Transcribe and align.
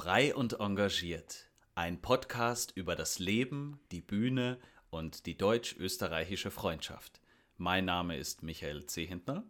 Frei 0.00 0.32
und 0.32 0.60
engagiert. 0.60 1.48
Ein 1.74 2.00
Podcast 2.00 2.70
über 2.76 2.94
das 2.94 3.18
Leben, 3.18 3.80
die 3.90 4.00
Bühne 4.00 4.60
und 4.90 5.26
die 5.26 5.36
deutsch-österreichische 5.36 6.52
Freundschaft. 6.52 7.20
Mein 7.56 7.86
Name 7.86 8.16
ist 8.16 8.44
Michael 8.44 8.86
Zehentner. 8.86 9.42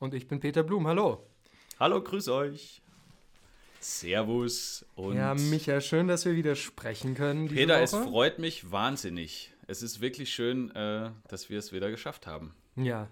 Und 0.00 0.12
ich 0.12 0.28
bin 0.28 0.40
Peter 0.40 0.62
Blum. 0.62 0.86
Hallo. 0.86 1.26
Hallo, 1.80 2.02
grüß 2.02 2.28
euch. 2.28 2.82
Servus 3.80 4.84
und 4.94 5.16
Ja, 5.16 5.32
Micha, 5.32 5.80
schön, 5.80 6.06
dass 6.06 6.26
wir 6.26 6.36
wieder 6.36 6.54
sprechen 6.54 7.14
können. 7.14 7.48
Peter, 7.48 7.76
Woche. 7.76 7.82
es 7.84 7.94
freut 7.94 8.38
mich 8.38 8.70
wahnsinnig. 8.70 9.54
Es 9.68 9.82
ist 9.82 10.02
wirklich 10.02 10.34
schön, 10.34 10.70
äh, 10.72 11.12
dass 11.28 11.48
wir 11.48 11.58
es 11.58 11.72
wieder 11.72 11.90
geschafft 11.90 12.26
haben. 12.26 12.54
Ja, 12.76 13.08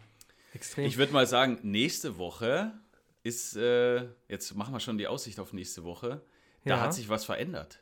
extrem. 0.53 0.85
Ich 0.85 0.99
würde 0.99 1.15
mal 1.15 1.27
sagen, 1.27 1.59
nächste 1.63 2.19
Woche 2.19 2.75
ist, 3.23 3.57
äh, 3.57 4.09
jetzt 4.29 4.55
machen 4.55 4.75
wir 4.75 4.81
schon 4.81 4.99
die 4.99 5.07
Aussicht 5.07 5.41
auf 5.41 5.55
nächste 5.55 5.85
Woche. 5.85 6.21
Da 6.65 6.77
Ja. 6.77 6.81
hat 6.83 6.95
sich 6.95 7.09
was 7.09 7.25
verändert. 7.25 7.81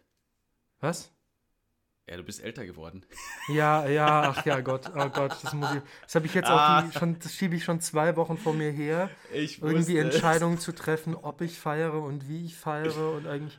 Was? 0.81 1.13
Ja, 2.09 2.17
du 2.17 2.23
bist 2.25 2.43
älter 2.43 2.65
geworden. 2.67 3.05
Ja, 3.49 3.87
ja, 3.89 4.31
ach 4.31 4.45
ja, 4.47 4.61
Gott, 4.61 4.91
oh 4.95 5.09
Gott, 5.09 5.37
das 5.43 5.53
muss 5.55 5.75
ich. 5.75 5.83
Das 6.03 6.15
habe 6.15 6.27
ich 6.27 6.35
jetzt 6.35 6.49
Ah. 6.49 6.85
auch 6.87 6.93
schon, 6.93 7.19
das 7.19 7.35
schiebe 7.35 7.57
ich 7.57 7.65
schon 7.65 7.81
zwei 7.81 8.15
Wochen 8.17 8.39
vor 8.39 8.53
mir 8.55 8.71
her, 8.71 9.11
Ich 9.33 9.61
irgendwie 9.61 9.79
wusste 9.95 9.99
es. 10.09 10.15
Entscheidungen 10.15 10.59
zu 10.59 10.73
treffen, 10.73 11.15
ob 11.17 11.41
ich 11.41 11.59
feiere 11.59 11.95
und 12.03 12.29
wie 12.29 12.45
ich 12.45 12.57
feiere 12.57 13.13
und 13.13 13.27
eigentlich. 13.27 13.59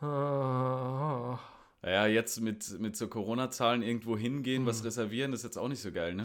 Ah, 0.00 1.38
Ja, 1.84 2.06
jetzt 2.06 2.40
mit, 2.40 2.78
mit 2.80 2.96
so 2.96 3.08
Corona-Zahlen 3.08 3.82
irgendwo 3.82 4.16
hingehen, 4.16 4.62
Hm. 4.62 4.66
was 4.66 4.84
reservieren, 4.84 5.32
ist 5.32 5.42
jetzt 5.44 5.56
auch 5.58 5.68
nicht 5.68 5.82
so 5.82 5.92
geil, 5.92 6.14
ne? 6.14 6.24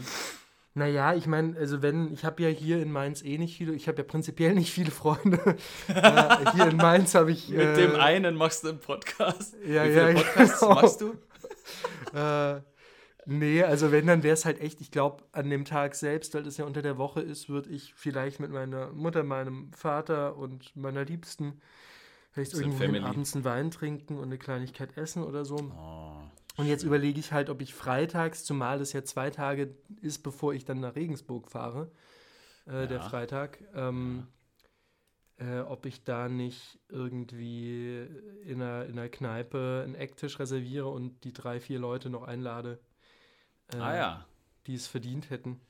Naja, 0.73 1.15
ich 1.15 1.25
meine, 1.25 1.57
also 1.57 1.81
wenn, 1.81 2.13
ich 2.13 2.23
habe 2.23 2.43
ja 2.43 2.49
hier 2.49 2.81
in 2.81 2.91
Mainz 2.91 3.23
eh 3.23 3.37
nicht 3.39 3.57
viele, 3.57 3.73
ich 3.73 3.87
habe 3.87 3.97
ja 3.97 4.03
prinzipiell 4.03 4.53
nicht 4.53 4.71
viele 4.71 4.91
Freunde. 4.91 5.39
äh, 5.87 6.51
hier 6.53 6.67
in 6.67 6.77
Mainz 6.77 7.15
habe 7.15 7.31
ich. 7.31 7.49
Mit 7.49 7.59
äh, 7.59 7.75
dem 7.75 7.95
einen 7.95 8.35
machst 8.35 8.63
du 8.63 8.69
einen 8.69 8.79
Podcast. 8.79 9.55
Ja, 9.65 9.85
Wie 9.85 9.89
viele 9.89 10.13
ja, 10.13 10.13
Podcasts 10.21 10.59
genau. 10.59 10.73
machst 10.75 11.01
du? 11.01 11.15
Äh, 12.13 12.61
nee, 13.25 13.63
also 13.63 13.91
wenn, 13.91 14.05
dann 14.05 14.23
wäre 14.23 14.33
es 14.33 14.45
halt 14.45 14.61
echt, 14.61 14.79
ich 14.81 14.91
glaube, 14.91 15.23
an 15.31 15.49
dem 15.49 15.65
Tag 15.65 15.95
selbst, 15.95 16.35
weil 16.35 16.45
es 16.45 16.57
ja 16.57 16.65
unter 16.65 16.81
der 16.81 16.97
Woche 16.97 17.21
ist, 17.21 17.49
würde 17.49 17.69
ich 17.69 17.93
vielleicht 17.95 18.39
mit 18.39 18.51
meiner 18.51 18.91
Mutter, 18.91 19.23
meinem 19.23 19.71
Vater 19.73 20.37
und 20.37 20.75
meiner 20.75 21.05
Liebsten 21.05 21.59
vielleicht 22.31 22.53
irgendwo 22.53 22.83
abends 23.05 23.33
einen 23.33 23.45
Wein 23.45 23.71
trinken 23.71 24.17
und 24.17 24.25
eine 24.25 24.37
Kleinigkeit 24.37 24.95
essen 24.95 25.23
oder 25.23 25.43
so. 25.43 25.55
Oh, 25.55 26.21
Und 26.57 26.65
jetzt 26.65 26.83
überlege 26.83 27.19
ich 27.19 27.31
halt, 27.31 27.49
ob 27.49 27.61
ich 27.61 27.73
freitags, 27.73 28.43
zumal 28.43 28.81
es 28.81 28.91
ja 28.93 29.03
zwei 29.03 29.29
Tage 29.29 29.75
ist, 30.01 30.23
bevor 30.23 30.53
ich 30.53 30.65
dann 30.65 30.79
nach 30.79 30.95
Regensburg 30.95 31.49
fahre, 31.49 31.91
äh, 32.65 32.87
der 32.87 32.97
Ja. 32.97 32.99
Freitag, 32.99 33.59
ähm, 33.75 34.27
äh, 35.37 35.59
ob 35.59 35.85
ich 35.85 36.03
da 36.03 36.27
nicht 36.29 36.79
irgendwie 36.89 38.07
in 38.43 38.61
einer, 38.61 38.85
in 38.85 38.97
einer 38.97 39.09
Kneipe 39.09 39.83
einen 39.85 39.95
Ecktisch 39.95 40.39
reserviere 40.39 40.87
und 40.87 41.23
die 41.23 41.33
drei, 41.33 41.59
vier 41.59 41.79
Leute 41.79 42.09
noch 42.09 42.23
einlade, 42.23 42.79
äh, 43.67 43.77
ah 43.77 43.95
ja. 43.95 44.25
die 44.65 44.75
es 44.75 44.87
verdient 44.87 45.29
hätten. 45.29 45.61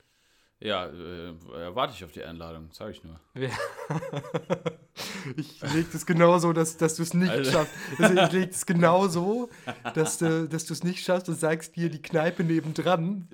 Ja, 0.59 0.87
äh, 0.87 1.33
warte 1.75 1.93
ich 1.95 2.03
auf 2.03 2.11
die 2.11 2.23
Einladung, 2.23 2.69
sage 2.71 2.91
ich 2.91 3.03
nur. 3.03 3.19
Ja. 3.35 3.49
ich 5.35 5.61
lege 5.73 5.87
das 5.93 6.05
genau 6.05 6.39
so, 6.39 6.51
dass, 6.53 6.77
dass 6.77 6.95
du 6.95 7.03
es 7.03 7.13
nicht 7.13 7.29
Also- 7.29 7.51
schaffst. 7.51 7.73
Also 7.99 8.21
ich 8.21 8.31
lege 8.31 8.49
es 8.51 8.65
genau 8.65 9.07
so, 9.07 9.49
dass 9.93 10.17
du 10.17 10.47
dass 10.47 10.65
du 10.65 10.73
es 10.73 10.83
nicht 10.83 11.03
schaffst 11.03 11.29
und 11.29 11.35
sagst 11.39 11.75
dir 11.75 11.89
die 11.89 12.01
Kneipe 12.01 12.43
nebendran, 12.43 13.27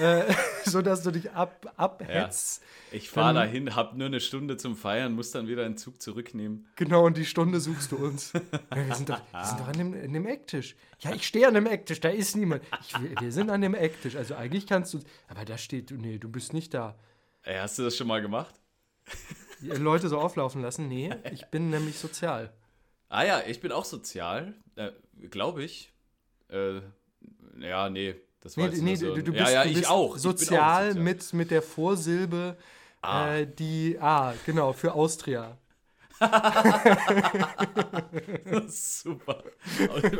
äh, 0.00 0.24
sodass 0.64 1.02
du 1.02 1.10
dich 1.12 1.30
ab, 1.30 1.72
abhetzt. 1.76 2.62
Ich 2.90 3.10
fahre 3.10 3.34
dahin, 3.34 3.76
hab 3.76 3.94
nur 3.96 4.06
eine 4.06 4.18
Stunde 4.20 4.56
zum 4.56 4.74
Feiern, 4.74 5.12
muss 5.12 5.30
dann 5.30 5.46
wieder 5.46 5.64
einen 5.64 5.76
Zug 5.76 6.00
zurücknehmen. 6.00 6.66
Genau, 6.76 7.04
und 7.04 7.16
die 7.18 7.26
Stunde 7.26 7.60
suchst 7.60 7.92
du 7.92 7.96
uns. 7.96 8.32
Ja, 8.74 8.86
wir, 8.86 8.94
sind 8.94 9.08
doch, 9.08 9.20
wir 9.32 9.44
sind 9.44 9.60
doch 9.60 9.68
an 9.68 9.72
dem, 9.78 9.94
an 9.94 10.12
dem 10.12 10.26
Ecktisch. 10.26 10.76
Ja, 11.00 11.12
ich 11.14 11.26
stehe 11.26 11.46
an 11.48 11.54
dem 11.54 11.66
Ecktisch, 11.66 12.00
da 12.00 12.08
ist 12.08 12.36
niemand. 12.36 12.62
Ich, 12.80 13.00
wir, 13.00 13.20
wir 13.20 13.32
sind 13.32 13.50
an 13.50 13.60
dem 13.60 13.74
Ecktisch. 13.74 14.14
Also 14.16 14.34
eigentlich 14.36 14.66
kannst 14.66 14.94
du. 14.94 15.00
Aber 15.28 15.44
da 15.44 15.58
steht, 15.58 15.90
nee, 15.90 16.18
du 16.18 16.28
bist 16.28 16.47
nicht 16.52 16.74
da. 16.74 16.94
Ey, 17.42 17.58
hast 17.58 17.78
du 17.78 17.84
das 17.84 17.96
schon 17.96 18.06
mal 18.08 18.20
gemacht? 18.22 18.54
Leute 19.60 20.08
so 20.08 20.18
auflaufen 20.20 20.62
lassen? 20.62 20.86
Nee, 20.88 21.12
ich 21.32 21.46
bin 21.46 21.70
nämlich 21.70 21.98
sozial. 21.98 22.52
Ah 23.08 23.24
ja, 23.24 23.40
ich 23.46 23.60
bin 23.60 23.72
auch 23.72 23.84
sozial, 23.86 24.54
äh, 24.76 24.92
glaube 25.30 25.64
ich. 25.64 25.92
Äh, 26.50 26.80
ja, 27.58 27.88
nee, 27.90 28.14
das 28.40 28.56
war 28.56 28.64
Nee, 28.66 28.70
jetzt 28.72 28.82
nee 28.82 28.94
so. 28.96 29.14
du, 29.14 29.22
du 29.22 29.32
ja, 29.32 29.42
bist, 29.44 29.54
ja, 29.54 29.62
du 29.64 29.68
ich 29.70 29.74
bist 29.76 29.88
auch. 29.90 30.16
Ich 30.16 30.22
bin 30.22 30.30
auch 30.30 30.38
sozial, 30.38 30.86
sozial. 30.88 31.04
Mit, 31.04 31.32
mit 31.32 31.50
der 31.50 31.62
Vorsilbe, 31.62 32.56
Ah. 33.00 33.36
äh, 33.36 33.46
die 33.46 33.96
A, 34.00 34.34
genau, 34.44 34.72
für 34.72 34.92
Austria. 34.92 35.56
Super. 38.68 39.44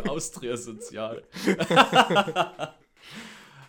Austria 0.08 0.56
sozial. 0.56 1.24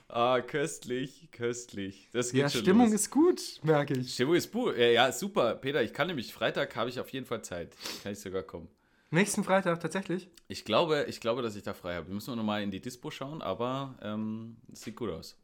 ah, 0.10 0.42
köstlich, 0.42 1.30
köstlich. 1.32 2.10
Das 2.12 2.32
geht 2.32 2.42
Ja, 2.42 2.50
schon 2.50 2.62
Stimmung 2.62 2.88
los. 2.92 2.96
ist 2.96 3.10
gut, 3.12 3.42
merke 3.64 3.94
ich. 3.96 4.14
Stimmung 4.14 4.36
ist 4.36 4.48
pur. 4.52 4.76
Ja, 4.78 4.88
ja, 4.88 5.12
super. 5.12 5.56
Peter, 5.56 5.82
ich 5.82 5.94
kann 5.94 6.08
nämlich, 6.08 6.34
Freitag 6.34 6.76
habe 6.76 6.90
ich 6.90 7.00
auf 7.00 7.10
jeden 7.10 7.26
Fall 7.26 7.42
Zeit. 7.44 7.76
Kann 8.04 8.12
ich 8.12 8.20
sogar 8.20 8.44
kommen. 8.44 8.68
Nächsten 9.12 9.44
Freitag 9.44 9.80
tatsächlich. 9.80 10.30
Ich 10.48 10.66
glaube, 10.66 11.06
ich 11.08 11.20
glaube, 11.20 11.42
dass 11.42 11.56
ich 11.56 11.64
da 11.64 11.74
frei 11.74 11.96
habe. 11.96 12.08
Wir 12.08 12.14
müssen 12.14 12.36
nochmal 12.36 12.62
in 12.62 12.70
die 12.72 12.80
Dispo 12.80 13.10
schauen, 13.10 13.42
aber 13.42 13.96
ähm, 14.04 14.58
es 14.72 14.82
sieht 14.82 14.96
gut 14.96 15.10
aus. 15.10 15.36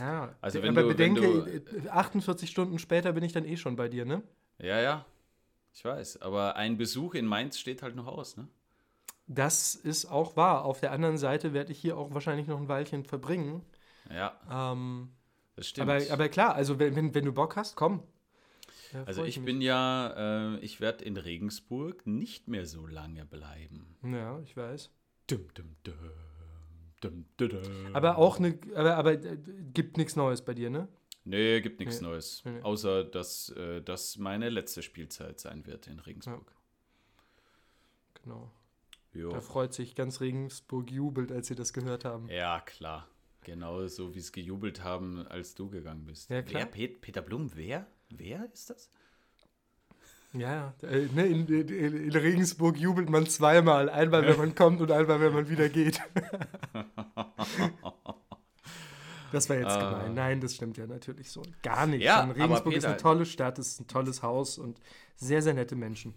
Ja, 0.00 0.34
Also 0.40 0.60
wenn 0.62 0.70
aber 0.70 0.82
du- 0.82 0.98
wenn 0.98 1.14
bedenke, 1.14 1.62
äh, 1.84 1.88
48 1.88 2.50
Stunden 2.50 2.80
später 2.80 3.12
bin 3.12 3.22
ich 3.22 3.32
dann 3.32 3.44
eh 3.44 3.56
schon 3.56 3.76
bei 3.76 3.88
dir, 3.88 4.04
ne? 4.04 4.22
Ja, 4.58 4.80
ja. 4.80 5.04
Ich 5.72 5.84
weiß. 5.84 6.22
Aber 6.22 6.56
ein 6.56 6.76
Besuch 6.76 7.14
in 7.14 7.26
Mainz 7.26 7.58
steht 7.58 7.82
halt 7.82 7.94
noch 7.94 8.06
aus, 8.08 8.36
ne? 8.36 8.48
Das 9.26 9.74
ist 9.74 10.06
auch 10.06 10.36
wahr. 10.36 10.64
Auf 10.64 10.80
der 10.80 10.92
anderen 10.92 11.16
Seite 11.16 11.52
werde 11.52 11.72
ich 11.72 11.78
hier 11.78 11.96
auch 11.96 12.12
wahrscheinlich 12.12 12.46
noch 12.46 12.60
ein 12.60 12.68
Weilchen 12.68 13.04
verbringen. 13.04 13.62
Ja, 14.10 14.72
Ähm, 14.72 15.10
das 15.56 15.68
stimmt. 15.68 15.90
aber, 15.90 16.02
aber 16.10 16.28
klar, 16.28 16.54
also 16.54 16.78
wenn, 16.78 16.94
wenn, 16.96 17.14
wenn 17.14 17.24
du 17.24 17.32
Bock 17.32 17.56
hast, 17.56 17.76
komm. 17.76 18.02
Da 18.92 19.04
also 19.04 19.24
ich 19.24 19.38
mich. 19.38 19.46
bin 19.46 19.60
ja, 19.60 20.54
äh, 20.54 20.58
ich 20.60 20.80
werde 20.80 21.04
in 21.04 21.16
Regensburg 21.16 22.06
nicht 22.06 22.46
mehr 22.48 22.66
so 22.66 22.86
lange 22.86 23.24
bleiben. 23.24 23.96
Ja, 24.02 24.38
ich 24.40 24.56
weiß. 24.56 24.90
Dum, 25.26 25.46
dum, 25.54 25.74
dum. 25.82 25.96
Aber 27.92 28.18
auch 28.18 28.38
eine, 28.38 28.58
aber, 28.74 28.96
aber 28.96 29.12
äh, 29.12 29.36
gibt 29.72 29.96
nichts 29.96 30.16
Neues 30.16 30.42
bei 30.42 30.54
dir, 30.54 30.70
ne? 30.70 30.88
Nee, 31.24 31.60
gibt 31.60 31.80
nichts 31.80 32.00
Nee. 32.00 32.08
Neues. 32.08 32.42
Nee, 32.44 32.52
nee. 32.52 32.62
Außer, 32.62 33.04
dass 33.04 33.48
äh, 33.50 33.82
das 33.82 34.16
meine 34.18 34.48
letzte 34.48 34.82
Spielzeit 34.82 35.40
sein 35.40 35.66
wird 35.66 35.86
in 35.86 35.98
Regensburg. 35.98 36.54
Genau. 38.22 38.50
Jo. 39.12 39.30
Da 39.30 39.40
freut 39.40 39.72
sich 39.72 39.94
ganz 39.94 40.20
Regensburg 40.20 40.90
jubelt, 40.90 41.30
als 41.30 41.46
sie 41.46 41.54
das 41.54 41.72
gehört 41.72 42.04
haben. 42.04 42.28
Ja, 42.28 42.60
klar. 42.60 43.08
Genau 43.44 43.86
so, 43.88 44.14
wie 44.14 44.18
es 44.18 44.32
gejubelt 44.32 44.82
haben, 44.82 45.26
als 45.28 45.54
du 45.54 45.68
gegangen 45.70 46.04
bist. 46.06 46.30
Ja, 46.30 46.42
klar. 46.42 46.62
Wer? 46.62 46.66
Pet 46.70 47.00
Peter 47.00 47.22
Blum? 47.22 47.50
Wer? 47.54 47.86
Wer 48.10 48.48
ist 48.52 48.70
das? 48.70 48.90
Ja, 50.32 50.74
ja. 50.82 50.88
Äh, 50.88 51.06
ne, 51.14 51.26
in, 51.26 51.46
in, 51.46 51.68
in 51.68 52.10
Regensburg 52.12 52.76
jubelt 52.76 53.08
man 53.08 53.26
zweimal. 53.26 53.88
Einmal, 53.88 54.26
wenn 54.26 54.36
man 54.36 54.54
kommt 54.54 54.80
und 54.80 54.90
einmal, 54.90 55.20
wenn 55.20 55.32
man 55.32 55.48
wieder 55.48 55.68
geht. 55.68 56.00
Das 59.32 59.48
war 59.48 59.56
jetzt 59.56 59.66
Ah. 59.66 59.90
gemein. 59.90 60.14
Nein, 60.14 60.40
das 60.40 60.54
stimmt 60.54 60.76
ja 60.76 60.86
natürlich 60.86 61.28
so. 61.30 61.42
Gar 61.62 61.88
nicht. 61.88 62.02
Ja, 62.04 62.22
Regensburg 62.24 62.72
ist 62.74 62.82
Peter- 62.82 62.88
eine 62.90 62.96
tolle 62.98 63.26
Stadt, 63.26 63.58
ist 63.58 63.80
ein 63.80 63.88
tolles 63.88 64.22
Haus 64.22 64.58
und 64.58 64.80
sehr, 65.16 65.42
sehr 65.42 65.54
nette 65.54 65.74
Menschen. 65.74 66.14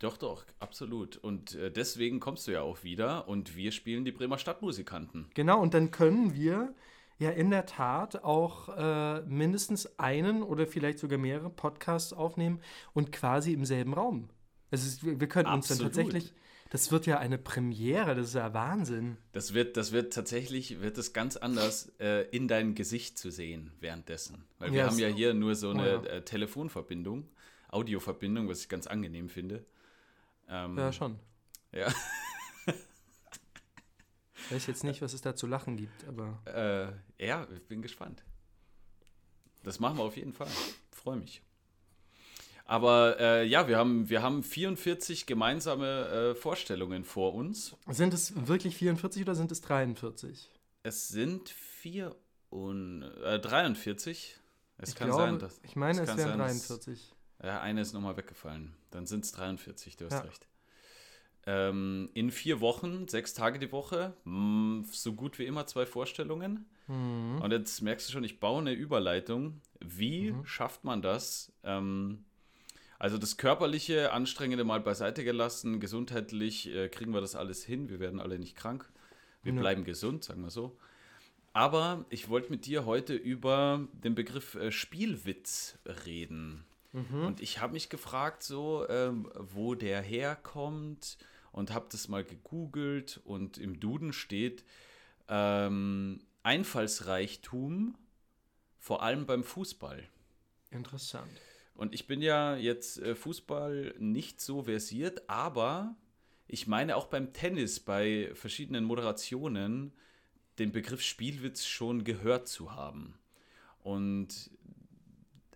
Doch, 0.00 0.16
doch, 0.16 0.44
absolut. 0.58 1.16
Und 1.16 1.54
äh, 1.54 1.70
deswegen 1.70 2.18
kommst 2.20 2.46
du 2.48 2.52
ja 2.52 2.62
auch 2.62 2.82
wieder 2.82 3.28
und 3.28 3.54
wir 3.56 3.70
spielen 3.70 4.04
die 4.04 4.12
Bremer 4.12 4.38
Stadtmusikanten. 4.38 5.30
Genau, 5.34 5.60
und 5.60 5.74
dann 5.74 5.90
können 5.90 6.34
wir 6.34 6.74
ja 7.18 7.30
in 7.30 7.50
der 7.50 7.66
Tat 7.66 8.24
auch 8.24 8.68
äh, 8.76 9.20
mindestens 9.22 9.98
einen 9.98 10.42
oder 10.42 10.66
vielleicht 10.66 10.98
sogar 10.98 11.18
mehrere 11.18 11.50
Podcasts 11.50 12.12
aufnehmen 12.12 12.60
und 12.94 13.12
quasi 13.12 13.52
im 13.52 13.64
selben 13.64 13.94
Raum. 13.94 14.30
Also 14.70 15.06
wir 15.18 15.28
könnten 15.28 15.54
uns 15.54 15.68
dann 15.68 15.78
tatsächlich, 15.78 16.32
das 16.70 16.90
wird 16.90 17.06
ja 17.06 17.18
eine 17.18 17.38
Premiere, 17.38 18.14
das 18.14 18.28
ist 18.28 18.34
ja 18.34 18.54
Wahnsinn. 18.54 19.18
Das 19.32 19.54
wird, 19.54 19.76
das 19.76 19.92
wird 19.92 20.12
tatsächlich, 20.12 20.80
wird 20.80 20.98
es 20.98 21.12
ganz 21.12 21.36
anders 21.36 21.92
äh, 22.00 22.22
in 22.30 22.48
dein 22.48 22.74
Gesicht 22.74 23.16
zu 23.16 23.30
sehen 23.30 23.70
währenddessen. 23.80 24.44
Weil 24.58 24.74
wir 24.74 24.78
Ja, 24.78 24.86
haben 24.86 24.98
ja 24.98 25.06
hier 25.08 25.34
nur 25.34 25.54
so 25.54 25.70
eine 25.70 26.00
Oh 26.00 26.04
ja. 26.04 26.10
äh, 26.16 26.24
Telefonverbindung, 26.24 27.28
Audioverbindung, 27.68 28.48
was 28.48 28.62
ich 28.62 28.68
ganz 28.68 28.88
angenehm 28.88 29.28
finde. 29.28 29.64
Ähm, 30.50 30.76
Ja, 30.76 30.92
schon. 30.92 31.18
ja. 31.72 31.88
Ich 34.34 34.52
weiß 34.56 34.66
jetzt 34.66 34.84
nicht, 34.84 35.00
was 35.00 35.12
es 35.12 35.20
da 35.20 35.36
zu 35.36 35.46
lachen 35.46 35.76
gibt, 35.76 36.04
aber 36.08 36.40
Äh, 37.18 37.24
ja, 37.24 37.46
ich 37.54 37.62
bin 37.68 37.82
gespannt. 37.82 38.24
Das 39.62 39.78
machen 39.78 39.98
wir 39.98 40.04
auf 40.04 40.16
jeden 40.16 40.32
Fall. 40.32 40.48
Freue 40.90 41.16
mich. 41.16 41.42
Aber 42.64 43.18
äh, 43.20 43.44
ja, 43.46 43.68
wir 43.68 43.78
haben, 43.78 44.08
wir 44.08 44.22
haben 44.22 44.42
44 44.42 45.26
gemeinsame 45.26 46.08
äh, 46.08 46.34
Vorstellungen 46.34 47.04
vor 47.04 47.34
uns. 47.34 47.76
sind 47.88 48.14
es 48.14 48.46
wirklich 48.48 48.76
44 48.76 49.22
oder 49.22 49.34
sind 49.34 49.52
es 49.52 49.60
43? 49.60 50.50
Es 50.82 51.08
sind 51.08 51.48
vier 51.50 52.16
und, 52.48 53.02
äh, 53.02 53.38
43. 53.38 54.36
Es 54.78 54.88
Ich 54.90 54.94
kann 54.94 55.08
glaube, 55.08 55.22
sein, 55.24 55.38
dass. 55.38 55.60
ich 55.62 55.76
meine, 55.76 56.00
es 56.02 56.08
es 56.10 56.16
wären 56.16 56.38
sein, 56.38 56.38
dass- 56.38 56.66
43. 56.68 57.12
Ja, 57.42 57.60
eine 57.60 57.80
ist 57.80 57.92
nochmal 57.92 58.16
weggefallen. 58.16 58.74
Dann 58.90 59.06
sind 59.06 59.24
es 59.24 59.32
43, 59.32 59.96
du 59.96 60.06
hast 60.06 60.12
Ja. 60.12 60.20
recht. 60.20 60.46
Ähm, 61.46 62.10
in 62.12 62.30
vier 62.30 62.60
Wochen, 62.60 63.08
sechs 63.08 63.32
Tage 63.32 63.58
die 63.58 63.72
Woche, 63.72 64.14
mh, 64.24 64.84
so 64.92 65.14
gut 65.14 65.38
wie 65.38 65.46
immer 65.46 65.66
zwei 65.66 65.86
Vorstellungen. 65.86 66.66
Mhm. 66.86 67.40
Und 67.40 67.50
jetzt 67.50 67.80
merkst 67.80 68.08
du 68.08 68.12
schon, 68.12 68.24
ich 68.24 68.40
baue 68.40 68.60
eine 68.60 68.72
Überleitung. 68.72 69.60
Wie 69.80 70.32
mhm. 70.32 70.44
schafft 70.44 70.84
man 70.84 71.00
das? 71.00 71.52
Ähm, 71.64 72.24
also 72.98 73.16
das 73.16 73.38
körperliche, 73.38 74.12
anstrengende 74.12 74.64
mal 74.64 74.80
beiseite 74.80 75.24
gelassen, 75.24 75.80
gesundheitlich 75.80 76.68
äh, 76.68 76.90
kriegen 76.90 77.14
wir 77.14 77.22
das 77.22 77.34
alles 77.34 77.64
hin. 77.64 77.88
Wir 77.88 78.00
werden 78.00 78.20
alle 78.20 78.38
nicht 78.38 78.56
krank. 78.56 78.90
Wir 79.42 79.54
ja. 79.54 79.60
bleiben 79.60 79.84
gesund, 79.84 80.24
sagen 80.24 80.42
wir 80.42 80.50
so. 80.50 80.76
Aber 81.54 82.04
ich 82.10 82.28
wollte 82.28 82.50
mit 82.50 82.66
dir 82.66 82.84
heute 82.84 83.14
über 83.14 83.88
den 83.92 84.14
Begriff 84.14 84.54
äh, 84.54 84.70
Spielwitz 84.70 85.78
reden. 86.04 86.64
Mhm. 86.92 87.24
Und 87.24 87.40
ich 87.40 87.60
habe 87.60 87.74
mich 87.74 87.88
gefragt, 87.88 88.42
so, 88.42 88.88
ähm, 88.88 89.30
wo 89.34 89.74
der 89.74 90.02
herkommt 90.02 91.18
und 91.52 91.72
habe 91.72 91.86
das 91.90 92.08
mal 92.08 92.24
gegoogelt 92.24 93.20
und 93.24 93.58
im 93.58 93.80
Duden 93.80 94.12
steht 94.12 94.64
ähm, 95.28 96.20
Einfallsreichtum, 96.42 97.96
vor 98.78 99.02
allem 99.02 99.26
beim 99.26 99.44
Fußball. 99.44 100.08
Interessant. 100.70 101.30
Und 101.74 101.94
ich 101.94 102.06
bin 102.06 102.20
ja 102.20 102.56
jetzt 102.56 102.98
äh, 102.98 103.14
Fußball 103.14 103.94
nicht 103.98 104.40
so 104.40 104.64
versiert, 104.64 105.28
aber 105.28 105.96
ich 106.46 106.66
meine 106.66 106.96
auch 106.96 107.06
beim 107.06 107.32
Tennis, 107.32 107.80
bei 107.80 108.30
verschiedenen 108.34 108.84
Moderationen, 108.84 109.92
den 110.58 110.72
Begriff 110.72 111.00
Spielwitz 111.00 111.64
schon 111.64 112.04
gehört 112.04 112.48
zu 112.48 112.74
haben. 112.74 113.18
Und 113.82 114.50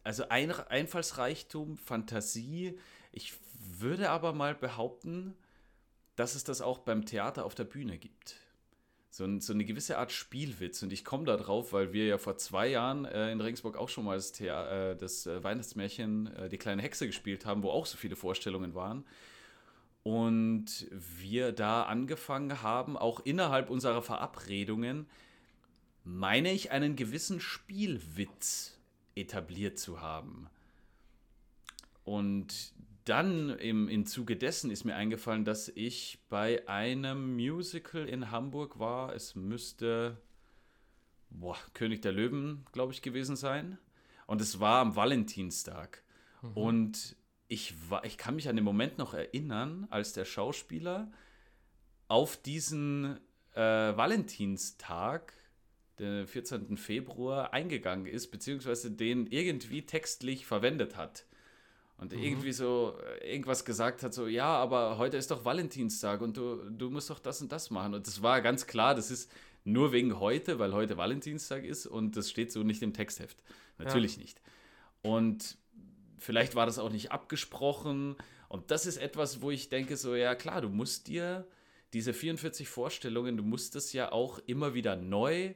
also 0.04 0.28
ein, 0.28 0.52
Einfallsreichtum, 0.52 1.76
Fantasie. 1.76 2.78
Ich 3.10 3.32
würde 3.58 4.10
aber 4.10 4.32
mal 4.32 4.54
behaupten, 4.54 5.34
dass 6.14 6.34
es 6.34 6.44
das 6.44 6.60
auch 6.60 6.78
beim 6.78 7.04
Theater 7.06 7.44
auf 7.44 7.54
der 7.54 7.64
Bühne 7.64 7.98
gibt. 7.98 8.36
So, 9.10 9.24
ein, 9.24 9.40
so 9.40 9.52
eine 9.52 9.64
gewisse 9.64 9.96
Art 9.98 10.12
Spielwitz. 10.12 10.82
Und 10.82 10.92
ich 10.92 11.04
komme 11.04 11.24
da 11.24 11.36
drauf, 11.36 11.72
weil 11.72 11.92
wir 11.92 12.06
ja 12.06 12.18
vor 12.18 12.36
zwei 12.36 12.68
Jahren 12.68 13.04
äh, 13.04 13.30
in 13.32 13.40
Regensburg 13.40 13.76
auch 13.76 13.88
schon 13.88 14.04
mal 14.04 14.16
das, 14.16 14.32
Thea 14.32 14.90
äh, 14.90 14.96
das 14.96 15.26
äh, 15.26 15.42
Weihnachtsmärchen 15.42 16.34
äh, 16.34 16.48
Die 16.48 16.58
kleine 16.58 16.82
Hexe 16.82 17.06
gespielt 17.06 17.46
haben, 17.46 17.62
wo 17.62 17.70
auch 17.70 17.86
so 17.86 17.96
viele 17.96 18.16
Vorstellungen 18.16 18.74
waren. 18.74 19.04
Und 20.02 20.86
wir 20.90 21.52
da 21.52 21.84
angefangen 21.84 22.60
haben, 22.60 22.98
auch 22.98 23.20
innerhalb 23.20 23.70
unserer 23.70 24.02
Verabredungen, 24.02 25.06
meine 26.02 26.52
ich, 26.52 26.72
einen 26.72 26.94
gewissen 26.94 27.40
Spielwitz 27.40 28.74
etabliert 29.14 29.78
zu 29.78 30.00
haben. 30.00 30.49
Und 32.05 32.72
dann 33.05 33.50
im, 33.50 33.88
im 33.88 34.06
Zuge 34.06 34.37
dessen 34.37 34.70
ist 34.70 34.84
mir 34.84 34.94
eingefallen, 34.94 35.44
dass 35.44 35.69
ich 35.69 36.19
bei 36.28 36.66
einem 36.69 37.34
Musical 37.34 38.08
in 38.08 38.31
Hamburg 38.31 38.78
war. 38.78 39.14
Es 39.14 39.34
müsste 39.34 40.19
boah, 41.34 41.58
König 41.75 42.02
der 42.02 42.12
Löwen, 42.12 42.64
glaube 42.72 42.93
ich, 42.93 43.02
gewesen 43.02 43.37
sein. 43.37 43.78
Und 44.26 44.40
es 44.40 44.61
war 44.61 44.81
am 44.81 44.96
Valentinstag. 44.96 46.02
Mhm. 46.43 46.52
Und 46.52 47.16
ich, 47.49 47.90
war, 47.90 48.05
ich 48.05 48.16
kann 48.16 48.37
mich 48.37 48.49
an 48.49 48.56
den 48.56 48.64
Moment 48.64 48.99
noch 48.99 49.14
erinnern, 49.14 49.87
als 49.90 50.12
der 50.12 50.25
Schauspieler 50.25 51.11
auf 52.08 52.37
diesen 52.37 53.19
äh, 53.55 53.61
Valentinstag, 53.61 55.34
den 55.99 56.26
14. 56.26 56.76
Februar, 56.76 57.52
eingegangen 57.52 58.06
ist, 58.06 58.31
beziehungsweise 58.31 58.91
den 58.91 59.26
irgendwie 59.26 59.82
textlich 59.82 60.46
verwendet 60.46 60.96
hat. 60.96 61.26
Und 61.96 62.12
mhm. 62.12 62.23
irgendwie 62.23 62.52
so 62.52 62.99
äh, 63.20 63.32
irgendwas 63.32 63.64
gesagt 63.64 64.02
hat, 64.02 64.12
so, 64.12 64.26
ja, 64.26 64.46
aber 64.46 64.99
heute 64.99 65.17
ist 65.17 65.31
doch 65.31 65.44
Valentinstag 65.44 66.20
und 66.20 66.37
du, 66.37 66.56
du 66.70 66.91
musst 66.91 67.11
doch 67.11 67.20
das 67.20 67.41
und 67.41 67.52
das 67.52 67.70
machen. 67.70 67.94
Und 67.94 68.06
das 68.06 68.23
war 68.23 68.41
ganz 68.41 68.67
klar, 68.67 68.94
das 68.94 69.11
ist 69.11 69.31
nur 69.64 69.93
wegen 69.93 70.19
heute, 70.19 70.58
weil 70.58 70.73
heute 70.73 70.96
Valentinstag 70.96 71.64
ist 71.64 71.87
und 71.87 72.17
das 72.17 72.31
steht 72.31 72.52
so 72.52 72.62
nicht 72.62 72.82
im 72.82 72.93
Textheft. 72.93 73.43
Natürlich 73.79 74.17
ja. 74.17 74.23
nicht. 74.23 74.40
Und 75.02 75.56
vielleicht 76.19 76.55
war 76.55 76.67
das 76.67 76.79
auch 76.79 76.90
nicht 76.90 77.12
abgesprochen. 77.12 78.17
Und 78.49 78.70
das 78.70 78.87
ist 78.87 78.97
etwas, 78.97 79.40
wo 79.40 79.50
ich 79.50 79.69
denke, 79.69 79.97
so, 79.97 80.14
ja 80.14 80.35
klar, 80.35 80.61
du 80.61 80.69
musst 80.69 81.06
dir 81.06 81.47
diese 81.93 82.12
44 82.12 82.69
Vorstellungen, 82.69 83.37
du 83.37 83.44
musst 83.44 83.76
das 83.76 83.93
ja 83.93 84.11
auch 84.11 84.40
immer 84.47 84.75
wieder 84.75 84.97
neu 84.97 85.55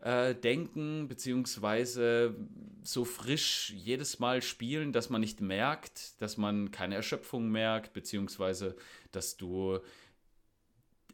äh, 0.00 0.34
denken, 0.34 1.08
beziehungsweise 1.08 2.34
so 2.82 3.04
frisch 3.04 3.70
jedes 3.70 4.18
Mal 4.18 4.42
spielen, 4.42 4.92
dass 4.92 5.08
man 5.10 5.20
nicht 5.20 5.40
merkt, 5.40 6.20
dass 6.20 6.36
man 6.36 6.70
keine 6.70 6.94
Erschöpfung 6.96 7.48
merkt, 7.50 7.92
beziehungsweise 7.92 8.76
dass 9.12 9.36
du 9.36 9.80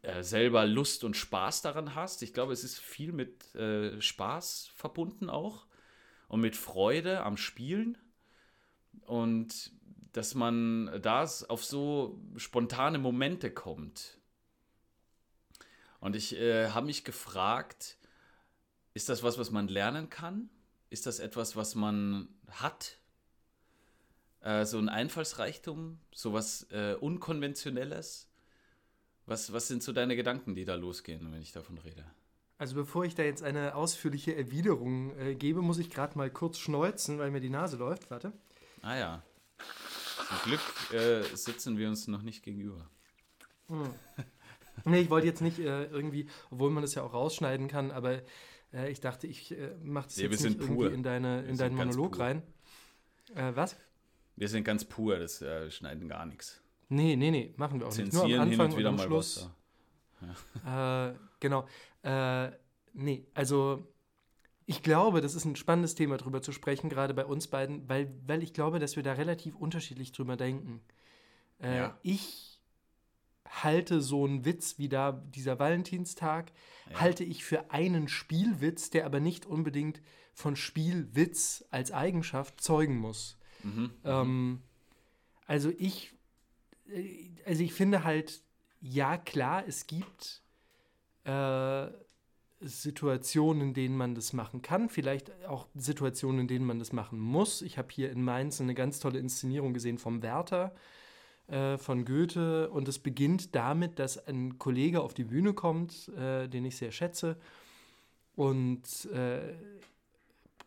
äh, 0.03 0.23
selber 0.23 0.67
Lust 0.67 1.05
und 1.05 1.17
Spaß 1.17 1.63
daran 1.63 1.95
hast. 1.95 2.23
Ich 2.23 2.33
glaube, 2.33 2.53
es 2.53 2.65
ist 2.65 2.79
viel 2.79 3.13
mit 3.13 3.55
äh, 3.55 4.01
Spaß 4.01 4.71
verbunden 4.75 5.31
auch 5.31 5.67
und 6.29 6.41
mit 6.41 6.57
Freude 6.57 7.23
am 7.23 7.37
Spielen 7.37 7.99
und 9.07 9.73
dass 10.13 10.35
man 10.35 11.01
da 11.03 11.29
auf 11.49 11.65
so 11.65 12.21
spontane 12.37 12.99
Momente 12.99 13.51
kommt. 13.51 14.19
Und 16.01 16.17
ich 16.17 16.35
äh, 16.37 16.71
habe 16.71 16.87
mich 16.87 17.05
gefragt, 17.05 17.99
ist 18.95 19.09
das 19.09 19.23
was, 19.23 19.39
was 19.39 19.51
man 19.51 19.69
lernen 19.69 20.11
kann? 20.11 20.51
Ist 20.91 21.07
das 21.07 21.21
etwas, 21.21 21.57
was 21.57 21.75
man 21.75 22.29
hat? 22.49 22.99
Äh, 24.41 24.65
so 24.65 24.79
ein 24.79 24.89
Einfallsreichtum, 24.89 25.99
so 26.13 26.33
was 26.33 26.67
äh, 26.71 26.97
Unkonventionelles? 26.99 28.29
Was, 29.27 29.53
was 29.53 29.69
sind 29.69 29.83
so 29.83 29.93
deine 29.93 30.17
Gedanken, 30.17 30.55
die 30.55 30.65
da 30.65 30.75
losgehen, 30.75 31.31
wenn 31.33 31.43
ich 31.43 31.53
davon 31.53 31.79
rede? 31.79 32.05
Also 32.59 32.75
bevor 32.75 33.05
ich 33.05 33.15
da 33.15 33.23
jetzt 33.23 33.43
eine 33.43 33.75
ausführliche 33.75 34.35
Erwiderung 34.35 35.17
äh, 35.19 35.35
gebe, 35.35 35.63
muss 35.63 35.79
ich 35.79 35.89
gerade 35.89 36.19
mal 36.19 36.31
kurz 36.31 36.59
schneuzen, 36.59 37.19
weil 37.19 37.31
mir 37.31 37.41
die 37.41 37.49
Nase 37.49 37.77
läuft. 37.77 38.11
Warte. 38.11 38.33
Ah 38.83 38.97
ja. 38.97 39.23
Zum 40.29 40.39
Glück 40.45 40.61
äh, 40.93 41.23
sitzen 41.37 41.79
wir 41.79 41.89
uns 41.89 42.09
noch 42.09 42.23
nicht 42.23 42.43
gegenüber. 42.43 42.91
Hm. 43.69 43.95
Nee, 44.85 45.01
ich 45.01 45.11
wollte 45.11 45.27
jetzt 45.27 45.43
nicht 45.43 45.59
äh, 45.59 45.85
irgendwie, 45.85 46.29
obwohl 46.51 46.71
man 46.71 46.83
das 46.83 46.95
ja 46.95 47.03
auch 47.03 47.13
rausschneiden 47.13 47.69
kann, 47.69 47.91
aber 47.91 48.23
äh, 48.73 48.91
ich 48.91 49.01
dachte, 49.01 49.27
ich 49.27 49.53
äh, 49.53 49.75
mache 49.83 50.07
das 50.07 50.17
nee, 50.17 50.25
jetzt 50.25 50.43
nicht 50.43 50.61
irgendwie 50.61 50.87
in, 50.87 51.03
deine, 51.03 51.43
in 51.43 51.57
deinen 51.57 51.77
Monolog 51.77 52.19
rein. 52.19 52.43
Äh, 53.35 53.53
was? 53.55 53.77
Wir 54.37 54.49
sind 54.49 54.65
ganz 54.65 54.85
pur, 54.85 55.19
das 55.19 55.43
äh, 55.43 55.71
schneiden 55.71 56.09
gar 56.09 56.27
nichts. 56.27 56.63
Nee, 56.89 57.15
nee, 57.17 57.31
nee, 57.31 57.55
machen 57.57 57.79
wir 57.79 57.87
auch 57.87 57.93
Zensieren 57.93 58.27
nicht. 58.27 58.37
Nur 58.37 58.43
am 58.43 58.49
Anfang 58.49 58.67
hin 58.67 58.73
und 58.73 58.79
wieder 58.79 58.91
und 58.91 59.01
am 59.01 59.07
Schluss. 59.07 59.51
Ja. 60.65 61.11
Äh, 61.11 61.15
genau. 61.39 61.67
Äh, 62.03 62.51
nee, 62.93 63.27
also 63.35 63.87
ich 64.67 64.83
glaube, 64.83 65.21
das 65.21 65.35
ist 65.35 65.45
ein 65.45 65.57
spannendes 65.57 65.95
Thema, 65.95 66.17
darüber 66.17 66.43
zu 66.43 66.53
sprechen, 66.53 66.89
gerade 66.89 67.15
bei 67.15 67.25
uns 67.25 67.49
beiden, 67.49 67.89
weil, 67.89 68.13
weil 68.27 68.43
ich 68.43 68.53
glaube, 68.53 68.79
dass 68.79 68.97
wir 68.97 69.03
da 69.03 69.15
relativ 69.15 69.57
unterschiedlich 69.57 70.13
drüber 70.13 70.37
denken. 70.37 70.81
Äh, 71.61 71.77
ja. 71.77 71.99
Ich 72.03 72.50
halte 73.51 74.01
so 74.01 74.25
einen 74.25 74.45
Witz 74.45 74.79
wie 74.79 74.89
da 74.89 75.13
dieser 75.13 75.59
Valentinstag, 75.59 76.53
ja. 76.91 77.01
halte 77.01 77.25
ich 77.25 77.45
für 77.45 77.71
einen 77.71 78.09
Spielwitz, 78.09 78.91
der 78.91 79.05
aber 79.05 79.21
nicht 79.21 79.45
unbedingt 79.45 80.01
von 80.33 80.57
Spielwitz 80.57 81.65
als 81.71 81.93
Eigenschaft 81.93 82.61
zeugen 82.61 82.97
muss. 82.97 83.39
Mhm. 83.63 83.91
Ähm, 84.05 84.63
also 85.47 85.71
ich, 85.77 86.15
äh, 86.89 87.31
also 87.45 87.63
ich 87.63 87.73
finde 87.73 88.05
halt, 88.05 88.43
ja 88.81 89.19
klar, 89.19 89.65
es 89.67 89.87
gibt 89.87 90.43
äh, 91.25 91.89
Situationen, 92.61 93.69
in 93.69 93.75
denen 93.75 93.97
man 93.97 94.15
das 94.15 94.33
machen 94.33 94.63
kann, 94.63 94.89
vielleicht 94.89 95.45
auch 95.47 95.67
Situationen, 95.75 96.43
in 96.43 96.49
denen 96.49 96.67
man 96.67 96.79
das 96.79 96.93
machen 96.93 97.19
muss. 97.19 97.63
Ich 97.63 97.79
habe 97.79 97.89
hier 97.91 98.11
in 98.11 98.23
Mainz 98.23 98.61
eine 98.61 98.75
ganz 98.75 99.01
tolle 99.01 99.19
Inszenierung 99.19 99.75
gesehen 99.75 99.99
vom 99.99 100.23
Werther 100.23 100.75
äh, 101.51 101.79
von 101.79 102.05
Goethe. 102.05 102.71
Und 102.71 102.89
es 102.89 102.99
beginnt 102.99 103.55
damit, 103.55 103.99
dass 103.99 104.27
ein 104.27 104.59
Kollege 104.59 105.01
auf 105.01 105.15
die 105.15 105.25
Bühne 105.25 105.53
kommt, 105.53 106.09
äh, 106.17 106.49
den 106.49 106.65
ich 106.65 106.77
sehr 106.77 106.93
schätze. 106.93 107.37
Und 108.37 109.07
äh, 109.13 109.55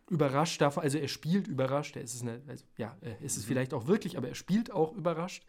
überrascht 0.10 0.62
davon, 0.62 0.84
also 0.84 0.98
er 0.98 1.08
spielt 1.08 1.48
überrascht, 1.48 1.96
er 1.96 2.04
ist 2.04 2.14
es, 2.14 2.22
eine, 2.22 2.42
also, 2.48 2.66
ja, 2.78 2.96
ist 3.22 3.38
es 3.38 3.44
mhm. 3.44 3.48
vielleicht 3.48 3.74
auch 3.74 3.88
wirklich, 3.88 4.18
aber 4.18 4.28
er 4.28 4.36
spielt 4.36 4.72
auch 4.72 4.94
überrascht, 4.94 5.44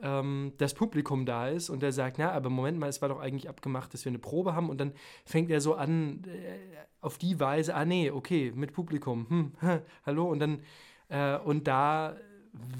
ähm, 0.00 0.52
das 0.58 0.74
Publikum 0.74 1.26
da 1.26 1.48
ist. 1.48 1.70
Und 1.70 1.82
er 1.82 1.92
sagt, 1.92 2.18
na, 2.18 2.32
aber 2.32 2.50
Moment 2.50 2.78
mal, 2.78 2.88
es 2.88 3.00
war 3.02 3.08
doch 3.08 3.20
eigentlich 3.20 3.48
abgemacht, 3.48 3.94
dass 3.94 4.04
wir 4.04 4.10
eine 4.10 4.18
Probe 4.18 4.54
haben. 4.54 4.68
Und 4.70 4.78
dann 4.78 4.92
fängt 5.24 5.50
er 5.50 5.60
so 5.60 5.74
an, 5.74 6.22
äh, 6.24 6.58
auf 7.00 7.18
die 7.18 7.40
Weise, 7.40 7.74
ah 7.74 7.84
nee, 7.84 8.10
okay, 8.10 8.52
mit 8.54 8.72
Publikum, 8.72 9.26
hm, 9.28 9.52
hallo. 10.06 10.30
Und 10.30 10.40
dann, 10.40 10.60
äh, 11.08 11.38
und 11.38 11.66
da 11.66 12.16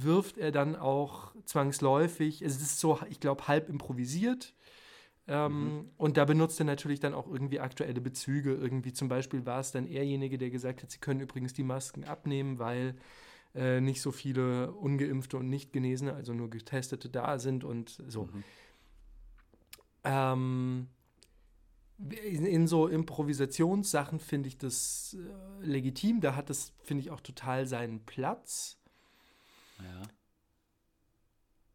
wirft 0.00 0.38
er 0.38 0.52
dann 0.52 0.76
auch 0.76 1.34
zwangsläufig, 1.44 2.42
es 2.42 2.60
ist 2.60 2.80
so, 2.80 2.98
ich 3.10 3.20
glaube, 3.20 3.48
halb 3.48 3.68
improvisiert. 3.68 4.54
Ähm, 5.28 5.52
mhm. 5.52 5.90
Und 5.96 6.16
da 6.16 6.24
benutzt 6.24 6.60
er 6.60 6.66
natürlich 6.66 7.00
dann 7.00 7.14
auch 7.14 7.26
irgendwie 7.26 7.60
aktuelle 7.60 8.00
Bezüge. 8.00 8.54
Irgendwie 8.54 8.92
zum 8.92 9.08
Beispiel 9.08 9.44
war 9.44 9.60
es 9.60 9.72
dann 9.72 9.86
erjenige, 9.86 10.38
der 10.38 10.50
gesagt 10.50 10.82
hat, 10.82 10.90
sie 10.90 10.98
können 10.98 11.20
übrigens 11.20 11.52
die 11.52 11.64
Masken 11.64 12.04
abnehmen, 12.04 12.58
weil 12.58 12.96
äh, 13.54 13.80
nicht 13.80 14.00
so 14.00 14.12
viele 14.12 14.72
ungeimpfte 14.72 15.36
und 15.36 15.48
nicht 15.48 15.72
Genesene, 15.72 16.14
also 16.14 16.32
nur 16.32 16.48
Getestete 16.48 17.08
da 17.08 17.38
sind 17.38 17.64
und 17.64 18.02
so. 18.06 18.24
Mhm. 18.24 18.44
Ähm, 20.04 20.88
in, 21.98 22.46
in, 22.46 22.66
so 22.68 22.86
Improvisationssachen 22.86 24.20
finde 24.20 24.48
ich 24.48 24.58
das 24.58 25.16
äh, 25.18 25.66
legitim. 25.66 26.20
Da 26.20 26.36
hat 26.36 26.50
das, 26.50 26.72
finde 26.82 27.02
ich, 27.02 27.10
auch 27.10 27.20
total 27.20 27.66
seinen 27.66 28.04
Platz. 28.04 28.78
Ja. 29.78 30.02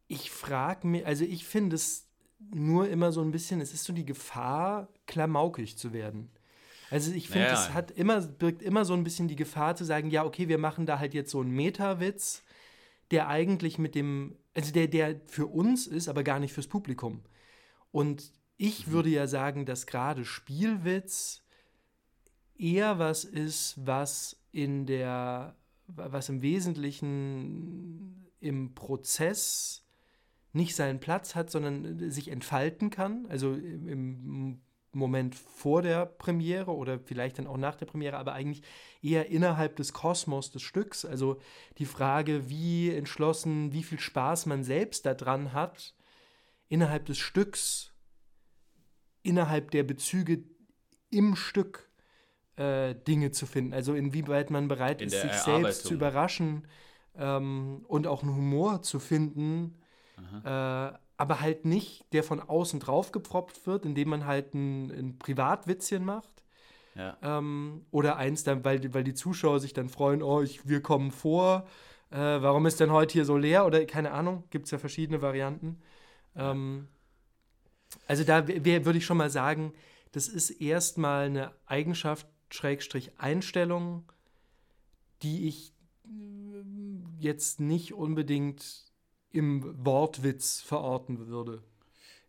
Ich 0.08 0.30
frage 0.30 0.86
mich, 0.86 1.06
also 1.06 1.24
ich 1.24 1.46
finde 1.46 1.76
es 1.76 2.08
nur 2.50 2.88
immer 2.88 3.12
so 3.12 3.22
ein 3.22 3.30
bisschen, 3.30 3.60
es 3.60 3.72
ist 3.72 3.84
so 3.84 3.92
die 3.92 4.04
Gefahr, 4.04 4.88
klamaukig 5.06 5.78
zu 5.78 5.92
werden. 5.92 6.30
Also 6.90 7.12
ich 7.12 7.28
finde, 7.28 7.48
es 7.48 7.72
hat 7.72 7.90
immer, 7.90 8.20
birgt 8.20 8.60
immer 8.60 8.84
so 8.84 8.92
ein 8.92 9.02
bisschen 9.02 9.26
die 9.26 9.36
Gefahr 9.36 9.76
zu 9.76 9.84
sagen, 9.84 10.10
ja, 10.10 10.24
okay, 10.24 10.48
wir 10.48 10.58
machen 10.58 10.84
da 10.84 10.98
halt 10.98 11.14
jetzt 11.14 11.30
so 11.30 11.40
einen 11.40 11.52
Meta-Witz, 11.52 12.42
der 13.10 13.28
eigentlich 13.28 13.78
mit 13.78 13.94
dem, 13.94 14.36
also 14.54 14.72
der, 14.72 14.88
der 14.88 15.20
für 15.26 15.46
uns 15.46 15.86
ist, 15.86 16.08
aber 16.08 16.22
gar 16.22 16.38
nicht 16.38 16.52
fürs 16.52 16.66
Publikum. 16.66 17.22
Und 17.92 18.32
ich 18.58 18.86
mhm. 18.86 18.92
würde 18.92 19.08
ja 19.08 19.26
sagen, 19.26 19.64
dass 19.64 19.86
gerade 19.86 20.26
Spielwitz 20.26 21.42
eher 22.58 22.98
was 22.98 23.24
ist, 23.24 23.74
was 23.86 24.36
in 24.50 24.84
der, 24.84 25.56
was 25.94 26.28
im 26.28 26.42
Wesentlichen 26.42 28.30
im 28.40 28.74
Prozess 28.74 29.86
nicht 30.52 30.74
seinen 30.76 31.00
Platz 31.00 31.34
hat, 31.34 31.50
sondern 31.50 32.10
sich 32.10 32.28
entfalten 32.28 32.90
kann. 32.90 33.26
Also 33.28 33.54
im 33.54 34.60
Moment 34.92 35.34
vor 35.34 35.80
der 35.80 36.04
Premiere 36.04 36.74
oder 36.74 36.98
vielleicht 36.98 37.38
dann 37.38 37.46
auch 37.46 37.56
nach 37.56 37.76
der 37.76 37.86
Premiere, 37.86 38.18
aber 38.18 38.34
eigentlich 38.34 38.62
eher 39.00 39.30
innerhalb 39.30 39.76
des 39.76 39.94
Kosmos 39.94 40.50
des 40.50 40.62
Stücks. 40.62 41.04
Also 41.04 41.40
die 41.78 41.86
Frage, 41.86 42.50
wie 42.50 42.90
entschlossen, 42.90 43.72
wie 43.72 43.82
viel 43.82 43.98
Spaß 43.98 44.46
man 44.46 44.64
selbst 44.64 45.06
daran 45.06 45.54
hat, 45.54 45.94
innerhalb 46.68 47.06
des 47.06 47.18
Stücks 47.18 47.92
innerhalb 49.22 49.70
der 49.70 49.84
Bezüge 49.84 50.44
im 51.10 51.36
Stück 51.36 51.90
äh, 52.56 52.94
Dinge 52.94 53.30
zu 53.30 53.46
finden. 53.46 53.72
Also 53.72 53.94
inwieweit 53.94 54.50
man 54.50 54.68
bereit 54.68 55.00
In 55.00 55.08
ist, 55.08 55.20
sich 55.20 55.32
selbst 55.32 55.84
zu 55.84 55.94
überraschen 55.94 56.66
ähm, 57.16 57.84
und 57.88 58.06
auch 58.06 58.22
einen 58.22 58.34
Humor 58.34 58.82
zu 58.82 58.98
finden, 58.98 59.78
äh, 60.44 60.48
aber 60.48 61.40
halt 61.40 61.64
nicht, 61.64 62.04
der 62.12 62.24
von 62.24 62.40
außen 62.40 62.80
drauf 62.80 63.12
gepfropft 63.12 63.66
wird, 63.66 63.84
indem 63.84 64.08
man 64.10 64.26
halt 64.26 64.54
ein, 64.54 64.90
ein 64.90 65.18
Privatwitzchen 65.18 66.04
macht. 66.04 66.42
Ja. 66.94 67.16
Ähm, 67.22 67.86
oder 67.90 68.16
eins 68.16 68.44
dann, 68.44 68.64
weil, 68.64 68.92
weil 68.92 69.04
die 69.04 69.14
Zuschauer 69.14 69.60
sich 69.60 69.72
dann 69.72 69.88
freuen, 69.88 70.22
oh, 70.22 70.42
ich, 70.42 70.68
wir 70.68 70.82
kommen 70.82 71.10
vor, 71.10 71.66
äh, 72.10 72.16
warum 72.16 72.66
ist 72.66 72.80
denn 72.80 72.90
heute 72.90 73.14
hier 73.14 73.24
so 73.24 73.36
leer? 73.36 73.64
Oder 73.66 73.84
keine 73.86 74.10
Ahnung, 74.12 74.44
gibt 74.50 74.66
es 74.66 74.72
ja 74.72 74.78
verschiedene 74.78 75.22
Varianten. 75.22 75.80
Ähm, 76.36 76.88
also 78.06 78.24
da 78.24 78.46
würde 78.48 78.98
ich 78.98 79.06
schon 79.06 79.16
mal 79.16 79.30
sagen, 79.30 79.72
das 80.12 80.28
ist 80.28 80.50
erstmal 80.50 81.26
eine 81.26 81.52
Eigenschaft, 81.66 82.26
Schrägstrich 82.54 83.12
Einstellung, 83.18 84.04
die 85.22 85.48
ich 85.48 85.72
jetzt 87.18 87.60
nicht 87.60 87.94
unbedingt 87.94 88.84
im 89.30 89.84
Wortwitz 89.84 90.60
verorten 90.60 91.26
würde. 91.26 91.62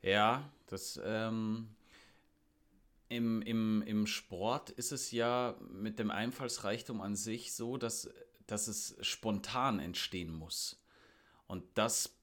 Ja, 0.02 0.50
das 0.68 1.00
ähm, 1.04 1.70
im, 3.10 3.42
im, 3.42 3.82
im 3.84 4.08
Sport 4.08 4.70
ist 4.70 4.92
es 4.92 5.12
ja 5.12 5.56
mit 5.72 6.00
dem 6.00 6.12
Einfallsreichtum 6.12 7.02
an 7.02 7.16
sich 7.16 7.54
so, 7.54 7.78
dass, 7.78 8.10
dass 8.48 8.68
es 8.68 8.96
spontan 9.02 9.80
entstehen 9.80 10.34
muss. 10.34 10.82
Und 11.48 11.64
das 11.76 12.16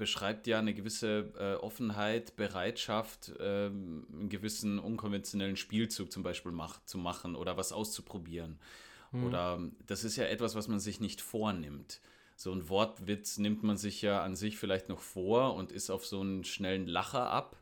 beschreibt 0.00 0.46
ja 0.46 0.58
eine 0.58 0.72
gewisse 0.72 1.32
äh, 1.38 1.54
Offenheit, 1.62 2.34
Bereitschaft, 2.34 3.32
äh, 3.38 3.66
einen 3.66 4.28
gewissen 4.30 4.78
unkonventionellen 4.78 5.56
Spielzug 5.56 6.10
zum 6.10 6.22
Beispiel 6.22 6.52
mach, 6.52 6.82
zu 6.86 6.96
machen 6.96 7.36
oder 7.36 7.58
was 7.58 7.70
auszuprobieren. 7.70 8.58
Mhm. 9.12 9.24
Oder 9.24 9.60
das 9.86 10.02
ist 10.02 10.16
ja 10.16 10.24
etwas, 10.24 10.54
was 10.54 10.68
man 10.68 10.80
sich 10.80 11.00
nicht 11.00 11.20
vornimmt. 11.20 12.00
So 12.34 12.50
ein 12.50 12.70
Wortwitz 12.70 13.36
nimmt 13.36 13.62
man 13.62 13.76
sich 13.76 14.00
ja 14.00 14.22
an 14.22 14.36
sich 14.36 14.56
vielleicht 14.56 14.88
noch 14.88 15.00
vor 15.00 15.54
und 15.54 15.70
ist 15.70 15.90
auf 15.90 16.06
so 16.06 16.22
einen 16.22 16.44
schnellen 16.44 16.86
Lacher 16.86 17.28
ab. 17.28 17.56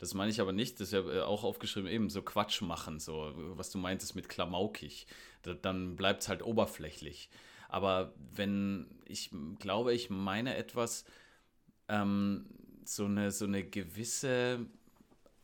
Das 0.00 0.14
meine 0.14 0.32
ich 0.32 0.40
aber 0.40 0.52
nicht, 0.52 0.80
das 0.80 0.88
ist 0.88 0.94
ja 0.94 1.08
äh, 1.08 1.20
auch 1.20 1.44
aufgeschrieben, 1.44 1.88
eben 1.88 2.10
so 2.10 2.22
Quatsch 2.22 2.60
machen, 2.60 2.98
so 2.98 3.32
was 3.56 3.70
du 3.70 3.78
meintest 3.78 4.16
mit 4.16 4.28
Klamaukig. 4.28 5.06
Da, 5.42 5.54
dann 5.54 5.94
bleibt 5.94 6.22
es 6.22 6.28
halt 6.28 6.42
oberflächlich. 6.42 7.30
Aber 7.68 8.12
wenn 8.34 8.88
ich 9.06 9.30
glaube, 9.60 9.94
ich 9.94 10.10
meine 10.10 10.56
etwas, 10.56 11.04
ähm, 11.88 12.46
so, 12.84 13.06
eine, 13.06 13.30
so 13.30 13.44
eine 13.44 13.64
gewisse 13.64 14.66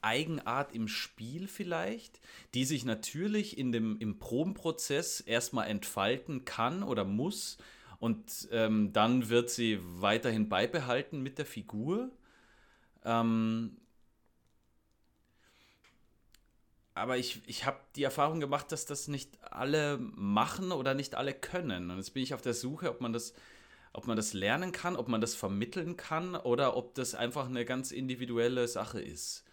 Eigenart 0.03 0.75
im 0.75 0.89
Spiel 0.89 1.47
vielleicht, 1.47 2.21
die 2.55 2.65
sich 2.65 2.85
natürlich 2.85 3.59
in 3.59 3.73
dem, 3.73 3.99
im 3.99 4.19
Probenprozess 4.19 5.21
erstmal 5.21 5.69
entfalten 5.69 6.45
kann 6.45 6.83
oder 6.83 7.05
muss 7.05 7.59
und 8.01 8.49
ähm, 8.51 8.93
dann 8.95 9.29
wird 9.29 9.51
sie 9.51 9.79
weiterhin 9.83 10.49
beibehalten 10.49 11.23
mit 11.23 11.37
der 11.37 11.45
Figur. 11.45 12.11
Ähm, 13.05 13.77
aber 16.95 17.19
ich, 17.19 17.43
ich 17.47 17.67
habe 17.67 17.79
die 17.97 18.03
Erfahrung 18.03 18.41
gemacht, 18.41 18.73
dass 18.73 18.87
das 18.87 19.07
nicht 19.07 19.39
alle 19.43 19.99
machen 19.99 20.73
oder 20.73 20.95
nicht 20.95 21.15
alle 21.15 21.35
können. 21.35 21.91
Und 21.91 21.99
jetzt 21.99 22.15
bin 22.15 22.23
ich 22.23 22.33
auf 22.33 22.43
der 22.43 22.55
Suche, 22.55 22.91
ob 22.91 23.03
man 23.03 23.13
das 23.13 23.35
ob 23.93 24.07
man 24.07 24.17
das 24.17 24.33
lernen 24.33 24.73
kann, 24.73 24.97
ob 24.97 25.09
man 25.09 25.21
das 25.21 25.35
vermitteln 25.35 25.97
kann 25.97 26.37
oder 26.37 26.77
ob 26.77 26.95
das 26.95 27.15
einfach 27.15 27.47
eine 27.47 27.65
ganz 27.65 27.91
individuelle 27.91 28.69
Sache 28.69 29.01
ist. 29.01 29.45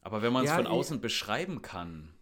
Aber 0.00 0.22
wenn 0.22 0.32
man 0.32 0.44
es 0.44 0.50
ja, 0.50 0.56
von 0.56 0.66
außen 0.66 0.96
ich, 0.96 1.02
beschreiben 1.02 1.62
kann. 1.62 2.14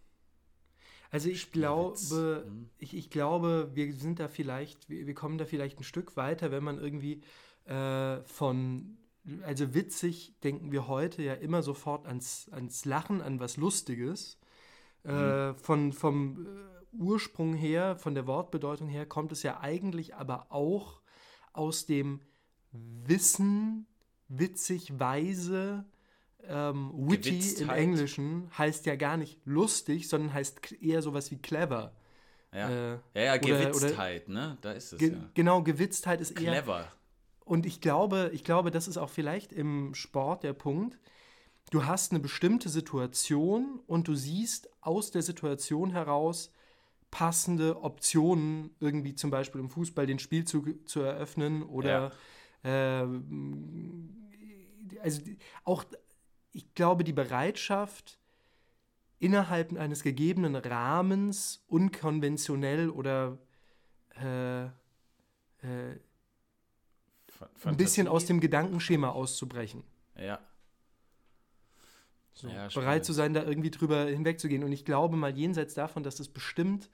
Also 1.11 1.29
ich 1.29 1.51
glaube, 1.51 2.43
hm. 2.45 2.69
ich, 2.77 2.95
ich 2.95 3.09
glaube, 3.09 3.71
wir 3.73 3.93
sind 3.93 4.19
da 4.19 4.27
vielleicht, 4.27 4.89
wir, 4.89 5.07
wir 5.07 5.13
kommen 5.13 5.37
da 5.37 5.45
vielleicht 5.45 5.79
ein 5.79 5.83
Stück 5.83 6.17
weiter, 6.17 6.51
wenn 6.51 6.63
man 6.63 6.79
irgendwie 6.79 7.21
äh, 7.65 8.21
von, 8.23 8.97
also 9.43 9.73
witzig 9.73 10.33
denken 10.43 10.71
wir 10.71 10.87
heute 10.87 11.23
ja 11.23 11.35
immer 11.35 11.63
sofort 11.63 12.07
ans, 12.07 12.49
ans 12.51 12.83
Lachen, 12.85 13.21
an 13.21 13.39
was 13.39 13.55
Lustiges. 13.55 14.39
Äh, 15.03 15.11
hm. 15.11 15.55
von, 15.55 15.93
vom 15.93 16.47
äh, 16.47 16.97
Ursprung 16.97 17.53
her, 17.53 17.95
von 17.95 18.15
der 18.15 18.25
Wortbedeutung 18.27 18.87
her, 18.87 19.05
kommt 19.05 19.31
es 19.31 19.43
ja 19.43 19.59
eigentlich 19.59 20.15
aber 20.15 20.51
auch 20.51 21.01
aus 21.57 21.85
dem 21.85 22.21
Wissen, 22.71 23.87
witzig, 24.27 24.99
weise, 24.99 25.85
ähm, 26.47 26.91
witty 26.95 27.61
im 27.61 27.69
Englischen 27.69 28.49
heißt 28.57 28.85
ja 28.85 28.95
gar 28.95 29.17
nicht 29.17 29.39
lustig, 29.45 30.07
sondern 30.07 30.33
heißt 30.33 30.73
eher 30.81 31.01
sowas 31.01 31.31
wie 31.31 31.37
clever. 31.37 31.93
Ja, 32.53 32.69
äh, 32.69 32.99
ja, 33.13 33.21
ja 33.21 33.37
Gewitztheit, 33.37 34.27
oder, 34.27 34.33
ne? 34.33 34.57
Da 34.61 34.71
ist 34.71 34.93
es 34.93 34.99
ge 34.99 35.13
ja. 35.13 35.29
Genau, 35.33 35.61
Gewitztheit 35.63 36.21
ist 36.21 36.31
eher. 36.31 36.51
Clever. 36.51 36.91
Und 37.43 37.65
ich 37.65 37.81
glaube, 37.81 38.31
ich 38.33 38.43
glaube, 38.43 38.71
das 38.71 38.87
ist 38.87 38.97
auch 38.97 39.09
vielleicht 39.09 39.53
im 39.53 39.93
Sport 39.93 40.43
der 40.43 40.53
Punkt. 40.53 40.97
Du 41.69 41.85
hast 41.85 42.11
eine 42.11 42.19
bestimmte 42.19 42.69
Situation 42.69 43.79
und 43.87 44.07
du 44.07 44.15
siehst 44.15 44.69
aus 44.81 45.11
der 45.11 45.21
Situation 45.21 45.91
heraus, 45.91 46.51
passende 47.15 47.81
Optionen, 47.81 48.75
irgendwie 48.81 49.15
zum 49.15 49.31
Beispiel 49.31 49.61
im 49.61 49.69
Fußball 49.69 50.05
den 50.05 50.19
Spielzug 50.19 50.67
zu 50.85 50.99
eröffnen 50.99 51.63
oder 51.63 52.11
ja. 52.61 53.03
äh, 53.03 53.07
also 55.01 55.21
auch, 55.63 55.85
ich 56.51 56.73
glaube, 56.73 57.05
die 57.05 57.13
Bereitschaft, 57.13 58.19
innerhalb 59.17 59.77
eines 59.77 60.03
gegebenen 60.03 60.57
Rahmens 60.57 61.63
unkonventionell 61.69 62.89
oder 62.89 63.37
äh, 64.21 64.65
äh, 64.65 64.69
ein 67.63 67.77
bisschen 67.77 68.09
aus 68.09 68.25
dem 68.25 68.41
Gedankenschema 68.41 69.07
auszubrechen. 69.07 69.85
Ja. 70.17 70.41
So, 72.35 72.49
ja, 72.49 72.67
bereit 72.67 73.05
zu 73.05 73.13
sein, 73.13 73.33
da 73.33 73.43
irgendwie 73.43 73.71
drüber 73.71 74.05
hinwegzugehen. 74.05 74.63
Und 74.63 74.73
ich 74.73 74.83
glaube 74.83 75.15
mal 75.15 75.35
jenseits 75.35 75.73
davon, 75.73 76.03
dass 76.03 76.17
das 76.17 76.27
bestimmt 76.27 76.89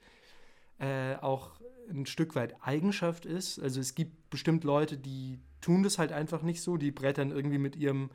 äh, 0.78 1.16
auch 1.16 1.60
ein 1.90 2.06
Stück 2.06 2.36
weit 2.36 2.54
Eigenschaft 2.62 3.26
ist. 3.26 3.58
Also 3.58 3.80
es 3.80 3.96
gibt 3.96 4.30
bestimmt 4.30 4.62
Leute, 4.62 4.96
die 4.96 5.40
tun 5.60 5.82
das 5.82 5.98
halt 5.98 6.12
einfach 6.12 6.42
nicht 6.42 6.62
so. 6.62 6.76
Die 6.76 6.92
brettern 6.92 7.32
irgendwie 7.32 7.58
mit 7.58 7.74
ihrem, 7.74 8.10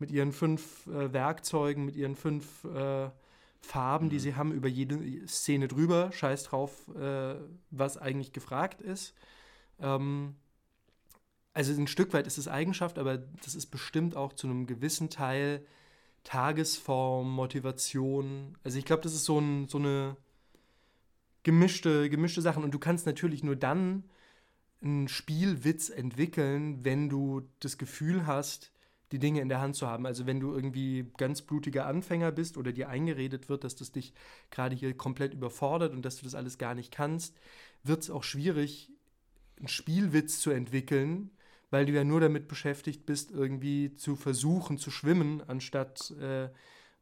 mit 0.00 0.10
ihren 0.10 0.32
fünf 0.32 0.88
äh, 0.88 1.12
Werkzeugen, 1.12 1.84
mit 1.84 1.94
ihren 1.94 2.16
fünf 2.16 2.64
äh, 2.64 3.10
Farben, 3.60 4.06
mhm. 4.06 4.10
die 4.10 4.18
sie 4.18 4.34
haben, 4.34 4.50
über 4.50 4.68
jede 4.68 5.26
Szene 5.28 5.68
drüber. 5.68 6.10
Scheiß 6.10 6.42
drauf, 6.42 6.88
äh, 6.96 7.36
was 7.70 7.96
eigentlich 7.96 8.32
gefragt 8.32 8.80
ist. 8.80 9.14
Ähm, 9.78 10.34
also 11.54 11.72
ein 11.72 11.86
Stück 11.86 12.12
weit 12.12 12.26
ist 12.26 12.38
es 12.38 12.48
Eigenschaft, 12.48 12.98
aber 12.98 13.18
das 13.18 13.54
ist 13.54 13.66
bestimmt 13.66 14.16
auch 14.16 14.32
zu 14.32 14.48
einem 14.48 14.66
gewissen 14.66 15.10
Teil 15.10 15.64
Tagesform, 16.24 17.30
Motivation. 17.30 18.56
Also 18.64 18.78
ich 18.78 18.84
glaube, 18.84 19.02
das 19.02 19.14
ist 19.14 19.24
so, 19.24 19.38
ein, 19.38 19.68
so 19.68 19.78
eine 19.78 20.16
gemischte, 21.42 22.08
gemischte 22.10 22.42
Sachen. 22.42 22.64
Und 22.64 22.72
du 22.72 22.78
kannst 22.78 23.06
natürlich 23.06 23.42
nur 23.42 23.56
dann 23.56 24.04
einen 24.82 25.08
Spielwitz 25.08 25.90
entwickeln, 25.90 26.84
wenn 26.84 27.08
du 27.08 27.42
das 27.60 27.78
Gefühl 27.78 28.26
hast, 28.26 28.72
die 29.12 29.18
Dinge 29.18 29.40
in 29.40 29.48
der 29.48 29.60
Hand 29.60 29.76
zu 29.76 29.86
haben. 29.86 30.06
Also 30.06 30.26
wenn 30.26 30.40
du 30.40 30.52
irgendwie 30.52 31.06
ganz 31.18 31.42
blutiger 31.42 31.86
Anfänger 31.86 32.32
bist 32.32 32.56
oder 32.56 32.72
dir 32.72 32.88
eingeredet 32.88 33.48
wird, 33.48 33.62
dass 33.62 33.76
das 33.76 33.92
dich 33.92 34.14
gerade 34.50 34.74
hier 34.74 34.96
komplett 34.96 35.34
überfordert 35.34 35.92
und 35.92 36.02
dass 36.02 36.16
du 36.16 36.24
das 36.24 36.34
alles 36.34 36.58
gar 36.58 36.74
nicht 36.74 36.90
kannst, 36.90 37.36
wird 37.84 38.02
es 38.02 38.10
auch 38.10 38.24
schwierig, 38.24 38.90
einen 39.58 39.68
Spielwitz 39.68 40.40
zu 40.40 40.50
entwickeln, 40.50 41.30
weil 41.72 41.86
du 41.86 41.92
ja 41.92 42.04
nur 42.04 42.20
damit 42.20 42.48
beschäftigt 42.48 43.06
bist, 43.06 43.30
irgendwie 43.30 43.94
zu 43.94 44.14
versuchen 44.14 44.76
zu 44.76 44.90
schwimmen, 44.90 45.42
anstatt 45.48 46.10
äh, 46.12 46.50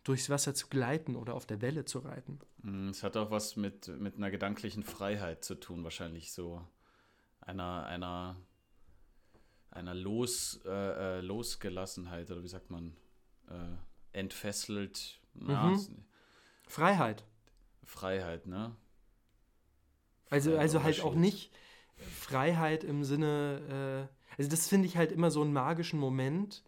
durchs 0.04 0.30
Wasser 0.30 0.54
zu 0.54 0.68
gleiten 0.68 1.16
oder 1.16 1.34
auf 1.34 1.44
der 1.44 1.60
Welle 1.60 1.84
zu 1.84 1.98
reiten. 1.98 2.38
Mm, 2.62 2.88
es 2.88 3.02
hat 3.02 3.16
auch 3.16 3.32
was 3.32 3.56
mit, 3.56 3.88
mit 3.88 4.14
einer 4.16 4.30
gedanklichen 4.30 4.84
Freiheit 4.84 5.44
zu 5.44 5.56
tun, 5.56 5.82
wahrscheinlich 5.82 6.32
so 6.32 6.64
einer, 7.40 7.84
einer, 7.86 8.36
einer 9.72 9.94
Los, 9.94 10.60
äh, 10.64 11.18
äh 11.18 11.20
Losgelassenheit 11.20 12.30
oder 12.30 12.44
wie 12.44 12.48
sagt 12.48 12.70
man, 12.70 12.96
äh, 13.48 14.18
entfesselt. 14.18 15.20
Ja, 15.48 15.64
mhm. 15.64 16.04
Freiheit. 16.68 17.24
Freiheit, 17.82 18.46
ne? 18.46 18.76
Also, 20.28 20.56
also 20.56 20.84
halt 20.84 21.00
auch 21.00 21.16
nicht 21.16 21.52
Freiheit 21.96 22.84
im 22.84 23.02
Sinne, 23.02 24.08
äh, 24.08 24.19
also 24.40 24.48
das 24.48 24.68
finde 24.68 24.88
ich 24.88 24.96
halt 24.96 25.12
immer 25.12 25.30
so 25.30 25.42
einen 25.42 25.52
magischen 25.52 26.00
Moment, 26.00 26.64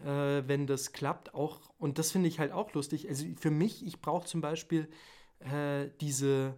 äh, 0.00 0.42
wenn 0.46 0.66
das 0.66 0.92
klappt. 0.92 1.34
Auch, 1.34 1.60
und 1.76 1.98
das 1.98 2.10
finde 2.10 2.28
ich 2.28 2.38
halt 2.38 2.52
auch 2.52 2.72
lustig. 2.72 3.06
Also 3.06 3.26
für 3.38 3.50
mich, 3.50 3.86
ich 3.86 4.00
brauche 4.00 4.26
zum 4.26 4.40
Beispiel 4.40 4.88
äh, 5.40 5.90
diese 6.00 6.54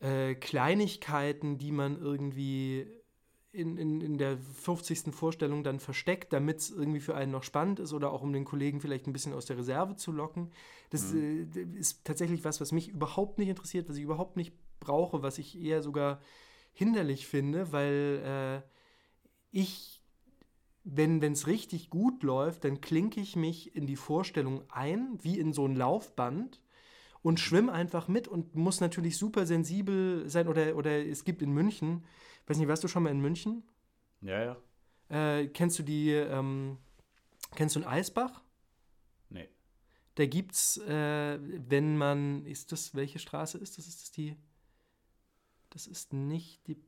äh, 0.00 0.34
Kleinigkeiten, 0.34 1.56
die 1.56 1.72
man 1.72 1.98
irgendwie 1.98 2.86
in, 3.50 3.78
in, 3.78 4.02
in 4.02 4.18
der 4.18 4.36
50. 4.36 5.14
Vorstellung 5.14 5.64
dann 5.64 5.80
versteckt, 5.80 6.34
damit 6.34 6.58
es 6.58 6.70
irgendwie 6.70 7.00
für 7.00 7.14
einen 7.14 7.32
noch 7.32 7.42
spannend 7.42 7.80
ist 7.80 7.94
oder 7.94 8.12
auch 8.12 8.20
um 8.20 8.34
den 8.34 8.44
Kollegen 8.44 8.82
vielleicht 8.82 9.06
ein 9.06 9.14
bisschen 9.14 9.32
aus 9.32 9.46
der 9.46 9.56
Reserve 9.56 9.96
zu 9.96 10.12
locken. 10.12 10.52
Das 10.90 11.14
mhm. 11.14 11.50
äh, 11.56 11.78
ist 11.78 12.04
tatsächlich 12.04 12.44
was, 12.44 12.60
was 12.60 12.72
mich 12.72 12.90
überhaupt 12.90 13.38
nicht 13.38 13.48
interessiert, 13.48 13.88
was 13.88 13.96
ich 13.96 14.02
überhaupt 14.02 14.36
nicht 14.36 14.52
brauche, 14.80 15.22
was 15.22 15.38
ich 15.38 15.58
eher 15.58 15.80
sogar 15.80 16.20
hinderlich 16.74 17.26
finde, 17.26 17.72
weil 17.72 18.62
äh, 18.62 18.79
ich, 19.50 20.02
wenn 20.84 21.22
es 21.22 21.46
richtig 21.46 21.90
gut 21.90 22.22
läuft, 22.22 22.64
dann 22.64 22.80
klinke 22.80 23.20
ich 23.20 23.36
mich 23.36 23.74
in 23.74 23.86
die 23.86 23.96
Vorstellung 23.96 24.62
ein, 24.70 25.18
wie 25.22 25.38
in 25.38 25.52
so 25.52 25.66
ein 25.66 25.76
Laufband 25.76 26.60
und 27.22 27.38
schwimme 27.38 27.72
einfach 27.72 28.08
mit 28.08 28.28
und 28.28 28.54
muss 28.54 28.80
natürlich 28.80 29.18
super 29.18 29.46
sensibel 29.46 30.28
sein. 30.28 30.48
Oder, 30.48 30.76
oder 30.76 31.04
es 31.04 31.24
gibt 31.24 31.42
in 31.42 31.52
München, 31.52 32.04
weiß 32.46 32.58
nicht, 32.58 32.68
warst 32.68 32.84
du 32.84 32.88
schon 32.88 33.02
mal 33.02 33.10
in 33.10 33.20
München? 33.20 33.62
Ja, 34.22 34.42
ja. 34.42 34.56
Äh, 35.40 35.48
kennst 35.48 35.78
du 35.78 35.82
die, 35.82 36.10
ähm, 36.10 36.78
kennst 37.54 37.76
du 37.76 37.80
einen 37.80 37.88
Eisbach? 37.88 38.42
Nee. 39.28 39.48
Da 40.14 40.26
gibt's, 40.26 40.78
äh, 40.78 41.38
wenn 41.40 41.96
man, 41.96 42.46
ist 42.46 42.72
das, 42.72 42.94
welche 42.94 43.18
Straße 43.18 43.58
ist 43.58 43.78
das? 43.78 43.86
Ist 43.86 44.02
das 44.02 44.10
die, 44.12 44.36
das 45.70 45.86
ist 45.86 46.12
nicht 46.12 46.66
die, 46.66 46.82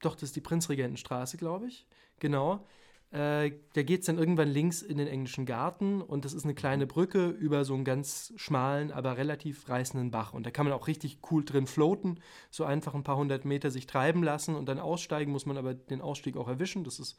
doch, 0.00 0.14
das 0.14 0.24
ist 0.24 0.36
die 0.36 0.40
Prinzregentenstraße, 0.40 1.36
glaube 1.36 1.66
ich. 1.66 1.86
Genau. 2.18 2.66
Äh, 3.12 3.52
da 3.72 3.82
geht 3.82 4.00
es 4.00 4.06
dann 4.06 4.18
irgendwann 4.18 4.48
links 4.48 4.82
in 4.82 4.96
den 4.96 5.08
englischen 5.08 5.44
Garten 5.44 6.00
und 6.00 6.24
das 6.24 6.32
ist 6.32 6.44
eine 6.44 6.54
kleine 6.54 6.86
Brücke 6.86 7.28
über 7.28 7.64
so 7.64 7.74
einen 7.74 7.84
ganz 7.84 8.32
schmalen, 8.36 8.92
aber 8.92 9.16
relativ 9.16 9.68
reißenden 9.68 10.12
Bach. 10.12 10.32
Und 10.32 10.46
da 10.46 10.52
kann 10.52 10.64
man 10.64 10.72
auch 10.72 10.86
richtig 10.86 11.18
cool 11.30 11.44
drin 11.44 11.66
floaten, 11.66 12.20
so 12.50 12.64
einfach 12.64 12.94
ein 12.94 13.02
paar 13.02 13.16
hundert 13.16 13.44
Meter 13.44 13.72
sich 13.72 13.86
treiben 13.86 14.22
lassen 14.22 14.54
und 14.54 14.66
dann 14.66 14.78
aussteigen, 14.78 15.32
muss 15.32 15.44
man 15.44 15.58
aber 15.58 15.74
den 15.74 16.00
Ausstieg 16.00 16.36
auch 16.36 16.46
erwischen. 16.46 16.84
Das 16.84 17.00
ist, 17.00 17.18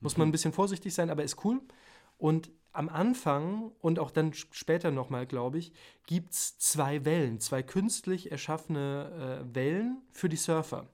muss 0.00 0.18
man 0.18 0.26
mhm. 0.26 0.30
ein 0.30 0.32
bisschen 0.32 0.52
vorsichtig 0.52 0.92
sein, 0.92 1.08
aber 1.08 1.24
ist 1.24 1.42
cool. 1.44 1.62
Und 2.18 2.50
am 2.72 2.90
Anfang 2.90 3.72
und 3.80 3.98
auch 3.98 4.10
dann 4.10 4.34
später 4.34 4.90
nochmal, 4.90 5.26
glaube 5.26 5.56
ich, 5.56 5.72
gibt 6.06 6.34
es 6.34 6.58
zwei 6.58 7.06
Wellen, 7.06 7.40
zwei 7.40 7.62
künstlich 7.62 8.30
erschaffene 8.30 9.42
äh, 9.50 9.54
Wellen 9.54 10.02
für 10.12 10.28
die 10.28 10.36
Surfer. 10.36 10.86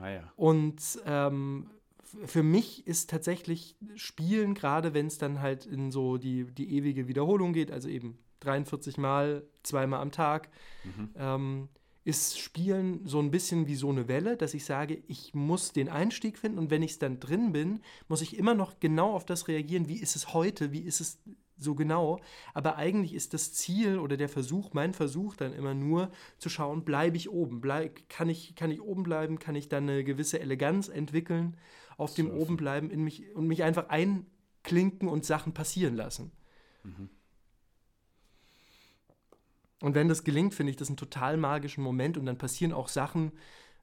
Ah 0.00 0.10
ja. 0.10 0.32
Und 0.36 0.80
ähm, 1.06 1.70
für 2.24 2.42
mich 2.42 2.86
ist 2.86 3.10
tatsächlich 3.10 3.76
Spielen, 3.94 4.54
gerade 4.54 4.94
wenn 4.94 5.06
es 5.06 5.18
dann 5.18 5.40
halt 5.40 5.66
in 5.66 5.90
so 5.90 6.16
die, 6.16 6.44
die 6.44 6.76
ewige 6.76 7.08
Wiederholung 7.08 7.52
geht, 7.52 7.70
also 7.70 7.88
eben 7.88 8.18
43 8.40 8.98
Mal, 8.98 9.44
zweimal 9.62 10.00
am 10.00 10.12
Tag, 10.12 10.48
mhm. 10.84 11.10
ähm, 11.16 11.68
ist 12.04 12.38
Spielen 12.38 13.04
so 13.04 13.18
ein 13.18 13.32
bisschen 13.32 13.66
wie 13.66 13.74
so 13.74 13.90
eine 13.90 14.06
Welle, 14.06 14.36
dass 14.36 14.54
ich 14.54 14.64
sage, 14.64 15.02
ich 15.08 15.34
muss 15.34 15.72
den 15.72 15.88
Einstieg 15.88 16.38
finden 16.38 16.58
und 16.58 16.70
wenn 16.70 16.82
ich 16.82 16.92
es 16.92 16.98
dann 17.00 17.18
drin 17.18 17.52
bin, 17.52 17.80
muss 18.08 18.22
ich 18.22 18.38
immer 18.38 18.54
noch 18.54 18.78
genau 18.78 19.12
auf 19.12 19.26
das 19.26 19.48
reagieren, 19.48 19.88
wie 19.88 19.98
ist 19.98 20.14
es 20.14 20.32
heute, 20.32 20.70
wie 20.70 20.82
ist 20.82 21.00
es 21.00 21.18
so 21.56 21.74
genau. 21.74 22.20
Aber 22.54 22.76
eigentlich 22.76 23.14
ist 23.14 23.34
das 23.34 23.52
Ziel 23.52 23.98
oder 23.98 24.16
der 24.16 24.28
Versuch, 24.28 24.72
mein 24.72 24.94
Versuch 24.94 25.36
dann 25.36 25.52
immer 25.52 25.74
nur 25.74 26.10
zu 26.38 26.48
schauen, 26.48 26.84
bleibe 26.84 27.16
ich 27.16 27.30
oben, 27.30 27.60
bleib, 27.60 28.08
kann, 28.08 28.28
ich, 28.28 28.54
kann 28.54 28.70
ich 28.70 28.80
oben 28.80 29.02
bleiben, 29.02 29.38
kann 29.38 29.54
ich 29.54 29.68
dann 29.68 29.84
eine 29.84 30.04
gewisse 30.04 30.40
Eleganz 30.40 30.88
entwickeln 30.88 31.56
auf 31.96 32.14
dem 32.14 32.26
Surfen. 32.26 32.42
oben 32.42 32.56
bleiben 32.56 32.90
in 32.90 33.02
mich 33.02 33.34
und 33.34 33.46
mich 33.46 33.62
einfach 33.62 33.88
einklinken 33.88 35.08
und 35.08 35.24
Sachen 35.24 35.54
passieren 35.54 35.94
lassen. 35.94 36.32
Mhm. 36.84 37.10
Und 39.80 39.94
wenn 39.94 40.08
das 40.08 40.24
gelingt, 40.24 40.54
finde 40.54 40.70
ich 40.70 40.76
das 40.76 40.88
einen 40.88 40.96
total 40.96 41.36
magischen 41.36 41.84
Moment 41.84 42.16
und 42.16 42.26
dann 42.26 42.38
passieren 42.38 42.72
auch 42.72 42.88
Sachen 42.88 43.32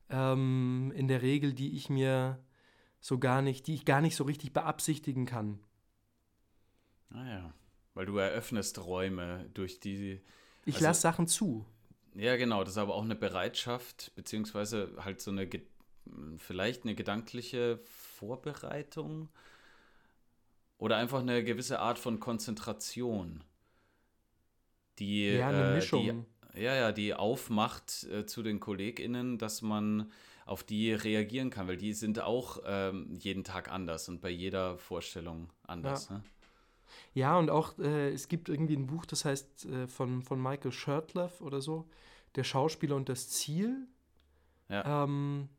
ähm, 0.10 0.92
in 0.96 1.08
der 1.08 1.22
Regel, 1.22 1.54
die 1.54 1.76
ich 1.76 1.90
mir 1.90 2.44
so 3.00 3.20
gar 3.20 3.42
nicht, 3.42 3.68
die 3.68 3.76
ich 3.76 3.86
gar 3.86 4.02
nicht 4.02 4.16
so 4.16 4.24
richtig 4.24 4.54
beabsichtigen 4.54 5.26
kann. 5.26 5.60
Ah 7.12 7.28
ja, 7.28 7.54
weil 7.94 8.06
du 8.06 8.18
eröffnest 8.18 8.84
Räume 8.86 9.50
durch 9.54 9.80
die. 9.80 10.22
Ich 10.66 10.76
also, 10.76 10.86
lasse 10.88 11.02
Sachen 11.02 11.28
zu. 11.28 11.66
Ja, 12.16 12.36
genau, 12.36 12.64
das 12.64 12.74
ist 12.74 12.78
aber 12.78 12.96
auch 12.96 13.04
eine 13.04 13.16
Bereitschaft, 13.16 14.12
beziehungsweise 14.16 14.94
halt 15.00 15.20
so 15.20 15.32
eine, 15.32 15.50
vielleicht 16.38 16.84
eine 16.84 16.96
gedankliche 16.96 17.80
Vorbereitung 17.86 19.30
oder 20.78 20.98
einfach 20.98 21.20
eine 21.20 21.44
gewisse 21.44 21.80
Art 21.80 21.98
von 21.98 22.20
Konzentration, 22.20 23.44
die, 25.00 25.28
ja, 25.28 25.50
eine 25.50 25.74
Mischung. 25.74 26.26
Die, 26.54 26.62
ja, 26.62 26.76
ja, 26.76 26.92
die 26.92 27.16
aufmacht 27.16 28.04
äh, 28.04 28.26
zu 28.28 28.44
den 28.44 28.60
KollegInnen, 28.60 29.40
dass 29.40 29.64
man 29.64 30.12
auf 30.46 30.64
die 30.64 30.94
reagieren 30.94 31.50
kann, 31.50 31.68
weil 31.68 31.78
die 31.78 31.94
sind 31.94 32.20
auch 32.20 32.62
ähm, 32.66 33.16
jeden 33.16 33.44
Tag 33.44 33.72
anders 33.72 34.10
und 34.10 34.22
bei 34.22 34.30
jeder 34.30 34.78
Vorstellung 34.78 35.50
anders. 35.66 36.10
Ja. 36.10 36.18
Ne? 36.18 36.24
Ja, 37.14 37.38
und 37.38 37.50
auch, 37.50 37.78
äh, 37.80 38.12
es 38.12 38.28
gibt 38.28 38.50
irgendwie 38.50 38.76
ein 38.76 38.88
Buch, 38.88 39.06
das 39.06 39.26
heißt 39.26 39.66
äh, 39.66 39.88
von, 39.88 40.22
von 40.22 40.42
Michael 40.42 40.72
Shirtleff 40.72 41.42
oder 41.42 41.62
so, 41.62 41.88
Der 42.36 42.44
Schauspieler 42.44 42.96
und 42.96 43.10
das 43.10 43.30
Ziel. 43.30 43.88
Ja. 44.70 45.04
Ähm, 45.04 45.50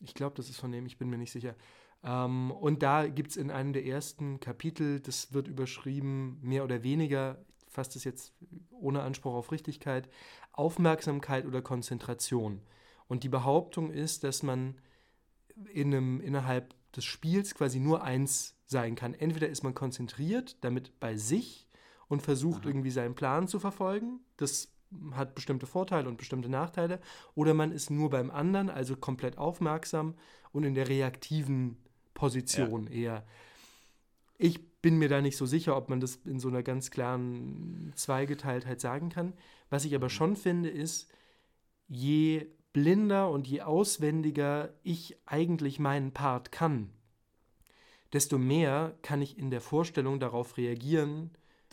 ich 0.00 0.14
glaube, 0.14 0.36
das 0.36 0.48
ist 0.48 0.58
von 0.58 0.72
dem, 0.72 0.86
ich 0.86 0.98
bin 0.98 1.08
mir 1.08 1.18
nicht 1.18 1.32
sicher. 1.32 1.54
Ähm, 2.02 2.50
und 2.50 2.82
da 2.82 3.06
gibt 3.06 3.30
es 3.30 3.36
in 3.36 3.50
einem 3.50 3.72
der 3.72 3.86
ersten 3.86 4.40
Kapitel, 4.40 5.00
das 5.00 5.32
wird 5.32 5.48
überschrieben, 5.48 6.38
mehr 6.42 6.64
oder 6.64 6.82
weniger, 6.82 7.44
ich 7.66 7.72
fasse 7.72 7.94
das 7.94 8.04
jetzt 8.04 8.34
ohne 8.70 9.02
Anspruch 9.02 9.34
auf 9.34 9.52
Richtigkeit, 9.52 10.08
Aufmerksamkeit 10.52 11.46
oder 11.46 11.62
Konzentration. 11.62 12.62
Und 13.08 13.24
die 13.24 13.28
Behauptung 13.28 13.90
ist, 13.90 14.24
dass 14.24 14.42
man 14.42 14.80
in 15.72 15.94
einem, 15.94 16.20
innerhalb 16.20 16.74
des 16.92 17.04
Spiels 17.04 17.54
quasi 17.54 17.80
nur 17.80 18.02
eins 18.02 18.57
sein 18.68 18.94
kann. 18.94 19.14
Entweder 19.14 19.48
ist 19.48 19.64
man 19.64 19.74
konzentriert, 19.74 20.56
damit 20.60 21.00
bei 21.00 21.16
sich 21.16 21.66
und 22.06 22.22
versucht 22.22 22.62
Aha. 22.62 22.68
irgendwie 22.68 22.90
seinen 22.90 23.14
Plan 23.14 23.48
zu 23.48 23.58
verfolgen. 23.58 24.20
Das 24.36 24.68
hat 25.12 25.34
bestimmte 25.34 25.66
Vorteile 25.66 26.08
und 26.08 26.18
bestimmte 26.18 26.48
Nachteile. 26.48 27.00
Oder 27.34 27.54
man 27.54 27.72
ist 27.72 27.90
nur 27.90 28.10
beim 28.10 28.30
anderen, 28.30 28.70
also 28.70 28.96
komplett 28.96 29.38
aufmerksam 29.38 30.14
und 30.52 30.64
in 30.64 30.74
der 30.74 30.88
reaktiven 30.88 31.76
Position 32.14 32.86
ja. 32.86 32.92
eher. 32.92 33.26
Ich 34.38 34.80
bin 34.80 34.98
mir 34.98 35.08
da 35.08 35.20
nicht 35.20 35.36
so 35.36 35.46
sicher, 35.46 35.76
ob 35.76 35.88
man 35.88 36.00
das 36.00 36.16
in 36.24 36.38
so 36.38 36.48
einer 36.48 36.62
ganz 36.62 36.90
klaren 36.90 37.92
Zweigeteiltheit 37.96 38.80
sagen 38.80 39.08
kann. 39.08 39.32
Was 39.70 39.84
ich 39.84 39.94
aber 39.94 40.06
mhm. 40.06 40.10
schon 40.10 40.36
finde, 40.36 40.68
ist, 40.68 41.10
je 41.88 42.46
blinder 42.72 43.30
und 43.30 43.48
je 43.48 43.62
auswendiger 43.62 44.74
ich 44.82 45.16
eigentlich 45.26 45.80
meinen 45.80 46.12
Part 46.12 46.52
kann, 46.52 46.90
desto 48.12 48.38
mehr 48.38 48.96
kann 49.02 49.22
ich 49.22 49.38
in 49.38 49.50
der 49.50 49.60
Vorstellung 49.60 50.20
darauf 50.20 50.56
reagieren, 50.56 51.30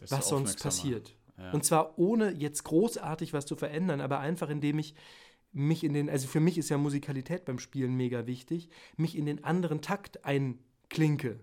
was 0.09 0.27
sonst 0.27 0.61
passiert. 0.61 1.15
Ja. 1.37 1.51
Und 1.51 1.63
zwar 1.63 1.97
ohne 1.97 2.31
jetzt 2.31 2.63
großartig 2.63 3.33
was 3.33 3.45
zu 3.45 3.55
verändern, 3.55 4.01
aber 4.01 4.19
einfach 4.19 4.49
indem 4.49 4.79
ich 4.79 4.95
mich 5.51 5.83
in 5.83 5.93
den, 5.93 6.09
also 6.09 6.27
für 6.27 6.41
mich 6.41 6.57
ist 6.57 6.69
ja 6.69 6.77
Musikalität 6.77 7.45
beim 7.45 7.59
Spielen 7.59 7.95
mega 7.95 8.27
wichtig, 8.27 8.69
mich 8.97 9.17
in 9.17 9.25
den 9.25 9.43
anderen 9.43 9.81
Takt 9.81 10.25
einklinke. 10.25 11.39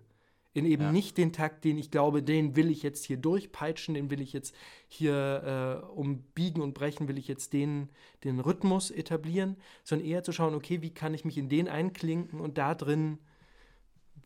In 0.55 0.67
eben 0.67 0.83
ja. 0.83 0.93
nicht 0.93 1.17
den 1.17 1.33
Takt, 1.33 1.65
den 1.65 1.79
ich 1.79 1.91
glaube, 1.91 2.23
den 2.23 2.57
will 2.57 2.71
ich 2.71 2.83
jetzt 2.83 3.07
hier 3.07 3.17
durchpeitschen, 3.17 3.95
den 3.95 4.11
will 4.11 4.21
ich 4.21 4.35
jetzt 4.35 4.55
hier 4.87 5.83
äh, 5.83 5.87
umbiegen 5.87 6.61
und 6.61 6.75
brechen, 6.75 7.09
will 7.09 7.17
ich 7.17 7.27
jetzt 7.27 7.55
den, 7.55 7.89
den 8.23 8.39
Rhythmus 8.39 8.91
etablieren, 8.91 9.57
sondern 9.83 10.07
eher 10.07 10.23
zu 10.23 10.33
schauen, 10.33 10.55
okay, 10.55 10.83
wie 10.83 10.93
kann 10.93 11.15
ich 11.15 11.25
mich 11.25 11.39
in 11.39 11.49
den 11.49 11.69
einklinken 11.69 12.39
und 12.39 12.59
da 12.59 12.75
drin 12.75 13.19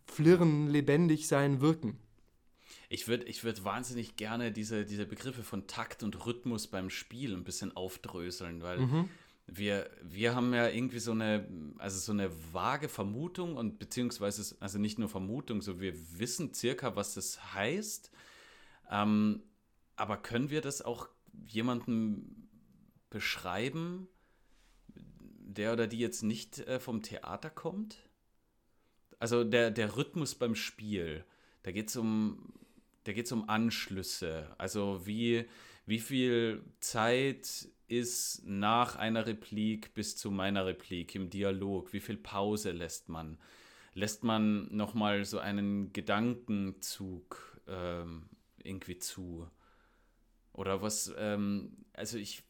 flirren, 0.07 0.69
lebendig 0.69 1.29
sein, 1.29 1.61
wirken. 1.61 1.99
Ich 2.88 3.09
würde 3.09 3.25
ich 3.25 3.42
würd 3.42 3.64
wahnsinnig 3.64 4.16
gerne 4.16 4.53
diese, 4.53 4.85
diese 4.85 5.07
Begriffe 5.07 5.42
von 5.42 5.66
Takt 5.66 6.03
und 6.03 6.27
Rhythmus 6.27 6.69
beim 6.69 6.90
Spiel 6.90 7.35
ein 7.35 7.45
bisschen 7.45 7.77
aufdröseln, 7.77 8.62
weil 8.62 8.79
mhm. 8.79 9.09
wir, 9.47 9.90
wir 10.03 10.35
haben 10.35 10.55
ja 10.55 10.69
irgendwie 10.69 11.01
so 11.01 11.12
eine, 11.12 11.49
also 11.79 11.99
so 11.99 12.12
eine 12.12 12.31
vage 12.53 12.88
Vermutung 12.88 13.57
und 13.57 13.79
beziehungsweise, 13.79 14.57
also 14.61 14.79
nicht 14.79 14.99
nur 14.99 15.09
Vermutung, 15.09 15.62
so 15.62 15.81
wir 15.81 15.95
wissen 16.19 16.55
circa, 16.55 16.95
was 16.95 17.14
das 17.14 17.55
heißt. 17.55 18.12
Ähm, 18.90 19.42
aber 19.97 20.19
können 20.19 20.51
wir 20.51 20.61
das 20.61 20.83
auch 20.83 21.09
jemandem 21.45 22.49
beschreiben, 23.11 24.09
der 25.57 25.73
oder 25.73 25.87
die 25.87 25.99
jetzt 25.99 26.23
nicht 26.23 26.61
äh, 26.61 26.79
vom 26.79 27.03
Theater 27.03 27.51
kommt? 27.51 28.06
Also 29.18 29.44
der, 29.44 29.70
der 29.70 29.96
Rhythmus 29.96 30.35
beim 30.35 30.55
Spiel, 30.55 31.24
da 31.62 31.72
geht 31.72 31.88
es 31.88 31.96
um, 31.96 32.52
um 33.33 33.48
Anschlüsse. 33.48 34.55
Also 34.59 35.07
wie, 35.07 35.46
wie 35.87 36.00
viel 36.00 36.62
Zeit 36.81 37.68
ist 37.88 38.42
nach 38.44 38.96
einer 38.96 39.26
Replik 39.26 39.94
bis 39.94 40.16
zu 40.16 40.31
meiner 40.31 40.66
Replik 40.66 41.14
im 41.14 41.31
Dialog? 41.31 41.92
Wie 41.92 42.00
viel 42.00 42.16
Pause 42.16 42.72
lässt 42.72 43.09
man? 43.09 43.38
Lässt 43.94 44.24
man 44.24 44.68
nochmal 44.74 45.24
so 45.24 45.38
einen 45.38 45.92
Gedankenzug 45.92 47.61
ähm, 47.66 48.29
irgendwie 48.62 48.98
zu? 48.98 49.48
Oder 50.52 50.83
was, 50.83 51.14
ähm, 51.16 51.76
also 51.92 52.18
ich, 52.18 52.42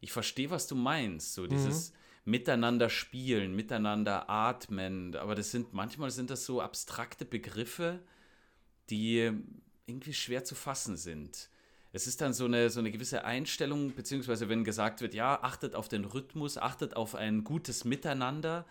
ich 0.00 0.12
verstehe, 0.12 0.50
was 0.50 0.66
du 0.66 0.74
meinst. 0.74 1.34
So 1.34 1.42
mhm. 1.42 1.48
dieses 1.50 1.90
mhm. 1.90 1.96
Miteinander 2.24 2.88
spielen, 2.88 3.54
miteinander 3.54 4.30
atmen. 4.30 5.14
Aber 5.16 5.34
das 5.34 5.50
sind, 5.50 5.72
manchmal 5.72 6.10
sind 6.10 6.30
das 6.30 6.44
so 6.46 6.60
abstrakte 6.60 7.24
Begriffe, 7.24 8.00
die 8.90 9.30
irgendwie 9.86 10.14
schwer 10.14 10.44
zu 10.44 10.54
fassen 10.54 10.96
sind. 10.96 11.50
Es 11.92 12.06
ist 12.06 12.20
dann 12.20 12.32
so 12.32 12.46
eine, 12.46 12.70
so 12.70 12.80
eine 12.80 12.90
gewisse 12.90 13.24
Einstellung, 13.24 13.94
beziehungsweise 13.94 14.48
wenn 14.48 14.64
gesagt 14.64 15.00
wird, 15.00 15.14
ja, 15.14 15.40
achtet 15.42 15.74
auf 15.74 15.88
den 15.88 16.04
Rhythmus, 16.04 16.58
achtet 16.58 16.96
auf 16.96 17.14
ein 17.14 17.44
gutes 17.44 17.84
Miteinander, 17.84 18.66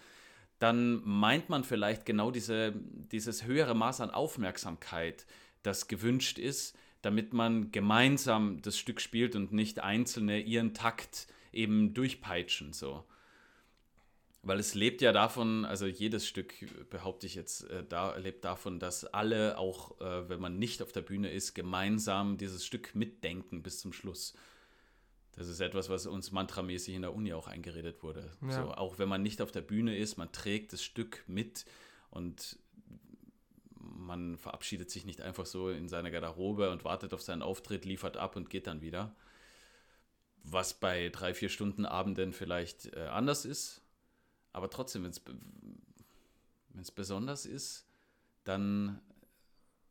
dann 0.59 1.01
meint 1.05 1.49
man 1.49 1.63
vielleicht 1.63 2.05
genau 2.05 2.31
diese, 2.31 2.73
dieses 3.11 3.45
höhere 3.45 3.75
Maß 3.75 4.01
an 4.01 4.11
Aufmerksamkeit, 4.11 5.25
das 5.61 5.87
gewünscht 5.87 6.37
ist, 6.37 6.77
damit 7.01 7.33
man 7.33 7.71
gemeinsam 7.71 8.61
das 8.61 8.77
Stück 8.77 8.99
spielt 8.99 9.35
und 9.35 9.53
nicht 9.53 9.79
Einzelne 9.79 10.39
ihren 10.41 10.73
Takt 10.73 11.27
eben 11.51 11.93
durchpeitschen 11.93 12.73
so. 12.73 13.03
Weil 14.45 14.59
es 14.59 14.75
lebt 14.75 15.01
ja 15.01 15.13
davon, 15.13 15.63
also 15.63 15.85
jedes 15.85 16.27
Stück, 16.27 16.53
behaupte 16.89 17.25
ich 17.25 17.33
jetzt, 17.33 17.63
äh, 17.69 17.85
da, 17.87 18.17
lebt 18.17 18.43
davon, 18.43 18.77
dass 18.77 19.05
alle, 19.05 19.57
auch 19.57 19.99
äh, 20.01 20.27
wenn 20.27 20.41
man 20.41 20.59
nicht 20.59 20.81
auf 20.81 20.91
der 20.91 21.01
Bühne 21.01 21.31
ist, 21.31 21.53
gemeinsam 21.53 22.37
dieses 22.37 22.65
Stück 22.65 22.93
mitdenken 22.93 23.63
bis 23.63 23.79
zum 23.79 23.93
Schluss. 23.93 24.33
Das 25.31 25.47
ist 25.47 25.61
etwas, 25.61 25.89
was 25.89 26.05
uns 26.05 26.31
mantramäßig 26.31 26.93
in 26.93 27.03
der 27.03 27.15
Uni 27.15 27.33
auch 27.33 27.47
eingeredet 27.47 28.03
wurde. 28.03 28.31
Ja. 28.41 28.51
So, 28.51 28.71
auch 28.73 28.99
wenn 28.99 29.07
man 29.07 29.23
nicht 29.23 29.41
auf 29.41 29.51
der 29.51 29.61
Bühne 29.61 29.97
ist, 29.97 30.17
man 30.17 30.31
trägt 30.33 30.73
das 30.73 30.83
Stück 30.83 31.23
mit 31.25 31.65
und 32.09 32.59
man 33.79 34.37
verabschiedet 34.37 34.91
sich 34.91 35.05
nicht 35.05 35.21
einfach 35.21 35.45
so 35.45 35.69
in 35.69 35.87
seiner 35.87 36.11
Garderobe 36.11 36.69
und 36.69 36.83
wartet 36.83 37.13
auf 37.13 37.21
seinen 37.21 37.41
Auftritt, 37.41 37.85
liefert 37.85 38.17
ab 38.17 38.35
und 38.35 38.49
geht 38.49 38.67
dann 38.67 38.81
wieder. 38.81 39.15
Was 40.43 40.73
bei 40.73 41.07
drei, 41.09 41.33
vier 41.33 41.47
Stunden 41.47 41.85
Abenden 41.85 42.33
vielleicht 42.33 42.93
äh, 42.93 43.05
anders 43.05 43.45
ist. 43.45 43.82
Aber 44.53 44.69
trotzdem, 44.69 45.03
wenn 45.03 45.11
es 46.81 46.91
besonders 46.91 47.45
ist, 47.45 47.85
dann, 48.43 49.01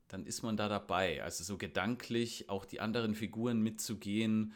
dann 0.09 0.25
ist 0.25 0.43
man 0.43 0.57
da 0.57 0.69
dabei. 0.69 1.23
Also 1.23 1.45
so 1.45 1.59
gedanklich 1.59 2.49
auch 2.49 2.65
die 2.65 2.81
anderen 2.81 3.15
Figuren 3.15 3.61
mitzugehen, 3.61 4.55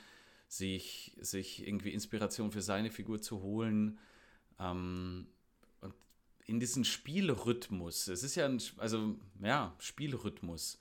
sich, 0.48 1.16
sich 1.20 1.66
irgendwie 1.66 1.92
Inspiration 1.92 2.52
für 2.52 2.62
seine 2.62 2.90
Figur 2.90 3.20
zu 3.20 3.42
holen. 3.42 3.98
Ähm, 4.58 5.26
in 6.46 6.60
diesen 6.60 6.84
Spielrhythmus. 6.84 8.06
Es 8.06 8.22
ist 8.22 8.36
ja 8.36 8.46
ein, 8.46 8.62
also, 8.76 9.16
ja, 9.42 9.74
Spielrhythmus. 9.78 10.80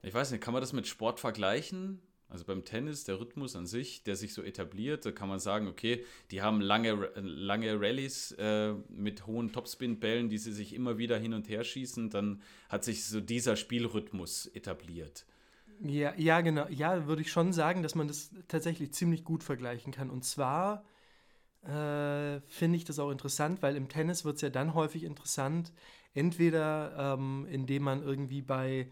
Ich 0.00 0.14
weiß 0.14 0.30
nicht, 0.30 0.42
kann 0.42 0.54
man 0.54 0.62
das 0.62 0.72
mit 0.72 0.86
Sport 0.86 1.20
vergleichen? 1.20 2.00
Also 2.30 2.44
beim 2.44 2.64
Tennis, 2.64 3.04
der 3.04 3.20
Rhythmus 3.20 3.56
an 3.56 3.66
sich, 3.66 4.02
der 4.02 4.14
sich 4.14 4.34
so 4.34 4.42
etabliert, 4.42 5.06
da 5.06 5.12
kann 5.12 5.30
man 5.30 5.38
sagen, 5.38 5.66
okay, 5.66 6.04
die 6.30 6.42
haben 6.42 6.60
lange, 6.60 7.10
lange 7.16 7.80
Rallyes 7.80 8.32
äh, 8.32 8.74
mit 8.90 9.26
hohen 9.26 9.50
Topspin-Bällen, 9.50 10.28
die 10.28 10.36
sie 10.36 10.52
sich 10.52 10.74
immer 10.74 10.98
wieder 10.98 11.18
hin 11.18 11.32
und 11.32 11.48
her 11.48 11.64
schießen, 11.64 12.10
dann 12.10 12.42
hat 12.68 12.84
sich 12.84 13.06
so 13.06 13.20
dieser 13.20 13.56
Spielrhythmus 13.56 14.46
etabliert. 14.46 15.24
Ja, 15.80 16.12
ja, 16.16 16.40
genau. 16.42 16.66
Ja, 16.68 17.06
würde 17.06 17.22
ich 17.22 17.30
schon 17.30 17.52
sagen, 17.52 17.82
dass 17.82 17.94
man 17.94 18.08
das 18.08 18.30
tatsächlich 18.48 18.92
ziemlich 18.92 19.24
gut 19.24 19.42
vergleichen 19.42 19.92
kann. 19.92 20.10
Und 20.10 20.24
zwar 20.24 20.84
äh, 21.62 22.40
finde 22.48 22.76
ich 22.76 22.84
das 22.84 22.98
auch 22.98 23.10
interessant, 23.10 23.62
weil 23.62 23.76
im 23.76 23.88
Tennis 23.88 24.24
wird 24.24 24.36
es 24.36 24.42
ja 24.42 24.50
dann 24.50 24.74
häufig 24.74 25.04
interessant, 25.04 25.72
entweder 26.14 27.14
ähm, 27.16 27.46
indem 27.50 27.84
man 27.84 28.02
irgendwie 28.02 28.42
bei 28.42 28.88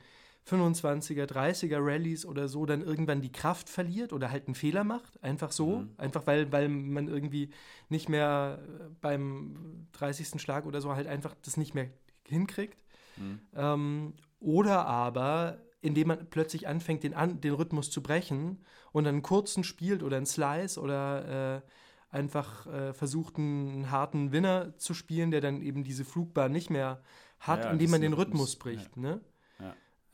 25er, 0.49 1.27
30er 1.27 1.79
Rallyes 1.81 2.25
oder 2.25 2.49
so 2.49 2.67
dann 2.67 2.83
irgendwann 2.83 3.21
die 3.21 3.33
Kraft 3.33 3.69
verliert 3.69 4.13
oder 4.13 4.31
halt 4.31 4.47
einen 4.47 4.55
Fehler 4.55 4.85
macht, 4.85 5.23
einfach 5.23 5.51
so, 5.51 5.81
mhm. 5.81 5.91
einfach 5.97 6.27
weil, 6.27 6.53
weil 6.53 6.69
man 6.69 7.09
irgendwie 7.09 7.51
nicht 7.89 8.09
mehr 8.09 8.61
beim 9.01 9.89
30. 9.93 10.41
Schlag 10.41 10.67
oder 10.67 10.81
so 10.81 10.95
halt 10.95 11.09
einfach 11.09 11.35
das 11.43 11.57
nicht 11.57 11.75
mehr 11.75 11.89
hinkriegt. 12.29 12.79
Mhm. 13.17 13.41
Ähm, 13.55 14.15
oder 14.39 14.87
aber 14.87 15.59
indem 15.81 16.09
man 16.09 16.31
plötzlich 16.31 16.67
anfängt, 16.67 17.03
den, 17.03 17.15
An 17.15 17.41
den 17.41 17.55
Rhythmus 17.55 17.91
zu 17.91 18.03
brechen 18.03 18.65
und 18.93 19.05
dann 19.05 19.17
einen 19.17 19.23
kurzen 19.23 19.65
spielt 19.65 20.03
oder 20.03 20.17
einen 20.17 20.27
Slice 20.27 20.81
oder 20.81 21.57
äh, 21.57 22.15
einfach 22.15 22.67
äh, 22.67 22.93
versucht, 22.93 23.37
einen 23.37 23.91
harten 23.91 24.33
Winner 24.33 24.77
zu 24.79 24.95
spielen, 24.95 25.31
der 25.31 25.41
dann 25.41 25.63
eben 25.63 25.85
diese 25.85 26.05
Flugbahn 26.05 26.53
nicht 26.53 26.71
mehr 26.71 27.03
hat, 27.39 27.65
ja, 27.65 27.71
indem 27.71 27.91
man 27.91 28.01
den 28.01 28.15
Rhythmus 28.15 28.57
bricht. 28.57 28.97
Ja. 28.97 29.03
Ne? 29.03 29.21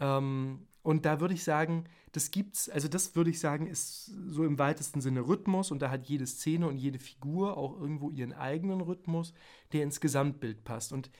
Ähm, 0.03 0.67
und 0.83 1.07
da 1.07 1.21
würde 1.21 1.35
ich 1.35 1.45
sagen, 1.45 1.85
das 2.11 2.33
gibt's, 2.33 2.69
also 2.69 2.88
das 2.88 3.15
würde 3.15 3.31
ich 3.31 3.38
sagen, 3.38 3.69
ist 3.69 4.07
so 4.07 4.45
im 4.45 4.59
weitesten 4.59 5.01
Sinne 5.01 5.21
Rhythmus 5.21 5.71
und 5.71 5.81
da 5.81 5.91
hat 5.91 6.09
jede 6.09 6.27
Szene 6.27 6.67
und 6.67 6.77
jede 6.77 6.99
Figur 6.99 7.57
auch 7.57 7.81
irgendwo 7.81 8.11
ihren 8.11 8.33
eigenen 8.33 8.81
Rhythmus, 8.81 9.33
der 9.73 9.85
ins 9.85 10.01
Gesamtbild 10.01 10.65
passt. 10.65 10.93
Und 10.93 11.11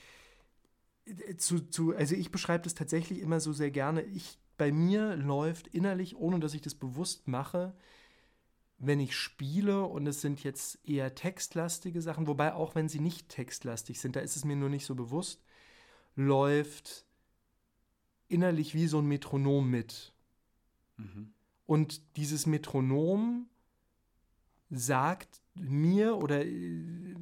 äh, 1.07 1.37
zu, 1.37 1.61
zu, 1.61 1.95
also 1.95 2.17
ich 2.17 2.33
beschreibe 2.33 2.65
das 2.65 2.75
tatsächlich 2.75 3.21
immer 3.21 3.39
so 3.39 3.53
sehr 3.53 3.71
gerne. 3.71 4.03
Ich, 4.03 4.41
bei 4.59 4.73
mir 4.73 5.17
läuft 5.17 5.69
innerlich, 5.69 6.17
ohne 6.17 6.41
dass 6.41 6.55
ich 6.55 6.61
das 6.61 6.75
bewusst 6.75 7.29
mache, 7.29 7.73
wenn 8.79 8.99
ich 8.99 9.17
spiele 9.17 9.85
und 9.85 10.09
es 10.09 10.21
sind 10.21 10.43
jetzt 10.43 10.81
eher 10.85 11.15
textlastige 11.15 12.03
Sachen, 12.03 12.27
wobei 12.27 12.53
auch 12.53 12.75
wenn 12.75 12.89
sie 12.89 12.99
nicht 12.99 13.29
textlastig 13.29 14.01
sind, 14.01 14.17
da 14.17 14.21
ist 14.21 14.35
es 14.35 14.45
mir 14.45 14.57
nur 14.57 14.71
nicht 14.71 14.87
so 14.87 14.97
bewusst, 14.97 15.41
läuft 16.17 17.07
innerlich 18.33 18.75
wie 18.75 18.87
so 18.87 18.99
ein 18.99 19.07
Metronom 19.07 19.69
mit. 19.69 20.13
Mhm. 20.97 21.33
Und 21.67 22.17
dieses 22.17 22.47
Metronom 22.47 23.47
sagt 24.71 25.41
mir 25.55 26.17
oder 26.17 26.45
äh, 26.45 27.15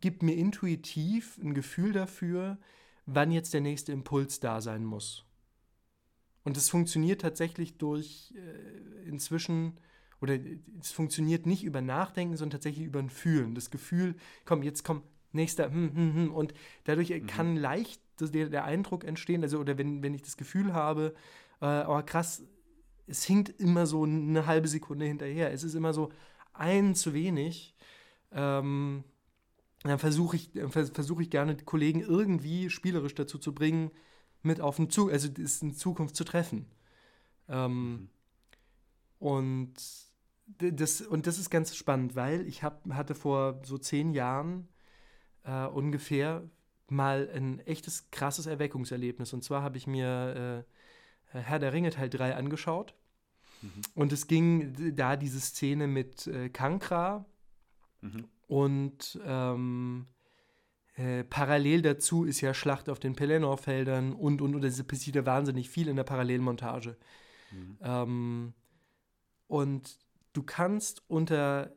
gibt 0.00 0.22
mir 0.22 0.36
intuitiv 0.36 1.38
ein 1.38 1.54
Gefühl 1.54 1.92
dafür, 1.92 2.58
wann 3.06 3.30
jetzt 3.30 3.54
der 3.54 3.60
nächste 3.60 3.92
Impuls 3.92 4.40
da 4.40 4.60
sein 4.60 4.84
muss. 4.84 5.24
Und 6.44 6.56
es 6.56 6.68
funktioniert 6.68 7.22
tatsächlich 7.22 7.78
durch 7.78 8.34
äh, 8.36 9.08
inzwischen 9.08 9.78
oder 10.20 10.38
es 10.80 10.92
funktioniert 10.92 11.46
nicht 11.46 11.64
über 11.64 11.80
Nachdenken, 11.80 12.36
sondern 12.36 12.58
tatsächlich 12.58 12.86
über 12.86 12.98
ein 12.98 13.10
Fühlen. 13.10 13.54
Das 13.54 13.70
Gefühl, 13.70 14.14
komm, 14.44 14.62
jetzt 14.62 14.84
komm, 14.84 15.02
nächster, 15.32 15.70
hm, 15.70 15.94
hm, 15.94 16.14
hm. 16.14 16.34
Und 16.34 16.54
dadurch 16.84 17.10
mhm. 17.10 17.26
kann 17.26 17.56
leicht 17.56 18.00
der, 18.16 18.48
der, 18.48 18.64
Eindruck 18.64 19.04
entstehen, 19.04 19.42
also, 19.42 19.58
oder 19.58 19.78
wenn, 19.78 20.02
wenn 20.02 20.14
ich 20.14 20.22
das 20.22 20.36
Gefühl 20.36 20.72
habe, 20.72 21.14
äh, 21.60 21.84
oh 21.86 22.00
krass, 22.04 22.42
es 23.06 23.24
hinkt 23.24 23.48
immer 23.60 23.86
so 23.86 24.04
eine 24.04 24.46
halbe 24.46 24.68
Sekunde 24.68 25.06
hinterher. 25.06 25.52
Es 25.52 25.62
ist 25.62 25.74
immer 25.74 25.92
so 25.92 26.10
ein 26.52 26.94
zu 26.94 27.12
wenig. 27.12 27.74
Ähm, 28.32 29.04
dann 29.82 29.98
versuche 29.98 30.36
ich, 30.36 30.50
versuch 30.70 31.20
ich 31.20 31.30
gerne, 31.30 31.54
die 31.54 31.64
Kollegen 31.64 32.00
irgendwie 32.00 32.70
spielerisch 32.70 33.14
dazu 33.14 33.38
zu 33.38 33.54
bringen, 33.54 33.90
mit 34.42 34.60
auf 34.60 34.76
den 34.76 34.90
Zug, 34.90 35.12
also 35.12 35.28
es 35.42 35.62
in 35.62 35.74
Zukunft 35.74 36.16
zu 36.16 36.24
treffen. 36.24 36.66
Ähm, 37.48 37.90
mhm. 37.90 38.08
Und 39.18 39.74
das, 40.58 41.00
und 41.00 41.26
das 41.26 41.38
ist 41.38 41.50
ganz 41.50 41.74
spannend, 41.74 42.16
weil 42.16 42.46
ich 42.46 42.62
hab, 42.62 42.86
hatte 42.90 43.14
vor 43.14 43.60
so 43.64 43.78
zehn 43.78 44.12
Jahren 44.12 44.68
äh, 45.44 45.66
ungefähr 45.66 46.48
mal 46.94 47.28
ein 47.34 47.60
echtes 47.60 48.10
krasses 48.10 48.46
Erweckungserlebnis. 48.46 49.32
Und 49.32 49.44
zwar 49.44 49.62
habe 49.62 49.76
ich 49.76 49.86
mir 49.86 50.64
äh, 51.32 51.38
Herr 51.38 51.58
der 51.58 51.72
Ringe 51.72 51.90
Teil 51.90 52.08
3 52.08 52.36
angeschaut. 52.36 52.94
Mhm. 53.62 53.82
Und 53.94 54.12
es 54.12 54.26
ging 54.26 54.94
da 54.96 55.16
diese 55.16 55.40
Szene 55.40 55.86
mit 55.86 56.26
äh, 56.26 56.48
Kankra 56.48 57.26
mhm. 58.00 58.26
und 58.46 59.18
ähm, 59.24 60.06
Äh, 60.96 61.24
parallel 61.24 61.82
dazu 61.82 62.24
ist 62.24 62.40
ja 62.40 62.54
Schlacht 62.54 62.88
auf 62.88 63.00
den 63.00 63.16
Pelennor-Feldern 63.16 64.12
und, 64.12 64.40
und, 64.40 64.54
und 64.54 64.64
es 64.64 64.80
passiert 64.84 65.16
ja 65.16 65.26
wahnsinnig 65.26 65.68
viel 65.68 65.88
in 65.88 65.96
der 65.96 66.04
Parallelmontage. 66.04 66.96
Mhm. 67.50 67.78
Ähm, 67.82 68.54
und 69.48 69.98
du 70.34 70.44
kannst 70.44 71.02
unter, 71.08 71.74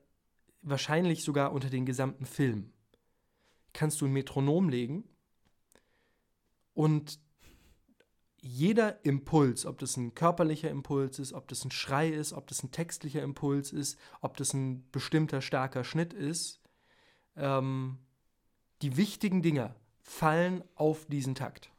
wahrscheinlich 0.61 1.23
sogar 1.23 1.51
unter 1.51 1.71
den 1.71 1.85
gesamten 1.85 2.27
Film, 2.27 2.71
kannst 3.77 4.01
du 4.01 4.05
ein 4.05 4.11
Metronom 4.11 4.69
legen 4.69 5.03
und 6.73 7.19
jeder 8.39 9.03
Impuls, 9.05 9.65
ob 9.65 9.77
das 9.77 9.97
ein 9.97 10.15
körperlicher 10.15 10.69
Impuls 10.69 11.19
ist, 11.19 11.33
ob 11.33 11.47
das 11.47 11.63
ein 11.63 11.71
Schrei 11.71 12.09
ist, 12.09 12.33
ob 12.33 12.47
das 12.47 12.63
ein 12.63 12.71
textlicher 12.71 13.21
Impuls 13.21 13.71
ist, 13.71 13.99
ob 14.21 14.35
das 14.37 14.53
ein 14.53 14.89
bestimmter 14.91 15.41
starker 15.41 15.83
Schnitt 15.83 16.13
ist, 16.13 16.59
ähm, 17.35 17.99
die 18.81 18.97
wichtigen 18.97 19.41
Dinger 19.43 19.75
fallen 20.01 20.63
auf 20.75 21.05
diesen 21.05 21.35
Takt. 21.35 21.71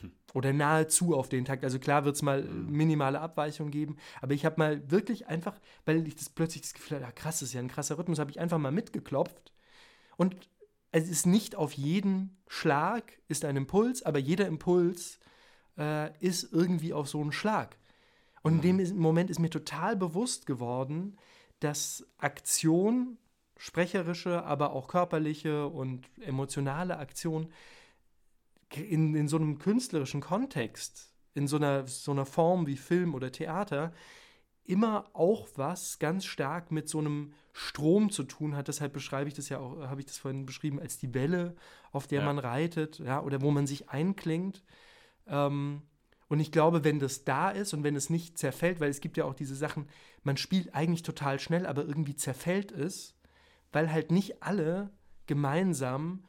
Hm. 0.00 0.12
Oder 0.34 0.52
nahezu 0.52 1.14
auf 1.14 1.28
den 1.28 1.44
Takt. 1.44 1.64
Also 1.64 1.78
klar 1.78 2.04
wird 2.04 2.16
es 2.16 2.22
mal 2.22 2.42
hm. 2.42 2.70
minimale 2.70 3.20
Abweichungen 3.20 3.70
geben, 3.70 3.96
aber 4.20 4.34
ich 4.34 4.44
habe 4.44 4.56
mal 4.58 4.90
wirklich 4.90 5.26
einfach, 5.26 5.58
weil 5.86 6.06
ich 6.06 6.16
das 6.16 6.28
plötzlich 6.28 6.62
das 6.62 6.74
Gefühl 6.74 6.96
hatte, 6.96 7.06
ja, 7.06 7.12
krass, 7.12 7.40
das 7.40 7.48
ist 7.48 7.54
ja 7.54 7.60
ein 7.60 7.68
krasser 7.68 7.98
Rhythmus, 7.98 8.18
habe 8.18 8.30
ich 8.30 8.40
einfach 8.40 8.58
mal 8.58 8.72
mitgeklopft. 8.72 9.52
Und 10.16 10.36
es 10.92 11.08
ist 11.08 11.26
nicht 11.26 11.56
auf 11.56 11.72
jeden 11.72 12.36
Schlag 12.46 13.18
ist 13.26 13.44
ein 13.44 13.56
Impuls, 13.56 14.02
aber 14.02 14.18
jeder 14.18 14.46
Impuls 14.46 15.18
äh, 15.78 16.16
ist 16.20 16.52
irgendwie 16.52 16.92
auf 16.92 17.08
so 17.08 17.20
einen 17.20 17.32
Schlag. 17.32 17.78
Und 18.42 18.62
in 18.62 18.78
dem 18.78 18.98
Moment 18.98 19.30
ist 19.30 19.38
mir 19.38 19.50
total 19.50 19.96
bewusst 19.96 20.46
geworden, 20.46 21.16
dass 21.60 22.06
Aktion, 22.18 23.16
sprecherische, 23.56 24.44
aber 24.44 24.72
auch 24.72 24.88
körperliche 24.88 25.66
und 25.68 26.06
emotionale 26.20 26.98
Aktion 26.98 27.50
in, 28.74 29.14
in 29.14 29.28
so 29.28 29.36
einem 29.36 29.58
künstlerischen 29.58 30.20
Kontext, 30.20 31.14
in 31.34 31.46
so 31.46 31.56
einer, 31.56 31.86
so 31.86 32.10
einer 32.10 32.26
Form 32.26 32.66
wie 32.66 32.76
Film 32.76 33.14
oder 33.14 33.32
Theater, 33.32 33.92
immer 34.64 35.08
auch 35.14 35.48
was 35.56 35.98
ganz 35.98 36.24
stark 36.24 36.70
mit 36.70 36.88
so 36.88 36.98
einem 36.98 37.32
Strom 37.52 38.10
zu 38.10 38.24
tun 38.24 38.56
hat. 38.56 38.68
Deshalb 38.68 38.92
beschreibe 38.92 39.28
ich 39.28 39.34
das 39.34 39.48
ja 39.48 39.58
auch, 39.58 39.86
habe 39.88 40.00
ich 40.00 40.06
das 40.06 40.18
vorhin 40.18 40.46
beschrieben, 40.46 40.80
als 40.80 40.98
die 40.98 41.14
Welle, 41.14 41.54
auf 41.90 42.06
der 42.06 42.20
ja. 42.20 42.26
man 42.26 42.38
reitet, 42.38 42.98
ja, 42.98 43.22
oder 43.22 43.42
wo 43.42 43.50
man 43.50 43.66
sich 43.66 43.90
einklingt. 43.90 44.62
Ähm, 45.26 45.82
und 46.28 46.40
ich 46.40 46.50
glaube, 46.50 46.82
wenn 46.82 46.98
das 46.98 47.24
da 47.24 47.50
ist 47.50 47.74
und 47.74 47.84
wenn 47.84 47.94
es 47.94 48.08
nicht 48.08 48.38
zerfällt, 48.38 48.80
weil 48.80 48.88
es 48.88 49.00
gibt 49.00 49.18
ja 49.18 49.26
auch 49.26 49.34
diese 49.34 49.54
Sachen, 49.54 49.86
man 50.22 50.38
spielt 50.38 50.74
eigentlich 50.74 51.02
total 51.02 51.38
schnell, 51.38 51.66
aber 51.66 51.84
irgendwie 51.84 52.16
zerfällt 52.16 52.72
es, 52.72 53.14
weil 53.70 53.92
halt 53.92 54.10
nicht 54.10 54.42
alle 54.42 54.90
gemeinsam 55.26 56.24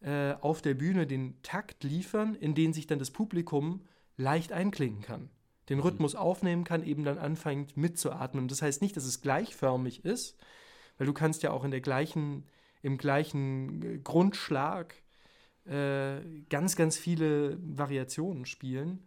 äh, 0.00 0.34
auf 0.34 0.60
der 0.60 0.74
Bühne 0.74 1.06
den 1.06 1.40
Takt 1.42 1.84
liefern, 1.84 2.34
in 2.34 2.54
den 2.54 2.74
sich 2.74 2.86
dann 2.86 2.98
das 2.98 3.10
Publikum 3.10 3.86
leicht 4.18 4.52
einklingen 4.52 5.00
kann. 5.00 5.30
Den 5.70 5.78
mhm. 5.78 5.84
Rhythmus 5.84 6.14
aufnehmen 6.14 6.64
kann, 6.64 6.84
eben 6.84 7.04
dann 7.04 7.16
anfängt 7.16 7.78
mitzuatmen. 7.78 8.48
Das 8.48 8.60
heißt 8.60 8.82
nicht, 8.82 8.96
dass 8.96 9.04
es 9.04 9.22
gleichförmig 9.22 10.04
ist, 10.04 10.36
weil 10.98 11.06
du 11.06 11.12
kannst 11.12 11.42
ja 11.42 11.50
auch 11.50 11.64
in 11.64 11.70
der 11.70 11.80
gleichen, 11.80 12.44
im 12.82 12.98
gleichen 12.98 13.82
äh, 13.82 13.98
Grundschlag 13.98 14.94
äh, 15.66 16.20
ganz, 16.48 16.76
ganz 16.76 16.96
viele 16.96 17.58
Variationen 17.60 18.46
spielen. 18.46 19.06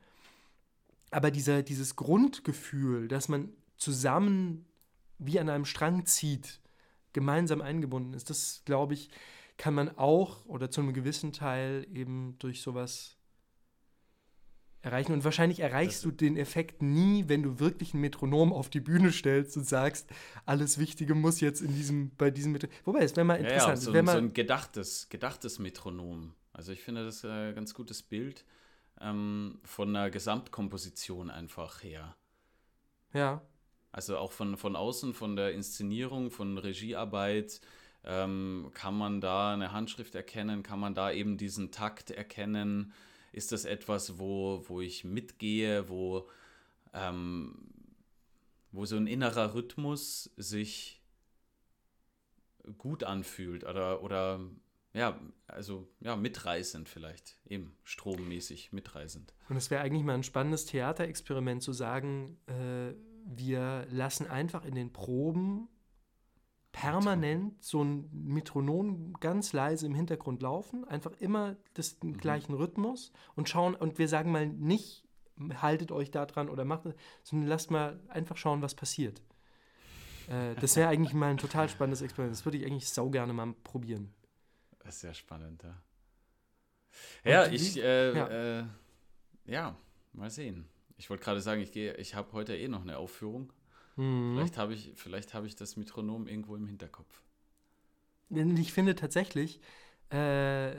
Aber 1.12 1.32
dieser, 1.32 1.64
dieses 1.64 1.96
Grundgefühl, 1.96 3.08
dass 3.08 3.30
man 3.30 3.50
zusammen 3.78 4.66
wie 5.18 5.40
an 5.40 5.50
einem 5.50 5.66
Strang 5.66 6.06
zieht, 6.06 6.60
gemeinsam 7.14 7.62
eingebunden 7.62 8.14
ist, 8.14 8.30
das 8.30 8.62
glaube 8.66 8.94
ich, 8.94 9.10
kann 9.58 9.74
man 9.74 9.98
auch 9.98 10.46
oder 10.46 10.70
zu 10.70 10.82
einem 10.82 10.94
gewissen 10.94 11.34
Teil 11.34 11.86
eben 11.94 12.38
durch 12.40 12.62
sowas 12.62 13.19
erreichen. 14.82 15.14
Und 15.14 15.24
wahrscheinlich 15.24 15.60
erreichst 15.60 15.98
das 15.98 16.04
du 16.04 16.12
den 16.12 16.38
Effekt 16.38 16.82
nie, 16.82 17.26
wenn 17.28 17.44
du 17.44 17.60
wirklich 17.60 17.94
ein 17.94 18.02
Metronom 18.02 18.54
auf 18.54 18.70
die 18.70 18.80
Bühne 18.80 19.12
stellst 19.12 19.58
und 19.58 19.66
sagst, 19.66 20.10
alles 20.46 20.78
Wichtige 20.78 21.16
muss 21.16 21.42
jetzt 21.42 21.62
in 21.62 21.74
diesem, 21.74 22.12
bei 22.16 22.32
diesem 22.32 22.54
Metronom. 22.54 22.76
Wobei, 22.86 23.04
es 23.04 23.16
wäre 23.16 23.26
mal 23.26 23.36
interessant. 23.36 23.68
Ja, 23.68 23.74
ja, 23.74 23.76
so, 23.78 23.94
wenn 23.94 24.08
so 24.08 24.14
ein 24.14 24.34
gedachtes, 24.34 25.10
gedachtes 25.10 25.60
Metronom. 25.60 26.34
Also 26.54 26.72
ich 26.72 26.82
finde 26.82 27.06
das 27.06 27.24
ein 27.26 27.56
ganz 27.56 27.74
gutes 27.74 28.04
Bild 28.04 28.46
ähm, 29.02 29.60
von 29.64 29.94
der 29.94 30.10
Gesamtkomposition 30.10 31.30
einfach 31.30 31.84
her. 31.84 32.16
Ja. 33.14 33.42
Also 33.92 34.18
auch 34.18 34.32
von, 34.32 34.56
von 34.58 34.76
außen, 34.76 35.14
von 35.14 35.36
der 35.36 35.54
Inszenierung, 35.54 36.32
von 36.32 36.58
Regiearbeit, 36.58 37.60
ähm, 38.04 38.72
kann 38.74 38.96
man 38.98 39.20
da 39.20 39.54
eine 39.54 39.72
Handschrift 39.72 40.16
erkennen, 40.16 40.64
kann 40.64 40.80
man 40.80 40.94
da 40.94 41.12
eben 41.12 41.38
diesen 41.38 41.72
Takt 41.72 42.12
erkennen? 42.12 42.94
Ist 43.32 43.52
das 43.52 43.66
etwas, 43.66 44.20
wo, 44.20 44.64
wo 44.68 44.82
ich 44.82 45.04
mitgehe, 45.04 45.90
wo, 45.90 46.30
ähm, 46.94 47.70
wo 48.72 48.86
so 48.86 48.96
ein 48.96 49.08
innerer 49.08 49.54
Rhythmus 49.54 50.32
sich 50.38 51.02
gut 52.78 53.04
anfühlt 53.04 53.64
oder, 53.64 54.04
oder 54.04 54.40
ja, 54.94 55.20
also 55.48 55.88
ja, 56.00 56.16
mitreißend 56.16 56.90
vielleicht, 56.90 57.38
eben 57.48 57.76
strommäßig 57.84 58.74
mitreißend. 58.74 59.34
Und 59.48 59.56
es 59.56 59.70
wäre 59.70 59.82
eigentlich 59.82 60.04
mal 60.04 60.16
ein 60.16 60.24
spannendes 60.24 60.66
Theaterexperiment 60.66 61.62
zu 61.62 61.74
sagen, 61.74 62.38
äh, 62.48 62.94
wir 63.26 63.86
lassen 63.92 64.28
einfach 64.28 64.66
in 64.66 64.76
den 64.76 64.92
Proben 64.92 65.68
permanent 66.80 67.62
so 67.62 67.84
ein 67.84 68.10
Metronom 68.14 69.14
ganz 69.20 69.52
leise 69.52 69.86
im 69.86 69.94
Hintergrund 69.94 70.42
laufen, 70.42 70.86
einfach 70.86 71.12
immer 71.20 71.58
das, 71.74 72.00
den 72.00 72.12
mhm. 72.12 72.18
gleichen 72.18 72.54
Rhythmus 72.54 73.12
und 73.36 73.50
schauen, 73.50 73.76
und 73.76 73.98
wir 73.98 74.08
sagen 74.08 74.32
mal 74.32 74.48
nicht, 74.48 75.04
haltet 75.56 75.92
euch 75.92 76.10
da 76.10 76.26
dran 76.26 76.48
oder 76.48 76.64
macht, 76.64 76.84
sondern 77.24 77.50
lasst 77.50 77.70
mal 77.70 78.00
einfach 78.08 78.38
schauen, 78.38 78.62
was 78.62 78.76
passiert. 78.76 79.22
Äh, 80.30 80.56
das 80.56 80.78
wäre 80.78 80.88
eigentlich 80.88 81.14
mal 81.14 81.32
ein 81.32 81.38
total 81.38 81.68
spannendes 81.70 82.02
Experiment. 82.02 82.38
Das 82.38 82.46
würde 82.46 82.58
ich 82.58 82.66
eigentlich 82.66 82.88
sau 82.88 83.10
gerne 83.10 83.34
mal 83.34 83.54
probieren. 83.66 84.14
Das 84.80 84.96
ist 84.96 85.02
sehr 85.02 85.14
spannend, 85.14 85.64
ja. 85.64 85.82
Ja, 87.26 87.48
ich, 87.48 87.78
äh, 87.78 88.16
ja. 88.16 88.60
Äh, 88.60 88.66
ja, 89.46 89.76
mal 90.14 90.30
sehen. 90.30 90.66
Ich 90.96 91.10
wollte 91.10 91.26
gerade 91.26 91.42
sagen, 91.42 91.62
ich 91.62 91.74
gehe, 91.74 91.94
ich 91.96 92.16
habe 92.16 92.32
heute 92.32 92.56
eh 92.56 92.70
noch 92.70 92.82
eine 92.82 92.98
Aufführung. 92.98 93.52
Mhm. 94.00 94.36
Vielleicht 94.36 94.58
habe 94.58 94.74
ich, 94.74 94.94
vielleicht 94.96 95.34
habe 95.34 95.48
ich 95.48 95.56
das 95.56 95.78
Metronom 95.78 96.28
irgendwo 96.28 96.56
im 96.56 96.68
Hinterkopf. 96.68 97.22
Ich 98.30 98.74
finde 98.74 98.96
tatsächlich, 98.96 99.60
äh, 100.12 100.74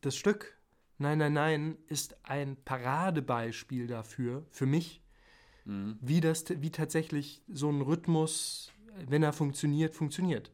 das 0.00 0.16
Stück 0.16 0.58
Nein, 0.98 1.18
nein, 1.18 1.32
nein 1.32 1.78
ist 1.86 2.16
ein 2.24 2.56
Paradebeispiel 2.64 3.86
dafür, 3.86 4.44
für 4.50 4.66
mich, 4.66 5.00
mhm. 5.64 5.96
wie 6.00 6.20
das, 6.20 6.44
wie 6.60 6.70
tatsächlich 6.70 7.40
so 7.48 7.70
ein 7.70 7.80
Rhythmus, 7.80 8.72
wenn 9.06 9.22
er 9.22 9.32
funktioniert, 9.32 9.94
funktioniert. 9.94 10.50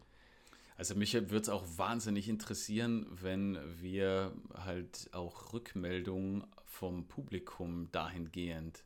Also 0.76 0.94
mich 0.94 1.14
würde 1.14 1.38
es 1.38 1.48
auch 1.48 1.64
wahnsinnig 1.78 2.28
interessieren, 2.28 3.06
wenn 3.10 3.58
wir 3.80 4.34
halt 4.54 5.08
auch 5.12 5.54
Rückmeldungen 5.54 6.44
vom 6.66 7.06
Publikum 7.06 7.88
dahingehend 7.90 8.84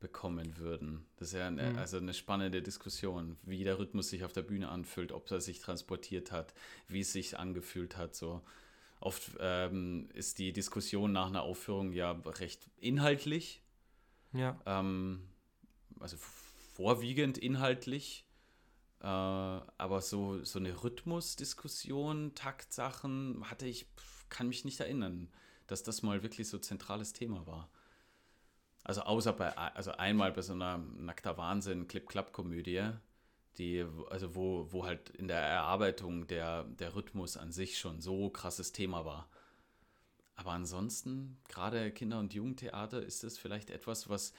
bekommen 0.00 0.58
würden. 0.58 1.06
Das 1.16 1.28
ist 1.28 1.34
ja 1.34 1.46
eine, 1.46 1.70
mhm. 1.70 1.78
also 1.78 1.96
eine 1.96 2.14
spannende 2.14 2.62
Diskussion, 2.62 3.36
wie 3.42 3.64
der 3.64 3.78
Rhythmus 3.78 4.08
sich 4.08 4.24
auf 4.24 4.32
der 4.32 4.42
Bühne 4.42 4.68
anfühlt, 4.68 5.12
ob 5.12 5.30
er 5.30 5.40
sich 5.40 5.60
transportiert 5.60 6.32
hat, 6.32 6.54
wie 6.86 7.00
es 7.00 7.12
sich 7.12 7.38
angefühlt 7.38 7.96
hat. 7.96 8.14
So 8.14 8.42
oft 9.00 9.32
ähm, 9.40 10.08
ist 10.14 10.38
die 10.38 10.52
Diskussion 10.52 11.12
nach 11.12 11.28
einer 11.28 11.42
Aufführung 11.42 11.92
ja 11.92 12.12
recht 12.12 12.70
inhaltlich. 12.78 13.62
Ja. 14.32 14.60
Ähm, 14.66 15.22
also 16.00 16.16
vorwiegend 16.74 17.38
inhaltlich. 17.38 18.24
Äh, 19.00 19.06
aber 19.06 20.00
so, 20.00 20.42
so 20.44 20.58
eine 20.58 20.82
Rhythmusdiskussion, 20.82 22.34
Taktsachen 22.34 23.48
hatte 23.48 23.66
ich, 23.66 23.86
kann 24.28 24.48
mich 24.48 24.64
nicht 24.64 24.80
erinnern, 24.80 25.28
dass 25.66 25.82
das 25.82 26.02
mal 26.02 26.22
wirklich 26.22 26.48
so 26.48 26.58
zentrales 26.58 27.12
Thema 27.12 27.46
war. 27.46 27.70
Also 28.88 29.02
außer 29.02 29.34
bei, 29.34 29.54
also 29.54 29.92
einmal 29.92 30.32
bei 30.32 30.40
so 30.40 30.54
einer 30.54 30.78
nackter 30.78 31.36
Wahnsinn 31.36 31.88
Clip-Clap-Komödie, 31.88 32.92
die, 33.58 33.84
also 34.08 34.34
wo, 34.34 34.72
wo 34.72 34.86
halt 34.86 35.10
in 35.10 35.28
der 35.28 35.40
Erarbeitung 35.40 36.26
der, 36.26 36.64
der 36.64 36.94
Rhythmus 36.94 37.36
an 37.36 37.52
sich 37.52 37.78
schon 37.78 38.00
so 38.00 38.30
krasses 38.30 38.72
Thema 38.72 39.04
war. 39.04 39.28
Aber 40.36 40.52
ansonsten, 40.52 41.36
gerade 41.50 41.90
Kinder- 41.90 42.18
und 42.18 42.32
Jugendtheater, 42.32 43.02
ist 43.02 43.24
das 43.24 43.36
vielleicht 43.36 43.68
etwas, 43.68 44.08
was 44.08 44.32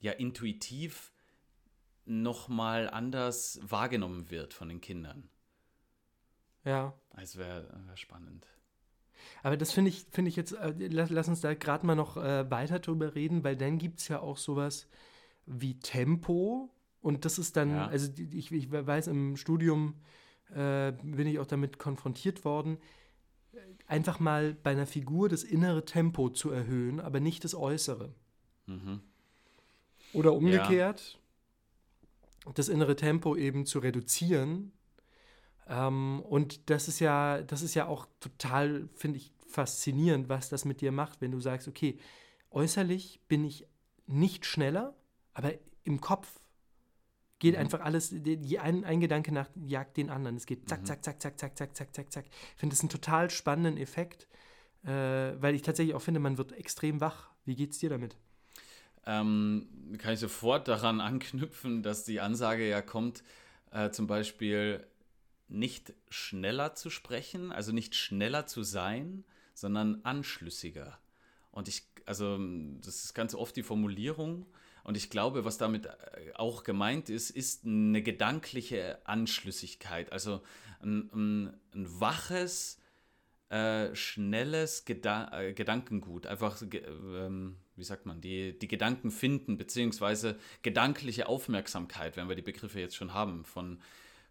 ja 0.00 0.12
intuitiv 0.12 1.12
nochmal 2.06 2.88
anders 2.88 3.60
wahrgenommen 3.62 4.30
wird 4.30 4.54
von 4.54 4.70
den 4.70 4.80
Kindern. 4.80 5.28
Ja. 6.64 6.94
Es 7.18 7.36
wäre 7.36 7.68
wär 7.86 7.96
spannend. 7.98 8.46
Aber 9.42 9.56
das 9.56 9.72
finde 9.72 9.90
ich, 9.90 10.06
finde 10.10 10.28
ich 10.28 10.36
jetzt, 10.36 10.52
äh, 10.52 10.72
lass, 10.88 11.10
lass, 11.10 11.28
uns 11.28 11.40
da 11.40 11.54
gerade 11.54 11.86
mal 11.86 11.94
noch 11.94 12.16
äh, 12.16 12.50
weiter 12.50 12.78
drüber 12.78 13.14
reden, 13.14 13.44
weil 13.44 13.56
dann 13.56 13.78
gibt 13.78 14.00
es 14.00 14.08
ja 14.08 14.20
auch 14.20 14.36
sowas 14.36 14.86
wie 15.46 15.78
Tempo. 15.78 16.70
Und 17.00 17.24
das 17.24 17.38
ist 17.38 17.56
dann, 17.56 17.70
ja. 17.70 17.86
also 17.86 18.12
ich, 18.16 18.52
ich 18.52 18.70
weiß, 18.70 19.08
im 19.08 19.36
Studium 19.36 19.94
äh, 20.54 20.92
bin 21.02 21.26
ich 21.26 21.38
auch 21.38 21.46
damit 21.46 21.78
konfrontiert 21.78 22.44
worden. 22.44 22.78
einfach 23.86 24.20
mal 24.20 24.54
bei 24.54 24.70
einer 24.70 24.86
Figur 24.86 25.28
das 25.28 25.42
innere 25.42 25.84
Tempo 25.84 26.30
zu 26.30 26.50
erhöhen, 26.50 27.00
aber 27.00 27.20
nicht 27.20 27.44
das 27.44 27.54
äußere. 27.54 28.14
Mhm. 28.66 29.00
Oder 30.12 30.34
umgekehrt, 30.34 31.18
das 32.54 32.68
innere 32.68 32.96
Tempo 32.96 33.36
eben 33.36 33.66
zu 33.66 33.78
reduzieren. 33.78 34.72
Ähm, 35.68 36.20
und 36.20 36.70
das 36.70 36.88
ist 36.88 37.00
ja, 37.00 37.42
das 37.42 37.62
ist 37.62 37.74
ja 37.74 37.86
auch 37.86 38.06
total, 38.20 38.88
finde 38.94 39.18
ich, 39.18 39.32
faszinierend, 39.46 40.28
was 40.28 40.48
das 40.48 40.64
mit 40.64 40.80
dir 40.80 40.92
macht, 40.92 41.20
wenn 41.20 41.30
du 41.30 41.40
sagst, 41.40 41.68
okay, 41.68 41.98
äußerlich 42.50 43.20
bin 43.28 43.44
ich 43.44 43.66
nicht 44.06 44.46
schneller, 44.46 44.94
aber 45.34 45.52
im 45.84 46.00
Kopf 46.00 46.40
geht 47.38 47.54
mhm. 47.54 47.60
einfach 47.60 47.80
alles, 47.80 48.12
ein, 48.12 48.84
ein, 48.84 49.00
Gedanke 49.00 49.32
nach 49.32 49.48
jagt 49.64 49.96
den 49.96 50.10
anderen. 50.10 50.36
Es 50.36 50.46
geht 50.46 50.68
zack, 50.68 50.82
mhm. 50.82 50.86
zack, 50.86 51.04
zack, 51.04 51.20
zack, 51.20 51.38
zack, 51.38 51.56
zack, 51.56 51.76
zack, 51.76 51.94
zack, 51.94 52.12
zack. 52.12 52.24
Ich 52.28 52.60
finde 52.60 52.74
das 52.74 52.80
einen 52.80 52.88
total 52.88 53.30
spannenden 53.30 53.76
Effekt, 53.76 54.26
äh, 54.84 54.88
weil 54.88 55.54
ich 55.54 55.62
tatsächlich 55.62 55.94
auch 55.94 56.02
finde, 56.02 56.20
man 56.20 56.38
wird 56.38 56.52
extrem 56.52 57.00
wach. 57.00 57.30
Wie 57.44 57.56
geht's 57.56 57.78
dir 57.78 57.90
damit? 57.90 58.16
Ähm, 59.04 59.96
kann 59.98 60.14
ich 60.14 60.20
sofort 60.20 60.68
daran 60.68 61.00
anknüpfen, 61.00 61.82
dass 61.82 62.04
die 62.04 62.20
Ansage 62.20 62.68
ja 62.68 62.80
kommt, 62.80 63.24
äh, 63.72 63.90
zum 63.90 64.06
Beispiel 64.06 64.86
nicht 65.52 65.92
schneller 66.08 66.74
zu 66.74 66.90
sprechen, 66.90 67.52
also 67.52 67.72
nicht 67.72 67.94
schneller 67.94 68.46
zu 68.46 68.62
sein, 68.62 69.24
sondern 69.54 70.00
anschlüssiger. 70.04 70.98
Und 71.50 71.68
ich, 71.68 71.86
also 72.06 72.38
das 72.80 73.04
ist 73.04 73.14
ganz 73.14 73.34
oft 73.34 73.56
die 73.56 73.62
Formulierung, 73.62 74.46
und 74.84 74.96
ich 74.96 75.10
glaube, 75.10 75.44
was 75.44 75.58
damit 75.58 75.86
äh, 75.86 75.90
auch 76.34 76.64
gemeint 76.64 77.08
ist, 77.08 77.30
ist 77.30 77.64
eine 77.64 78.02
gedankliche 78.02 78.98
Anschlüssigkeit. 79.06 80.12
Also 80.12 80.42
ein, 80.80 81.10
ein, 81.12 81.60
ein 81.74 82.00
waches, 82.00 82.80
äh, 83.48 83.94
schnelles 83.94 84.84
Geda 84.84 85.40
äh, 85.40 85.52
Gedankengut. 85.52 86.26
Einfach, 86.26 86.60
ähm, 86.62 87.56
wie 87.76 87.84
sagt 87.84 88.06
man, 88.06 88.20
die, 88.20 88.58
die 88.58 88.68
Gedanken 88.68 89.10
finden, 89.10 89.56
beziehungsweise 89.56 90.36
gedankliche 90.62 91.28
Aufmerksamkeit, 91.28 92.16
wenn 92.16 92.28
wir 92.28 92.36
die 92.36 92.42
Begriffe 92.42 92.80
jetzt 92.80 92.96
schon 92.96 93.14
haben, 93.14 93.44
von, 93.44 93.80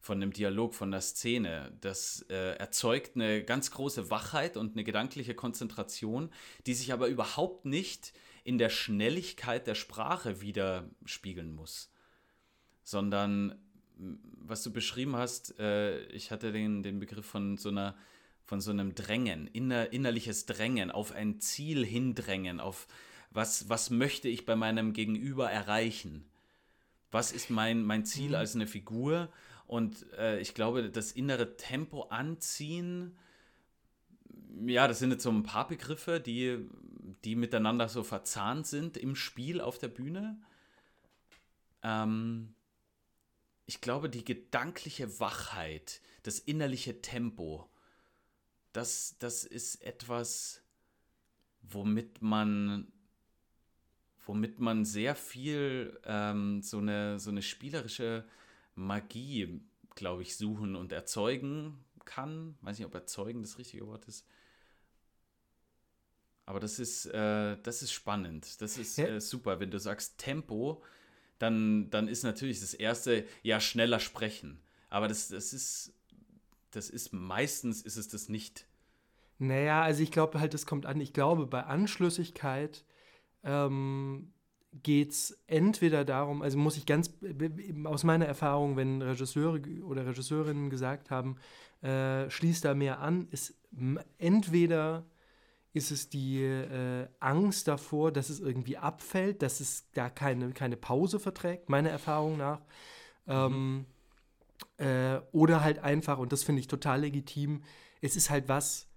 von 0.01 0.17
einem 0.17 0.33
Dialog, 0.33 0.73
von 0.73 0.91
der 0.91 1.01
Szene. 1.01 1.71
Das 1.79 2.25
äh, 2.29 2.57
erzeugt 2.57 3.15
eine 3.15 3.43
ganz 3.43 3.71
große 3.71 4.09
Wachheit 4.09 4.57
und 4.57 4.73
eine 4.73 4.83
gedankliche 4.83 5.35
Konzentration, 5.35 6.31
die 6.65 6.73
sich 6.73 6.91
aber 6.91 7.07
überhaupt 7.07 7.65
nicht 7.65 8.11
in 8.43 8.57
der 8.57 8.69
Schnelligkeit 8.69 9.67
der 9.67 9.75
Sprache 9.75 10.41
widerspiegeln 10.41 11.53
muss, 11.53 11.91
sondern 12.83 13.55
was 13.95 14.63
du 14.63 14.73
beschrieben 14.73 15.15
hast, 15.15 15.59
äh, 15.59 16.03
ich 16.07 16.31
hatte 16.31 16.51
den, 16.51 16.81
den 16.81 16.99
Begriff 16.99 17.25
von 17.25 17.57
so 17.57 17.69
einer 17.69 17.95
von 18.43 18.59
so 18.59 18.71
einem 18.71 18.95
Drängen, 18.95 19.47
inner, 19.47 19.93
innerliches 19.93 20.45
Drängen, 20.45 20.91
auf 20.91 21.13
ein 21.13 21.39
Ziel 21.39 21.85
hindrängen, 21.85 22.59
auf 22.59 22.85
was, 23.29 23.69
was 23.69 23.91
möchte 23.91 24.27
ich 24.27 24.45
bei 24.45 24.57
meinem 24.57 24.91
Gegenüber 24.91 25.49
erreichen? 25.49 26.25
Was 27.11 27.31
ist 27.31 27.49
mein, 27.49 27.83
mein 27.83 28.03
Ziel 28.03 28.29
mhm. 28.29 28.35
als 28.35 28.55
eine 28.55 28.67
Figur? 28.67 29.29
Und 29.71 30.05
äh, 30.17 30.37
ich 30.41 30.53
glaube, 30.53 30.89
das 30.89 31.13
innere 31.13 31.55
Tempo 31.55 32.01
anziehen, 32.09 33.17
ja, 34.65 34.85
das 34.85 34.99
sind 34.99 35.11
jetzt 35.11 35.23
so 35.23 35.31
ein 35.31 35.43
paar 35.43 35.65
Begriffe, 35.65 36.19
die 36.19 36.67
die 37.23 37.37
miteinander 37.37 37.87
so 37.87 38.03
verzahnt 38.03 38.67
sind 38.67 38.97
im 38.97 39.15
Spiel 39.15 39.61
auf 39.61 39.77
der 39.77 39.87
Bühne. 39.87 40.41
Ähm, 41.83 42.53
ich 43.65 43.79
glaube, 43.79 44.09
die 44.09 44.25
gedankliche 44.25 45.21
Wachheit, 45.21 46.01
das 46.23 46.37
innerliche 46.37 47.01
Tempo, 47.01 47.69
das, 48.73 49.15
das 49.19 49.45
ist 49.45 49.81
etwas, 49.83 50.61
womit 51.61 52.21
man, 52.21 52.91
womit 54.25 54.59
man 54.59 54.83
sehr 54.83 55.15
viel 55.15 55.97
ähm, 56.03 56.61
so, 56.61 56.79
eine, 56.79 57.19
so 57.19 57.29
eine 57.29 57.41
spielerische 57.41 58.25
Magie, 58.75 59.61
glaube 59.95 60.21
ich, 60.21 60.37
suchen 60.37 60.75
und 60.75 60.91
erzeugen 60.91 61.83
kann. 62.05 62.57
Weiß 62.61 62.77
nicht, 62.77 62.87
ob 62.87 62.93
erzeugen 62.93 63.41
das 63.41 63.57
richtige 63.57 63.87
Wort 63.87 64.05
ist. 64.05 64.27
Aber 66.45 66.59
das 66.59 66.79
ist, 66.79 67.05
äh, 67.05 67.57
das 67.63 67.81
ist 67.81 67.93
spannend. 67.93 68.61
Das 68.61 68.77
ist 68.77 68.97
äh, 68.99 69.21
super. 69.21 69.59
Wenn 69.59 69.71
du 69.71 69.79
sagst 69.79 70.17
Tempo, 70.17 70.83
dann, 71.39 71.89
dann 71.89 72.07
ist 72.07 72.23
natürlich 72.23 72.59
das 72.59 72.73
erste, 72.73 73.25
ja, 73.43 73.59
schneller 73.59 73.99
sprechen. 73.99 74.59
Aber 74.89 75.07
das, 75.07 75.29
das 75.29 75.53
ist, 75.53 75.93
das 76.71 76.89
ist 76.89 77.13
meistens 77.13 77.81
ist 77.81 77.97
es 77.97 78.07
das 78.07 78.29
nicht. 78.29 78.65
Naja, 79.37 79.81
also 79.81 80.03
ich 80.03 80.11
glaube 80.11 80.39
halt, 80.39 80.53
das 80.53 80.65
kommt 80.65 80.85
an. 80.85 80.99
Ich 81.01 81.13
glaube, 81.13 81.47
bei 81.47 81.63
Anschlüssigkeit 81.63 82.83
ähm, 83.43 84.33
geht 84.71 85.11
es 85.11 85.37
entweder 85.47 86.05
darum, 86.05 86.41
also 86.41 86.57
muss 86.57 86.77
ich 86.77 86.85
ganz 86.85 87.13
aus 87.83 88.03
meiner 88.03 88.25
Erfahrung, 88.25 88.77
wenn 88.77 89.01
Regisseure 89.01 89.61
oder 89.83 90.05
Regisseurinnen 90.05 90.69
gesagt 90.69 91.11
haben, 91.11 91.37
äh, 91.81 92.29
schließ 92.29 92.61
da 92.61 92.73
mehr 92.73 92.99
an, 92.99 93.27
ist 93.31 93.55
entweder 94.17 95.05
ist 95.73 95.91
es 95.91 96.09
die 96.09 96.43
äh, 96.43 97.07
Angst 97.19 97.67
davor, 97.67 98.11
dass 98.11 98.29
es 98.29 98.39
irgendwie 98.39 98.77
abfällt, 98.77 99.41
dass 99.41 99.59
es 99.61 99.89
da 99.93 100.09
keine, 100.09 100.51
keine 100.51 100.75
Pause 100.75 101.19
verträgt, 101.19 101.69
meiner 101.69 101.89
Erfahrung 101.89 102.37
nach. 102.37 102.61
Ähm, 103.27 103.85
äh, 104.77 105.19
oder 105.31 105.61
halt 105.61 105.79
einfach, 105.79 106.17
und 106.17 106.33
das 106.33 106.43
finde 106.43 106.59
ich 106.59 106.67
total 106.67 107.01
legitim, 107.01 107.63
es 108.01 108.15
ist 108.15 108.29
halt 108.29 108.49
was 108.49 108.87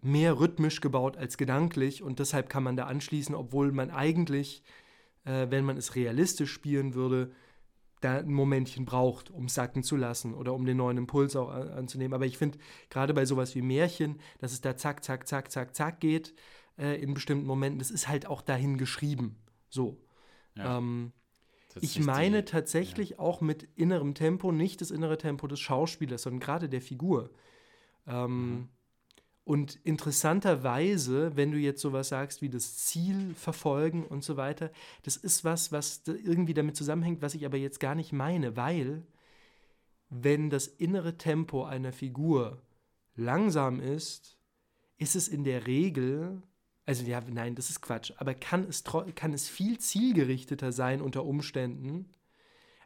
mehr 0.00 0.40
rhythmisch 0.40 0.80
gebaut 0.80 1.16
als 1.16 1.36
gedanklich 1.36 2.02
und 2.02 2.18
deshalb 2.18 2.48
kann 2.48 2.64
man 2.64 2.76
da 2.76 2.86
anschließen, 2.86 3.34
obwohl 3.34 3.70
man 3.70 3.90
eigentlich, 3.90 4.64
äh, 5.24 5.46
wenn 5.50 5.64
man 5.64 5.76
es 5.76 5.94
realistisch 5.94 6.52
spielen 6.52 6.94
würde, 6.94 7.32
da 8.00 8.18
ein 8.18 8.32
Momentchen 8.32 8.84
braucht, 8.84 9.30
um 9.30 9.48
sacken 9.48 9.82
zu 9.82 9.96
lassen 9.96 10.34
oder 10.34 10.54
um 10.54 10.66
den 10.66 10.76
neuen 10.76 10.98
Impuls 10.98 11.36
auch 11.36 11.50
anzunehmen. 11.50 12.14
Aber 12.14 12.26
ich 12.26 12.36
finde, 12.36 12.58
gerade 12.90 13.14
bei 13.14 13.24
sowas 13.24 13.54
wie 13.54 13.62
Märchen, 13.62 14.18
dass 14.40 14.52
es 14.52 14.60
da 14.60 14.76
zack, 14.76 15.04
zack, 15.04 15.28
zack, 15.28 15.50
zack, 15.50 15.74
zack 15.74 16.00
geht 16.00 16.34
äh, 16.78 17.00
in 17.00 17.14
bestimmten 17.14 17.46
Momenten, 17.46 17.78
das 17.78 17.90
ist 17.90 18.08
halt 18.08 18.26
auch 18.26 18.42
dahin 18.42 18.76
geschrieben. 18.76 19.36
So. 19.68 20.00
Ja. 20.56 20.78
Ähm, 20.78 21.12
ich 21.80 22.00
meine 22.00 22.42
die, 22.42 22.50
tatsächlich 22.50 23.10
ja. 23.10 23.18
auch 23.18 23.40
mit 23.40 23.68
innerem 23.76 24.14
Tempo, 24.14 24.52
nicht 24.52 24.80
das 24.80 24.90
innere 24.90 25.16
Tempo 25.16 25.46
des 25.46 25.60
Schauspielers, 25.60 26.22
sondern 26.22 26.40
gerade 26.40 26.68
der 26.68 26.82
Figur. 26.82 27.30
Ähm, 28.06 28.50
mhm. 28.50 28.68
Und 29.44 29.80
interessanterweise, 29.82 31.36
wenn 31.36 31.50
du 31.50 31.58
jetzt 31.58 31.80
sowas 31.80 32.08
sagst 32.08 32.42
wie 32.42 32.48
das 32.48 32.76
Ziel 32.76 33.34
verfolgen 33.34 34.04
und 34.04 34.22
so 34.22 34.36
weiter, 34.36 34.70
das 35.02 35.16
ist 35.16 35.44
was, 35.44 35.72
was 35.72 36.02
irgendwie 36.06 36.54
damit 36.54 36.76
zusammenhängt, 36.76 37.22
was 37.22 37.34
ich 37.34 37.44
aber 37.44 37.56
jetzt 37.56 37.80
gar 37.80 37.96
nicht 37.96 38.12
meine, 38.12 38.56
weil 38.56 39.04
wenn 40.10 40.48
das 40.48 40.68
innere 40.68 41.16
Tempo 41.18 41.64
einer 41.64 41.92
Figur 41.92 42.62
langsam 43.16 43.80
ist, 43.80 44.38
ist 44.98 45.16
es 45.16 45.26
in 45.26 45.42
der 45.42 45.66
Regel, 45.66 46.42
also 46.86 47.04
ja, 47.04 47.20
nein, 47.28 47.56
das 47.56 47.70
ist 47.70 47.80
Quatsch, 47.80 48.12
aber 48.18 48.34
kann 48.34 48.64
es, 48.68 48.84
kann 49.16 49.32
es 49.32 49.48
viel 49.48 49.78
zielgerichteter 49.78 50.70
sein 50.70 51.00
unter 51.00 51.24
Umständen, 51.24 52.10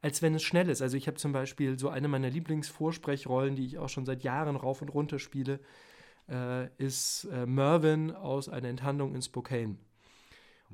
als 0.00 0.22
wenn 0.22 0.34
es 0.34 0.42
schnell 0.42 0.70
ist. 0.70 0.80
Also 0.80 0.96
ich 0.96 1.06
habe 1.06 1.18
zum 1.18 1.32
Beispiel 1.32 1.78
so 1.78 1.90
eine 1.90 2.08
meiner 2.08 2.30
Lieblingsvorsprechrollen, 2.30 3.56
die 3.56 3.66
ich 3.66 3.78
auch 3.78 3.88
schon 3.88 4.06
seit 4.06 4.22
Jahren 4.22 4.56
rauf 4.56 4.80
und 4.80 4.88
runter 4.88 5.18
spiele, 5.18 5.60
äh, 6.28 6.68
ist 6.78 7.24
äh, 7.24 7.46
Mervyn 7.46 8.10
aus 8.12 8.48
einer 8.48 8.68
Enthandlung 8.68 9.14
in 9.14 9.22
Spokane. 9.22 9.76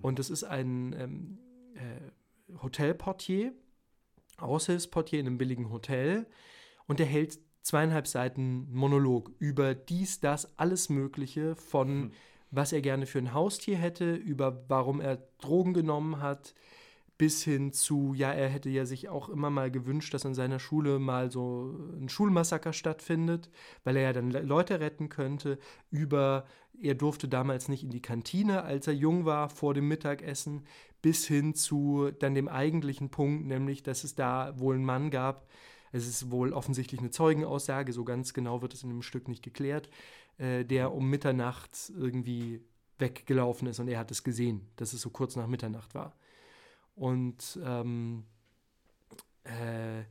Und 0.01 0.19
das 0.19 0.31
ist 0.31 0.45
ein 0.45 0.95
ähm, 0.99 1.38
äh, 1.75 2.59
Hotelportier, 2.62 3.53
Aushilfsportier 4.38 5.21
in 5.21 5.27
einem 5.27 5.38
billigen 5.38 5.71
Hotel. 5.71 6.27
Und 6.87 6.99
der 6.99 7.07
hält 7.07 7.38
zweieinhalb 7.62 8.07
Seiten 8.07 8.73
Monolog 8.73 9.31
über 9.38 9.75
dies, 9.75 10.21
das, 10.21 10.59
alles 10.59 10.88
Mögliche 10.88 11.55
von 11.55 11.88
hm. 11.88 12.13
was 12.50 12.73
er 12.73 12.83
gerne 12.83 13.07
für 13.07 13.19
ein 13.19 13.35
Haustier 13.35 13.77
hätte, 13.77 14.15
über 14.15 14.65
warum 14.69 15.00
er 15.00 15.19
Drogen 15.40 15.75
genommen 15.75 16.21
hat, 16.21 16.55
bis 17.23 17.44
hin 17.44 17.73
zu, 17.73 18.14
ja, 18.14 18.33
er 18.33 18.48
hätte 18.48 18.68
ja 18.68 18.85
sich 18.85 19.08
auch 19.08 19.29
immer 19.29 19.48
mal 19.48 19.70
gewünscht, 19.70 20.12
dass 20.12 20.27
an 20.27 20.35
seiner 20.35 20.58
Schule 20.58 20.98
mal 20.98 21.31
so 21.31 21.79
ein 21.96 22.08
Schulmassaker 22.08 22.73
stattfindet, 22.73 23.48
weil 23.85 23.96
er 23.96 24.02
ja 24.02 24.12
dann 24.12 24.33
Leute 24.33 24.81
retten 24.81 25.08
könnte, 25.08 25.60
über, 25.92 26.46
er 26.83 26.96
durfte 26.96 27.29
damals 27.29 27.68
nicht 27.68 27.85
in 27.85 27.90
die 27.90 28.02
Kantine, 28.02 28.64
als 28.64 28.88
er 28.88 28.94
jung 28.94 29.25
war, 29.25 29.50
vor 29.50 29.73
dem 29.73 29.87
Mittagessen, 29.87 30.64
bis 31.00 31.25
hin 31.25 31.54
zu 31.54 32.10
dann 32.18 32.35
dem 32.35 32.48
eigentlichen 32.48 33.08
Punkt, 33.08 33.46
nämlich, 33.46 33.85
dass 33.85 34.02
es 34.02 34.16
da 34.16 34.58
wohl 34.58 34.75
einen 34.75 34.85
Mann 34.85 35.12
gab, 35.12 35.46
es 35.92 36.08
ist 36.08 36.33
wohl 36.33 36.52
offensichtlich 36.52 36.98
eine 36.98 37.10
Zeugenaussage, 37.10 37.92
so 37.92 38.02
ganz 38.02 38.35
genau 38.35 38.62
wird 38.62 38.75
es 38.75 38.83
in 38.83 38.88
dem 38.88 39.02
Stück 39.02 39.29
nicht 39.29 39.44
geklärt, 39.44 39.88
äh, 40.38 40.64
der 40.64 40.92
um 40.92 41.08
Mitternacht 41.08 41.92
irgendwie 41.96 42.64
weggelaufen 42.98 43.68
ist 43.68 43.79
und 43.79 43.87
er 43.87 44.00
hat 44.00 44.10
es 44.10 44.25
gesehen, 44.25 44.66
dass 44.75 44.92
es 44.92 45.02
so 45.02 45.10
kurz 45.10 45.37
nach 45.37 45.46
Mitternacht 45.46 45.94
war. 45.94 46.16
Und 46.95 47.59
ähm, 47.65 48.25
äh, 49.45 50.05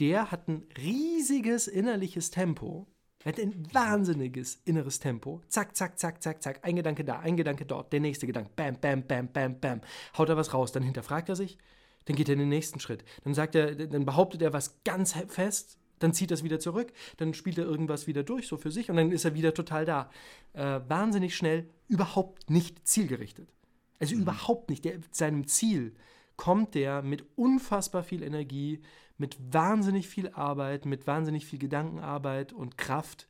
der 0.00 0.30
hat 0.30 0.48
ein 0.48 0.66
riesiges 0.76 1.68
innerliches 1.68 2.30
Tempo. 2.30 2.86
Er 3.24 3.32
hat 3.32 3.40
ein 3.40 3.66
wahnsinniges 3.72 4.60
inneres 4.64 5.00
Tempo. 5.00 5.42
Zack, 5.48 5.76
zack, 5.76 5.98
zack, 5.98 6.22
zack, 6.22 6.42
zack. 6.42 6.60
Ein 6.62 6.76
Gedanke 6.76 7.04
da, 7.04 7.18
ein 7.18 7.36
Gedanke 7.36 7.64
dort, 7.64 7.92
der 7.92 8.00
nächste 8.00 8.26
Gedanke. 8.26 8.50
Bam, 8.54 8.76
bam, 8.80 9.02
bam, 9.02 9.28
bam, 9.28 9.58
bam. 9.58 9.80
Haut 10.16 10.28
er 10.28 10.36
was 10.36 10.54
raus, 10.54 10.72
dann 10.72 10.82
hinterfragt 10.82 11.28
er 11.28 11.36
sich, 11.36 11.58
dann 12.04 12.14
geht 12.14 12.28
er 12.28 12.34
in 12.34 12.40
den 12.40 12.48
nächsten 12.48 12.78
Schritt. 12.78 13.04
Dann 13.24 13.34
sagt 13.34 13.54
er, 13.54 13.74
dann 13.74 14.04
behauptet 14.04 14.42
er 14.42 14.52
was 14.52 14.82
ganz 14.84 15.14
fest, 15.28 15.78
dann 15.98 16.12
zieht 16.12 16.30
er 16.30 16.34
es 16.34 16.44
wieder 16.44 16.60
zurück, 16.60 16.92
dann 17.16 17.34
spielt 17.34 17.58
er 17.58 17.64
irgendwas 17.64 18.06
wieder 18.06 18.22
durch, 18.22 18.46
so 18.46 18.58
für 18.58 18.70
sich, 18.70 18.90
und 18.90 18.96
dann 18.96 19.10
ist 19.10 19.24
er 19.24 19.34
wieder 19.34 19.54
total 19.54 19.84
da. 19.84 20.10
Äh, 20.52 20.80
wahnsinnig 20.86 21.34
schnell, 21.34 21.68
überhaupt 21.88 22.50
nicht 22.50 22.86
zielgerichtet. 22.86 23.52
Also 23.98 24.14
mhm. 24.14 24.22
überhaupt 24.22 24.70
nicht. 24.70 24.84
Der, 24.84 24.98
seinem 25.10 25.46
Ziel 25.46 25.96
kommt 26.36 26.74
der 26.74 27.02
mit 27.02 27.24
unfassbar 27.36 28.02
viel 28.02 28.22
Energie, 28.22 28.80
mit 29.18 29.36
wahnsinnig 29.52 30.08
viel 30.08 30.28
Arbeit, 30.30 30.86
mit 30.86 31.06
wahnsinnig 31.06 31.46
viel 31.46 31.58
Gedankenarbeit 31.58 32.52
und 32.52 32.76
Kraft 32.76 33.28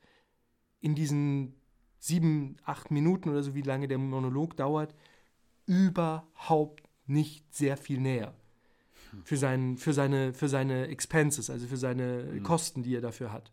in 0.81 0.95
diesen 0.95 1.55
sieben, 1.99 2.57
acht 2.65 2.91
Minuten 2.91 3.29
oder 3.29 3.43
so, 3.43 3.55
wie 3.55 3.63
lange 3.63 3.89
der 3.89 3.99
Monolog 3.99 4.57
dauert, 4.57 4.95
überhaupt 5.67 6.83
nicht 7.07 7.53
sehr 7.55 7.77
viel 7.77 8.01
näher 8.01 8.35
für, 9.25 9.37
sein, 9.37 9.77
für, 9.77 9.93
seine, 9.93 10.33
für 10.33 10.49
seine 10.49 10.89
Expenses, 10.89 11.51
also 11.51 11.67
für 11.67 11.77
seine 11.77 12.25
mhm. 12.25 12.43
Kosten, 12.43 12.83
die 12.83 12.95
er 12.95 13.01
dafür 13.01 13.33
hat. 13.33 13.53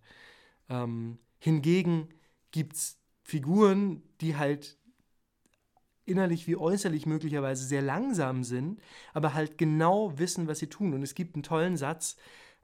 Ähm, 0.70 1.20
hingegen 1.40 2.10
gibt 2.52 2.76
es 2.76 3.00
Figuren, 3.24 4.04
die 4.22 4.36
halt 4.36 4.78
innerlich 6.06 6.48
wie 6.48 6.56
äußerlich 6.56 7.06
möglicherweise 7.06 7.66
sehr 7.66 7.82
langsam 7.82 8.44
sind, 8.44 8.80
aber 9.14 9.34
halt 9.34 9.58
genau 9.58 10.18
wissen, 10.18 10.48
was 10.48 10.60
sie 10.60 10.68
tun. 10.68 10.94
Und 10.94 11.04
es 11.04 11.16
gibt 11.16 11.36
einen 11.36 11.44
tollen 11.44 11.78
Satz, 11.78 12.18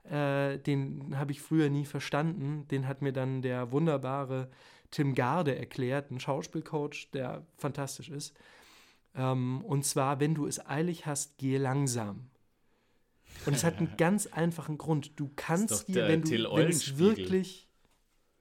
äh, 0.04 0.58
den 0.58 1.16
habe 1.18 1.32
ich 1.32 1.40
früher 1.40 1.70
nie 1.70 1.84
verstanden, 1.84 2.66
den 2.68 2.86
hat 2.86 3.02
mir 3.02 3.12
dann 3.12 3.42
der 3.42 3.72
wunderbare 3.72 4.50
Tim 4.90 5.14
Garde 5.14 5.56
erklärt, 5.56 6.10
ein 6.10 6.20
Schauspielcoach, 6.20 7.10
der 7.12 7.46
fantastisch 7.56 8.10
ist. 8.10 8.34
Ähm, 9.14 9.62
und 9.64 9.84
zwar, 9.84 10.20
wenn 10.20 10.34
du 10.34 10.46
es 10.46 10.64
eilig 10.66 11.06
hast, 11.06 11.38
gehe 11.38 11.58
langsam. 11.58 12.30
Und 13.46 13.54
es 13.54 13.64
hat 13.64 13.78
einen 13.78 13.94
ganz 13.98 14.26
einfachen 14.26 14.78
Grund. 14.78 15.18
Du 15.18 15.30
kannst 15.36 15.88
dir, 15.88 16.08
wenn 16.08 16.22
du 16.22 16.30
wenn 16.30 16.68
es 16.68 16.98
wirklich. 16.98 17.69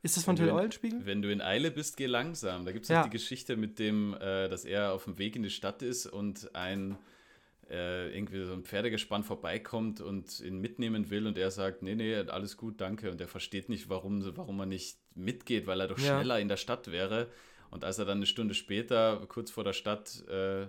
Ist 0.01 0.15
das 0.15 0.23
von 0.23 0.35
Till 0.35 0.49
Eulenspiegel? 0.49 1.05
Wenn 1.05 1.21
du 1.21 1.31
in 1.31 1.41
Eile 1.41 1.71
bist, 1.71 1.97
geh 1.97 2.05
langsam. 2.05 2.65
Da 2.65 2.71
gibt 2.71 2.83
es 2.83 2.89
ja. 2.89 3.03
die 3.03 3.09
Geschichte 3.09 3.57
mit 3.57 3.79
dem, 3.79 4.13
äh, 4.13 4.47
dass 4.47 4.65
er 4.65 4.93
auf 4.93 5.03
dem 5.03 5.17
Weg 5.17 5.35
in 5.35 5.43
die 5.43 5.49
Stadt 5.49 5.81
ist 5.81 6.05
und 6.05 6.55
ein 6.55 6.97
äh, 7.69 8.15
irgendwie 8.15 8.43
so 8.45 8.53
ein 8.53 8.63
Pferdegespann 8.63 9.23
vorbeikommt 9.23 10.01
und 10.01 10.39
ihn 10.39 10.59
mitnehmen 10.59 11.09
will 11.09 11.27
und 11.27 11.37
er 11.37 11.51
sagt, 11.51 11.83
nee, 11.83 11.95
nee, 11.95 12.15
alles 12.15 12.57
gut, 12.57 12.81
danke. 12.81 13.11
Und 13.11 13.21
er 13.21 13.27
versteht 13.27 13.69
nicht, 13.69 13.89
warum, 13.89 14.35
warum 14.35 14.59
er 14.59 14.65
nicht 14.65 14.97
mitgeht, 15.15 15.67
weil 15.67 15.81
er 15.81 15.87
doch 15.87 15.99
ja. 15.99 16.17
schneller 16.17 16.39
in 16.39 16.47
der 16.47 16.57
Stadt 16.57 16.91
wäre. 16.91 17.27
Und 17.69 17.83
als 17.83 17.99
er 17.99 18.05
dann 18.05 18.17
eine 18.17 18.25
Stunde 18.25 18.55
später, 18.55 19.23
kurz 19.27 19.51
vor 19.51 19.63
der 19.63 19.73
Stadt, 19.73 20.23
äh, 20.27 20.67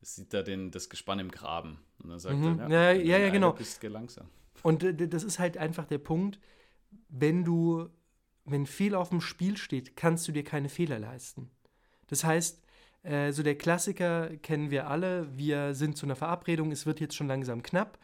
sieht 0.00 0.32
er 0.32 0.42
den, 0.42 0.70
das 0.70 0.88
Gespann 0.88 1.18
im 1.18 1.30
Graben. 1.30 1.78
Und 2.02 2.10
dann 2.10 2.18
sagt 2.18 2.36
mhm. 2.36 2.60
er, 2.60 2.68
ja, 2.70 2.92
ja, 2.92 3.02
ja, 3.02 3.18
ja 3.18 3.28
genau. 3.30 3.52
Bist, 3.52 3.82
langsam. 3.82 4.28
Und 4.62 4.82
äh, 4.82 5.08
das 5.08 5.24
ist 5.24 5.38
halt 5.38 5.58
einfach 5.58 5.84
der 5.84 5.98
Punkt, 5.98 6.38
wenn 7.08 7.44
du, 7.44 7.90
wenn 8.50 8.66
viel 8.66 8.94
auf 8.94 9.10
dem 9.10 9.20
Spiel 9.20 9.56
steht, 9.56 9.96
kannst 9.96 10.26
du 10.28 10.32
dir 10.32 10.44
keine 10.44 10.68
Fehler 10.68 10.98
leisten. 10.98 11.50
Das 12.08 12.24
heißt, 12.24 12.62
äh, 13.02 13.32
so 13.32 13.42
der 13.42 13.56
Klassiker 13.56 14.36
kennen 14.38 14.70
wir 14.70 14.88
alle, 14.88 15.28
wir 15.36 15.74
sind 15.74 15.96
zu 15.96 16.06
einer 16.06 16.16
Verabredung, 16.16 16.72
es 16.72 16.86
wird 16.86 17.00
jetzt 17.00 17.14
schon 17.14 17.28
langsam 17.28 17.62
knapp 17.62 17.98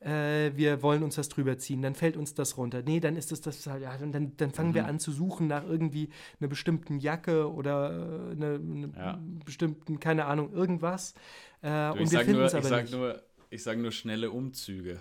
äh, 0.00 0.52
wir 0.54 0.82
wollen 0.82 1.02
uns 1.02 1.16
das 1.16 1.28
drüber 1.28 1.58
ziehen, 1.58 1.82
dann 1.82 1.94
fällt 1.94 2.16
uns 2.16 2.34
das 2.34 2.56
runter. 2.56 2.82
Nee, 2.82 3.00
dann 3.00 3.16
ist 3.16 3.32
es 3.32 3.40
das 3.40 3.66
halt, 3.66 3.82
ja, 3.82 3.96
dann, 3.96 4.36
dann 4.36 4.50
fangen 4.52 4.70
mhm. 4.70 4.74
wir 4.74 4.86
an 4.86 4.98
zu 4.98 5.10
suchen 5.10 5.46
nach 5.46 5.64
irgendwie 5.64 6.10
einer 6.40 6.48
bestimmten 6.48 6.98
Jacke 6.98 7.50
oder 7.50 7.90
äh, 7.90 8.32
einer 8.32 8.54
eine 8.54 8.92
ja. 8.94 9.20
bestimmten, 9.44 9.98
keine 9.98 10.26
Ahnung, 10.26 10.52
irgendwas. 10.52 11.14
Äh, 11.62 11.68
du, 11.68 12.00
und 12.00 12.12
wir 12.12 12.20
finden 12.20 12.42
es 12.42 12.54
aber 12.54 12.64
ich 12.64 12.68
sag 12.68 12.82
nicht. 12.82 12.94
Nur, 12.94 13.22
ich 13.50 13.62
sage 13.62 13.80
nur 13.80 13.92
schnelle 13.92 14.30
Umzüge. 14.30 15.00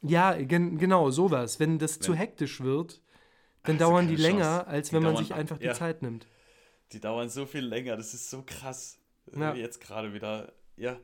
Ja, 0.00 0.40
gen 0.40 0.78
genau, 0.78 1.10
sowas. 1.10 1.60
Wenn 1.60 1.78
das 1.78 1.96
wenn, 1.96 2.02
zu 2.02 2.14
hektisch 2.14 2.60
wird, 2.60 3.02
dann 3.64 3.76
Ach, 3.76 3.80
dauern 3.80 4.08
die 4.08 4.16
Chance. 4.16 4.30
länger, 4.30 4.66
als 4.66 4.88
die 4.88 4.94
wenn 4.96 5.02
man 5.02 5.16
sich 5.16 5.34
einfach 5.34 5.60
ja. 5.60 5.72
die 5.72 5.78
Zeit 5.78 6.02
nimmt. 6.02 6.26
Die 6.92 7.00
dauern 7.00 7.28
so 7.28 7.46
viel 7.46 7.64
länger, 7.64 7.96
das 7.96 8.14
ist 8.14 8.30
so 8.30 8.42
krass. 8.46 8.98
Ja. 9.36 9.54
Jetzt 9.54 9.80
gerade 9.80 10.14
wieder, 10.14 10.52
ja, 10.76 10.96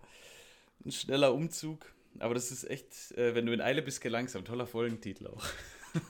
ein 0.84 0.92
schneller 0.92 1.34
Umzug 1.34 1.94
aber 2.18 2.34
das 2.34 2.50
ist 2.50 2.64
echt, 2.64 3.12
äh, 3.12 3.34
wenn 3.34 3.46
du 3.46 3.52
in 3.52 3.60
Eile 3.60 3.82
bist, 3.82 4.00
geh 4.00 4.08
langsam. 4.08 4.44
Toller 4.44 4.66
Folgentitel 4.66 5.28
auch. 5.28 5.44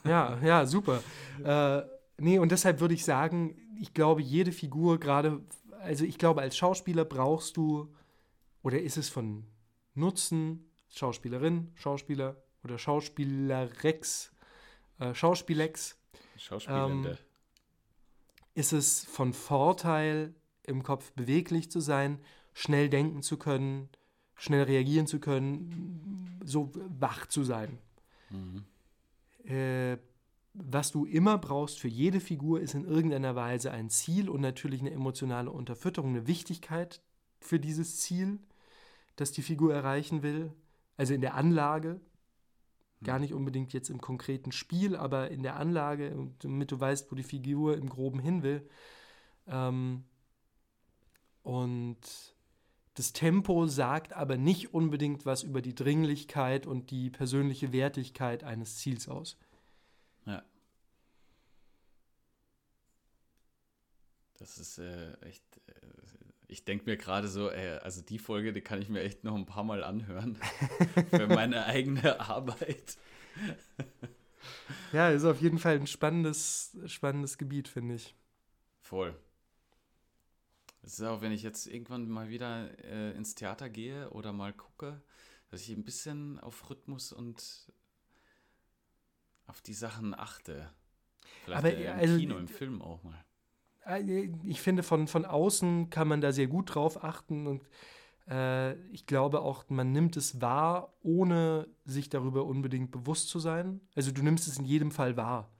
Ja, 0.03 0.39
ja, 0.43 0.65
super. 0.65 1.03
Äh, 1.45 1.83
nee, 2.17 2.39
und 2.39 2.51
deshalb 2.51 2.81
würde 2.81 2.95
ich 2.95 3.05
sagen, 3.05 3.55
ich 3.79 3.93
glaube, 3.93 4.23
jede 4.23 4.51
Figur, 4.51 4.99
gerade, 4.99 5.43
also 5.79 6.07
ich 6.07 6.17
glaube, 6.17 6.41
als 6.41 6.57
Schauspieler 6.57 7.05
brauchst 7.05 7.59
du, 7.59 7.95
oder 8.63 8.81
ist 8.81 8.97
es 8.97 9.11
von 9.11 9.45
Nutzen, 9.93 10.71
Schauspielerin, 10.89 11.71
Schauspieler 11.75 12.43
oder 12.63 12.79
Schauspielerex, 12.79 14.33
äh, 15.01 15.13
Schauspielex. 15.13 15.99
Schauspielende. 16.37 17.11
Ähm, 17.11 17.17
ist 18.55 18.73
es 18.73 19.05
von 19.05 19.33
Vorteil, 19.33 20.35
im 20.63 20.83
Kopf 20.83 21.13
beweglich 21.13 21.71
zu 21.71 21.81
sein, 21.81 22.21
schnell 22.53 22.89
denken 22.89 23.23
zu 23.23 23.37
können, 23.37 23.89
schnell 24.35 24.63
reagieren 24.63 25.07
zu 25.07 25.21
können, 25.21 26.41
so 26.45 26.73
wach 26.99 27.27
zu 27.27 27.45
sein. 27.45 27.79
Mhm. 28.31 28.65
Äh, 29.45 29.99
was 30.55 30.93
du 30.93 31.05
immer 31.05 31.37
brauchst 31.39 31.81
für 31.81 31.89
jede 31.89 32.21
Figur 32.21 32.61
ist 32.61 32.75
in 32.75 32.85
irgendeiner 32.85 33.35
Weise 33.35 33.73
ein 33.73 33.91
Ziel 33.91 34.29
und 34.29 34.41
natürlich 34.41 34.81
eine 34.81 34.93
emotionale 34.93 35.51
Unterfütterung, 35.51 36.11
eine 36.11 36.29
Wichtigkeit 36.29 37.03
für 37.41 37.59
dieses 37.59 38.01
Ziel, 38.01 38.39
das 39.17 39.33
die 39.33 39.43
Figur 39.43 39.75
erreichen 39.75 40.23
will. 40.23 40.53
Also 40.97 41.13
in 41.13 41.21
der 41.21 41.35
Anlage, 41.35 42.01
gar 43.05 43.19
nicht 43.19 43.35
unbedingt 43.35 43.73
jetzt 43.73 43.91
im 43.91 44.01
konkreten 44.01 44.53
Spiel, 44.53 44.97
aber 44.97 45.31
in 45.31 45.43
der 45.43 45.57
Anlage, 45.57 46.31
damit 46.41 46.73
du 46.73 46.81
weißt, 46.81 47.11
wo 47.11 47.15
die 47.15 47.23
Figur 47.23 47.77
im 47.77 47.89
Groben 47.89 48.19
hin 48.19 48.43
will. 48.43 48.69
Ähm, 49.47 50.05
und 51.43 51.99
das 52.95 53.13
Tempo 53.13 53.67
sagt 53.67 54.13
aber 54.13 54.37
nicht 54.37 54.73
unbedingt 54.73 55.27
was 55.27 55.43
über 55.43 55.61
die 55.63 55.75
Dringlichkeit 55.75 56.67
und 56.67 56.91
die 56.91 57.11
persönliche 57.11 57.73
Wertigkeit 57.73 58.45
eines 58.45 58.77
Ziels 58.79 59.09
aus. 59.09 59.37
Ja. 60.27 60.43
Das 64.39 64.59
ist 64.59 64.79
äh, 64.79 65.15
echt. 65.21 65.45
Äh, 65.67 66.04
ich 66.47 66.65
denke 66.65 66.85
mir 66.87 66.97
gerade 66.97 67.29
so, 67.29 67.51
ey, 67.51 67.79
also 67.79 68.03
die 68.03 68.19
Folge, 68.19 68.53
die 68.53 68.61
kann 68.61 68.81
ich 68.81 68.89
mir 68.89 69.03
echt 69.03 69.25
noch 69.25 69.35
ein 69.35 69.47
paar 69.47 69.65
Mal 69.65 69.83
anhören. 69.83 70.37
für 71.11 71.27
meine 71.27 71.65
eigene 71.67 72.21
Arbeit. 72.21 72.99
ja, 74.93 75.11
ist 75.11 75.25
auf 75.25 75.41
jeden 75.41 75.59
Fall 75.59 75.77
ein 75.77 75.87
spannendes, 75.87 76.77
spannendes 76.87 77.39
Gebiet, 77.39 77.69
finde 77.69 77.95
ich. 77.95 78.15
Voll. 78.81 79.19
Es 80.83 80.99
ist 80.99 81.03
auch, 81.03 81.23
wenn 81.23 81.33
ich 81.33 81.43
jetzt 81.43 81.67
irgendwann 81.67 82.09
mal 82.09 82.29
wieder 82.29 82.69
äh, 82.85 83.13
ins 83.17 83.35
Theater 83.35 83.71
gehe 83.71 84.11
oder 84.11 84.35
mal 84.35 84.53
gucke, 84.53 85.03
dass 85.49 85.63
ich 85.63 85.71
ein 85.71 85.85
bisschen 85.85 86.39
auf 86.41 86.69
Rhythmus 86.69 87.13
und 87.13 87.73
auf 89.47 89.63
die 89.63 89.73
Sachen 89.73 90.15
achte. 90.15 90.71
Vielleicht 91.45 91.59
Aber, 91.59 91.75
im 91.75 91.93
also, 91.93 92.19
Kino, 92.19 92.37
im 92.37 92.49
Film 92.49 92.83
auch 92.83 93.03
mal. 93.03 93.25
Äh, 93.87 94.29
ich 94.45 94.61
finde, 94.61 94.83
von, 94.83 95.09
von 95.09 95.25
außen 95.25 95.91
kann 95.91 96.09
man 96.09 96.21
da 96.21 96.33
sehr 96.33 96.47
gut 96.47 96.75
drauf 96.75 97.03
achten 97.03 97.47
und 97.47 97.63
äh, 98.29 98.75
ich 98.91 99.07
glaube 99.07 99.41
auch, 99.41 99.65
man 99.69 99.93
nimmt 99.93 100.17
es 100.17 100.41
wahr, 100.41 100.95
ohne 101.03 101.69
sich 101.85 102.09
darüber 102.09 102.45
unbedingt 102.45 102.91
bewusst 102.91 103.29
zu 103.29 103.39
sein. 103.39 103.81
Also 103.95 104.13
du 104.13 104.23
nimmst 104.23 104.49
es 104.49 104.59
in 104.59 104.65
jedem 104.65 104.91
Fall 104.91 105.17
wahr. 105.17 105.51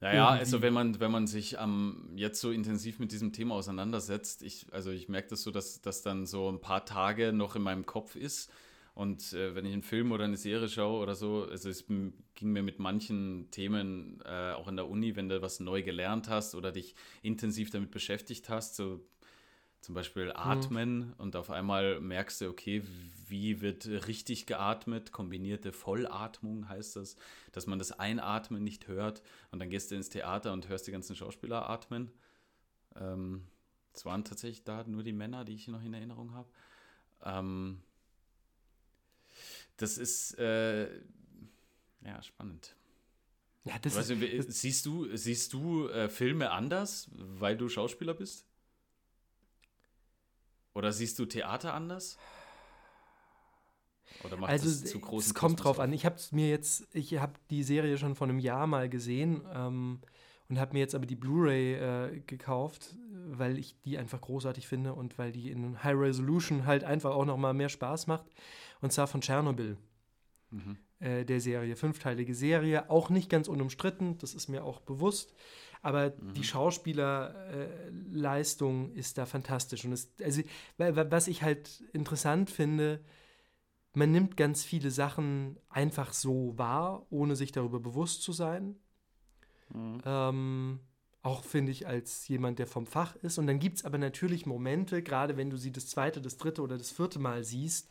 Naja, 0.00 0.28
also 0.30 0.62
wenn 0.62 0.72
man, 0.72 0.98
wenn 0.98 1.12
man 1.12 1.28
sich 1.28 1.56
ähm, 1.60 2.10
jetzt 2.16 2.40
so 2.40 2.50
intensiv 2.50 2.98
mit 2.98 3.12
diesem 3.12 3.32
Thema 3.32 3.54
auseinandersetzt, 3.54 4.42
ich, 4.42 4.66
also 4.72 4.90
ich 4.90 5.08
merke 5.08 5.28
das 5.28 5.42
so, 5.42 5.52
dass 5.52 5.80
das 5.80 6.02
dann 6.02 6.26
so 6.26 6.50
ein 6.50 6.60
paar 6.60 6.84
Tage 6.84 7.32
noch 7.32 7.54
in 7.54 7.62
meinem 7.62 7.86
Kopf 7.86 8.16
ist. 8.16 8.50
Und 8.94 9.32
äh, 9.32 9.54
wenn 9.54 9.64
ich 9.64 9.72
einen 9.72 9.82
Film 9.82 10.12
oder 10.12 10.24
eine 10.24 10.36
Serie 10.36 10.68
schaue 10.68 11.00
oder 11.00 11.14
so, 11.14 11.46
also 11.48 11.70
es 11.70 11.86
ging 11.86 12.12
mir 12.52 12.62
mit 12.62 12.78
manchen 12.78 13.50
Themen 13.50 14.20
äh, 14.24 14.52
auch 14.52 14.68
in 14.68 14.76
der 14.76 14.88
Uni, 14.88 15.16
wenn 15.16 15.30
du 15.30 15.40
was 15.40 15.60
neu 15.60 15.82
gelernt 15.82 16.28
hast 16.28 16.54
oder 16.54 16.72
dich 16.72 16.94
intensiv 17.22 17.70
damit 17.70 17.90
beschäftigt 17.90 18.50
hast, 18.50 18.76
so 18.76 19.00
zum 19.80 19.94
Beispiel 19.94 20.26
mhm. 20.26 20.32
atmen 20.34 20.98
mhm. 20.98 21.14
und 21.18 21.36
auf 21.36 21.50
einmal 21.50 22.00
merkst 22.00 22.42
du, 22.42 22.48
okay, 22.48 22.82
wie 23.26 23.62
wird 23.62 23.86
richtig 24.06 24.44
geatmet? 24.44 25.10
Kombinierte 25.10 25.72
Vollatmung 25.72 26.68
heißt 26.68 26.96
das, 26.96 27.16
dass 27.52 27.66
man 27.66 27.78
das 27.78 27.92
Einatmen 27.92 28.62
nicht 28.62 28.88
hört 28.88 29.22
und 29.50 29.58
dann 29.58 29.70
gehst 29.70 29.90
du 29.90 29.94
ins 29.94 30.10
Theater 30.10 30.52
und 30.52 30.68
hörst 30.68 30.86
die 30.86 30.92
ganzen 30.92 31.16
Schauspieler 31.16 31.68
atmen. 31.68 32.12
Ähm, 32.94 33.46
es 33.94 34.04
waren 34.04 34.24
tatsächlich 34.24 34.64
da 34.64 34.84
nur 34.84 35.02
die 35.02 35.12
Männer, 35.12 35.44
die 35.44 35.54
ich 35.54 35.66
noch 35.68 35.82
in 35.82 35.94
Erinnerung 35.94 36.34
habe. 36.34 36.48
Ähm, 37.24 37.80
das 39.76 39.98
ist 39.98 40.38
äh, 40.38 40.88
ja 42.04 42.22
spannend. 42.22 42.76
Ja, 43.64 43.78
das 43.80 43.96
weißt 43.96 44.10
ist, 44.10 44.48
du, 44.48 44.52
siehst 44.52 44.86
du, 44.86 45.16
siehst 45.16 45.52
du 45.52 45.88
äh, 45.88 46.08
Filme 46.08 46.50
anders, 46.50 47.08
weil 47.12 47.56
du 47.56 47.68
Schauspieler 47.68 48.14
bist? 48.14 48.46
Oder 50.74 50.92
siehst 50.92 51.18
du 51.18 51.26
Theater 51.26 51.74
anders? 51.74 52.18
Oder 54.24 54.36
macht 54.36 54.50
also, 54.50 54.64
das 54.64 54.84
zu 54.84 55.00
groß? 55.00 55.26
Es 55.26 55.34
kommt 55.34 55.62
drauf 55.62 55.78
auf? 55.78 55.80
an. 55.80 55.92
Ich 55.92 56.04
habe 56.04 56.16
mir 56.32 56.48
jetzt, 56.48 56.86
ich 56.92 57.18
habe 57.18 57.34
die 57.50 57.62
Serie 57.62 57.98
schon 57.98 58.14
vor 58.14 58.26
einem 58.26 58.38
Jahr 58.38 58.66
mal 58.66 58.88
gesehen 58.88 59.42
ähm, 59.52 60.00
und 60.48 60.58
habe 60.58 60.72
mir 60.72 60.80
jetzt 60.80 60.94
aber 60.94 61.06
die 61.06 61.16
Blu-ray 61.16 61.74
äh, 61.74 62.20
gekauft, 62.26 62.96
weil 63.38 63.58
ich 63.58 63.76
die 63.84 63.98
einfach 63.98 64.20
großartig 64.20 64.68
finde 64.68 64.94
und 64.94 65.18
weil 65.18 65.32
die 65.32 65.50
in 65.50 65.82
High 65.82 65.96
Resolution 65.96 66.66
halt 66.66 66.84
einfach 66.84 67.12
auch 67.12 67.24
noch 67.24 67.36
mal 67.36 67.54
mehr 67.54 67.68
Spaß 67.68 68.06
macht. 68.06 68.26
Und 68.80 68.92
zwar 68.92 69.06
von 69.06 69.20
Tschernobyl. 69.20 69.76
Mhm. 70.50 70.78
Äh, 71.00 71.24
der 71.24 71.40
Serie, 71.40 71.76
fünfteilige 71.76 72.34
Serie, 72.34 72.90
auch 72.90 73.10
nicht 73.10 73.30
ganz 73.30 73.48
unumstritten, 73.48 74.18
das 74.18 74.34
ist 74.34 74.48
mir 74.48 74.64
auch 74.64 74.80
bewusst. 74.80 75.32
Aber 75.82 76.10
mhm. 76.10 76.34
die 76.34 76.44
Schauspielerleistung 76.44 78.94
äh, 78.94 78.98
ist 78.98 79.18
da 79.18 79.26
fantastisch. 79.26 79.84
Und 79.84 79.92
es, 79.92 80.12
also, 80.22 80.42
was 80.78 81.26
ich 81.26 81.42
halt 81.42 81.82
interessant 81.92 82.50
finde, 82.50 83.00
man 83.94 84.12
nimmt 84.12 84.36
ganz 84.36 84.64
viele 84.64 84.90
Sachen 84.90 85.58
einfach 85.68 86.12
so 86.12 86.56
wahr, 86.56 87.06
ohne 87.10 87.36
sich 87.36 87.52
darüber 87.52 87.80
bewusst 87.80 88.22
zu 88.22 88.32
sein. 88.32 88.76
Mhm. 89.74 90.00
Ähm, 90.04 90.80
auch 91.22 91.44
finde 91.44 91.72
ich 91.72 91.86
als 91.86 92.26
jemand, 92.28 92.58
der 92.58 92.66
vom 92.66 92.86
Fach 92.86 93.16
ist. 93.16 93.38
Und 93.38 93.46
dann 93.46 93.60
gibt 93.60 93.78
es 93.78 93.84
aber 93.84 93.98
natürlich 93.98 94.44
Momente, 94.44 95.02
gerade 95.02 95.36
wenn 95.36 95.50
du 95.50 95.56
sie 95.56 95.72
das 95.72 95.86
zweite, 95.86 96.20
das 96.20 96.36
dritte 96.36 96.62
oder 96.62 96.76
das 96.76 96.90
vierte 96.90 97.18
Mal 97.18 97.44
siehst, 97.44 97.88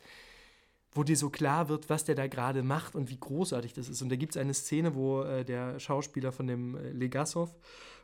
wo 0.92 1.04
dir 1.04 1.16
so 1.16 1.30
klar 1.30 1.70
wird, 1.70 1.90
was 1.90 2.04
der 2.04 2.16
da 2.16 2.28
gerade 2.28 2.64
macht 2.64 2.96
und 2.96 3.10
wie 3.10 3.20
großartig 3.20 3.74
das 3.74 3.88
ist. 3.88 4.02
Und 4.02 4.10
da 4.10 4.18
gibt 4.18 4.36
es 4.36 4.42
eine 4.42 4.54
Szene, 4.54 4.96
wo 4.96 5.24
äh, 5.24 5.46
der 5.46 5.80
Schauspieler 5.80 6.34
von 6.34 6.48
dem 6.48 6.76
äh, 6.76 6.90
Legasov, 6.92 7.56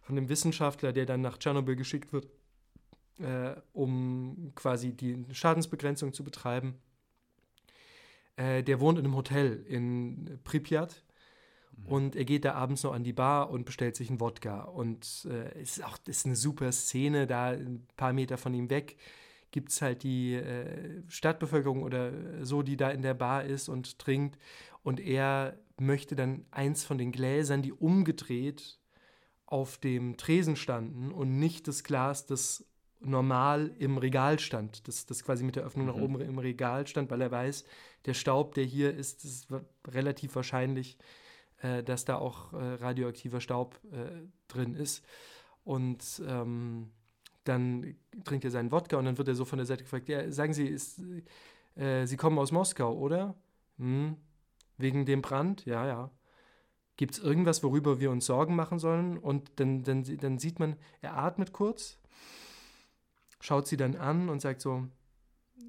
von 0.01 0.15
dem 0.15 0.29
Wissenschaftler, 0.29 0.93
der 0.93 1.05
dann 1.05 1.19
nach 1.19 1.37
Tschernobyl 1.37 1.75
geschickt 1.75 2.13
wird, 2.13 2.27
äh, 3.19 3.55
um 3.73 4.53
quasi 4.55 4.93
die 4.93 5.25
Schadensbegrenzung 5.33 6.13
zu 6.13 6.23
betreiben, 6.23 6.75
äh, 8.37 8.63
der 8.63 8.79
wohnt 8.79 8.97
in 8.97 9.05
einem 9.05 9.15
Hotel 9.15 9.65
in 9.67 10.39
Pripyat. 10.45 11.03
Mhm. 11.77 11.85
Und 11.85 12.15
er 12.15 12.25
geht 12.25 12.45
da 12.45 12.53
abends 12.53 12.83
noch 12.83 12.93
an 12.93 13.03
die 13.03 13.13
Bar 13.13 13.49
und 13.49 13.65
bestellt 13.65 13.95
sich 13.95 14.09
einen 14.09 14.19
Wodka. 14.19 14.63
Und 14.63 15.27
äh, 15.29 15.59
es 15.61 15.77
ist 15.77 15.85
auch 15.85 15.97
ist 16.05 16.25
eine 16.25 16.35
super 16.35 16.71
Szene, 16.71 17.27
da 17.27 17.47
ein 17.47 17.87
paar 17.95 18.13
Meter 18.13 18.37
von 18.37 18.53
ihm 18.53 18.69
weg 18.69 18.97
gibt 19.51 19.71
es 19.71 19.81
halt 19.81 20.03
die 20.03 20.35
äh, 20.35 21.01
Stadtbevölkerung 21.07 21.83
oder 21.83 22.11
so, 22.43 22.63
die 22.63 22.77
da 22.77 22.89
in 22.89 23.01
der 23.01 23.13
Bar 23.13 23.45
ist 23.45 23.69
und 23.69 23.97
trinkt. 23.99 24.37
Und 24.83 24.99
er 24.99 25.57
möchte 25.79 26.15
dann 26.15 26.45
eins 26.51 26.83
von 26.83 26.97
den 26.97 27.11
Gläsern, 27.11 27.61
die 27.61 27.73
umgedreht 27.73 28.79
auf 29.45 29.77
dem 29.77 30.17
Tresen 30.17 30.55
standen 30.55 31.11
und 31.11 31.39
nicht 31.39 31.67
das 31.67 31.83
Glas, 31.83 32.25
das 32.25 32.65
normal 32.99 33.73
im 33.77 33.97
Regal 33.97 34.39
stand, 34.39 34.87
das, 34.87 35.05
das 35.05 35.23
quasi 35.23 35.43
mit 35.43 35.55
der 35.55 35.63
Öffnung 35.63 35.85
mhm. 35.85 35.91
nach 35.91 36.01
oben 36.01 36.21
im 36.21 36.39
Regal 36.39 36.85
stand, 36.87 37.09
weil 37.11 37.21
er 37.21 37.31
weiß, 37.31 37.63
der 38.05 38.13
Staub, 38.13 38.55
der 38.55 38.65
hier 38.65 38.93
ist, 38.93 39.23
ist 39.23 39.47
relativ 39.87 40.35
wahrscheinlich, 40.35 40.97
äh, 41.61 41.83
dass 41.83 42.05
da 42.05 42.17
auch 42.17 42.53
äh, 42.53 42.75
radioaktiver 42.75 43.41
Staub 43.41 43.79
äh, 43.91 44.27
drin 44.47 44.75
ist. 44.75 45.05
Und 45.63 46.21
ähm, 46.25 46.91
dann 47.43 47.95
trinkt 48.23 48.45
er 48.45 48.51
seinen 48.51 48.71
Wodka 48.71 48.97
und 48.97 49.05
dann 49.05 49.17
wird 49.17 49.27
er 49.27 49.35
so 49.35 49.45
von 49.45 49.57
der 49.57 49.65
Seite 49.65 49.83
gefragt, 49.83 50.09
ja, 50.09 50.31
sagen 50.31 50.53
Sie, 50.53 50.67
ist, 50.67 51.01
äh, 51.75 52.05
Sie 52.05 52.17
kommen 52.17 52.37
aus 52.39 52.51
Moskau, 52.51 52.93
oder? 52.93 53.35
Hm, 53.77 54.17
wegen 54.77 55.05
dem 55.05 55.21
Brand? 55.21 55.65
Ja, 55.65 55.87
ja. 55.87 56.11
Gibt 56.95 57.13
es 57.13 57.19
irgendwas, 57.19 57.63
worüber 57.63 57.99
wir 57.99 58.11
uns 58.11 58.25
Sorgen 58.25 58.55
machen 58.55 58.79
sollen? 58.79 59.17
Und 59.17 59.59
dann, 59.59 59.83
dann, 59.83 60.03
dann 60.03 60.39
sieht 60.39 60.59
man, 60.59 60.75
er 61.01 61.15
atmet 61.17 61.53
kurz, 61.53 61.99
schaut 63.39 63.67
sie 63.67 63.77
dann 63.77 63.95
an 63.95 64.29
und 64.29 64.41
sagt 64.41 64.61
so, 64.61 64.87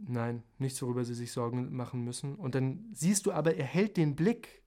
nein, 0.07 0.43
nichts, 0.59 0.80
worüber 0.82 1.05
sie 1.05 1.14
sich 1.14 1.32
Sorgen 1.32 1.74
machen 1.74 2.03
müssen. 2.03 2.34
Und 2.34 2.55
dann 2.55 2.89
siehst 2.93 3.26
du 3.26 3.32
aber, 3.32 3.57
er 3.57 3.66
hält 3.66 3.97
den 3.97 4.16
Blick 4.16 4.62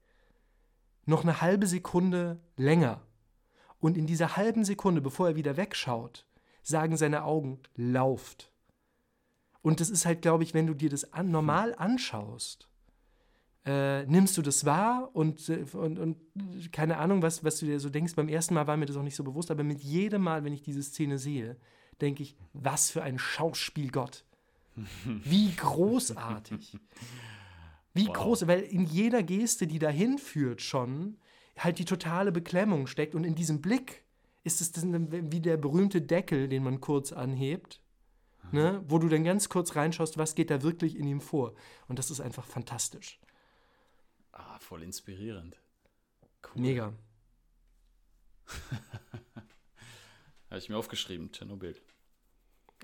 noch 1.05 1.23
eine 1.23 1.41
halbe 1.41 1.67
Sekunde 1.67 2.39
länger. 2.57 3.01
Und 3.79 3.97
in 3.97 4.05
dieser 4.05 4.37
halben 4.37 4.63
Sekunde, 4.63 5.01
bevor 5.01 5.29
er 5.29 5.35
wieder 5.35 5.57
wegschaut, 5.57 6.25
sagen 6.63 6.97
seine 6.97 7.23
Augen, 7.23 7.59
lauft. 7.75 8.51
Und 9.61 9.79
das 9.79 9.89
ist 9.89 10.05
halt, 10.05 10.21
glaube 10.21 10.43
ich, 10.43 10.53
wenn 10.53 10.67
du 10.67 10.73
dir 10.73 10.89
das 10.89 11.13
an, 11.13 11.31
normal 11.31 11.75
anschaust, 11.75 12.67
äh, 13.65 14.05
nimmst 14.05 14.37
du 14.37 14.41
das 14.41 14.65
wahr 14.65 15.09
und, 15.13 15.47
äh, 15.49 15.65
und, 15.73 15.99
und 15.99 16.17
keine 16.71 16.97
Ahnung, 16.97 17.21
was, 17.21 17.43
was 17.43 17.59
du 17.59 17.67
dir 17.67 17.79
so 17.79 17.89
denkst. 17.89 18.15
Beim 18.15 18.27
ersten 18.27 18.55
Mal 18.55 18.65
war 18.65 18.77
mir 18.77 18.87
das 18.87 18.97
auch 18.97 19.03
nicht 19.03 19.15
so 19.15 19.23
bewusst, 19.23 19.51
aber 19.51 19.63
mit 19.63 19.81
jedem 19.81 20.23
Mal, 20.23 20.43
wenn 20.43 20.53
ich 20.53 20.63
diese 20.63 20.81
Szene 20.81 21.19
sehe, 21.19 21.57
denke 22.01 22.23
ich, 22.23 22.35
was 22.53 22.89
für 22.89 23.03
ein 23.03 23.19
Schauspielgott. 23.19 24.25
Wie 25.05 25.53
großartig. 25.55 26.77
Wie 27.93 28.07
wow. 28.07 28.13
groß, 28.13 28.47
weil 28.47 28.61
in 28.61 28.85
jeder 28.85 29.23
Geste, 29.23 29.67
die 29.67 29.79
dahin 29.79 30.17
führt, 30.17 30.61
schon 30.61 31.17
halt 31.57 31.79
die 31.79 31.85
totale 31.85 32.31
Beklemmung 32.31 32.87
steckt 32.87 33.15
und 33.15 33.23
in 33.23 33.35
diesem 33.35 33.61
Blick 33.61 34.03
ist 34.43 34.61
es 34.61 34.71
wie 34.75 35.41
der 35.41 35.57
berühmte 35.57 36.01
Deckel, 36.01 36.47
den 36.47 36.63
man 36.63 36.81
kurz 36.81 37.11
anhebt, 37.11 37.81
mhm. 38.43 38.59
ne, 38.59 38.83
wo 38.87 38.97
du 38.97 39.07
dann 39.07 39.23
ganz 39.23 39.49
kurz 39.49 39.75
reinschaust, 39.75 40.17
was 40.17 40.35
geht 40.35 40.49
da 40.49 40.63
wirklich 40.63 40.95
in 40.97 41.07
ihm 41.07 41.21
vor. 41.21 41.53
Und 41.87 41.99
das 41.99 42.09
ist 42.09 42.21
einfach 42.21 42.45
fantastisch. 42.45 43.19
Ah, 44.31 44.57
voll 44.59 44.81
inspirierend. 44.83 45.59
Cool. 46.43 46.61
Mega. 46.61 46.93
Habe 50.49 50.59
ich 50.59 50.69
mir 50.69 50.77
aufgeschrieben, 50.77 51.31
Tschernobyl. 51.31 51.75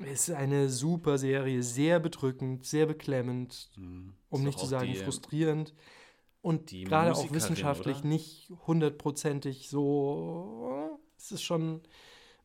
Es 0.03 0.29
ist 0.29 0.35
eine 0.35 0.69
super 0.69 1.17
Serie, 1.17 1.63
sehr 1.63 1.99
bedrückend, 1.99 2.65
sehr 2.65 2.85
beklemmend, 2.85 3.69
mhm. 3.75 4.13
um 4.29 4.43
nicht 4.43 4.59
zu 4.59 4.65
sagen 4.65 4.91
die, 4.91 4.95
frustrierend. 4.95 5.73
Und 6.41 6.67
gerade 6.69 7.13
auch 7.13 7.31
wissenschaftlich 7.31 7.99
oder? 7.99 8.07
nicht 8.07 8.51
hundertprozentig 8.67 9.69
so 9.69 10.97
es 11.17 11.31
ist 11.31 11.43
schon 11.43 11.81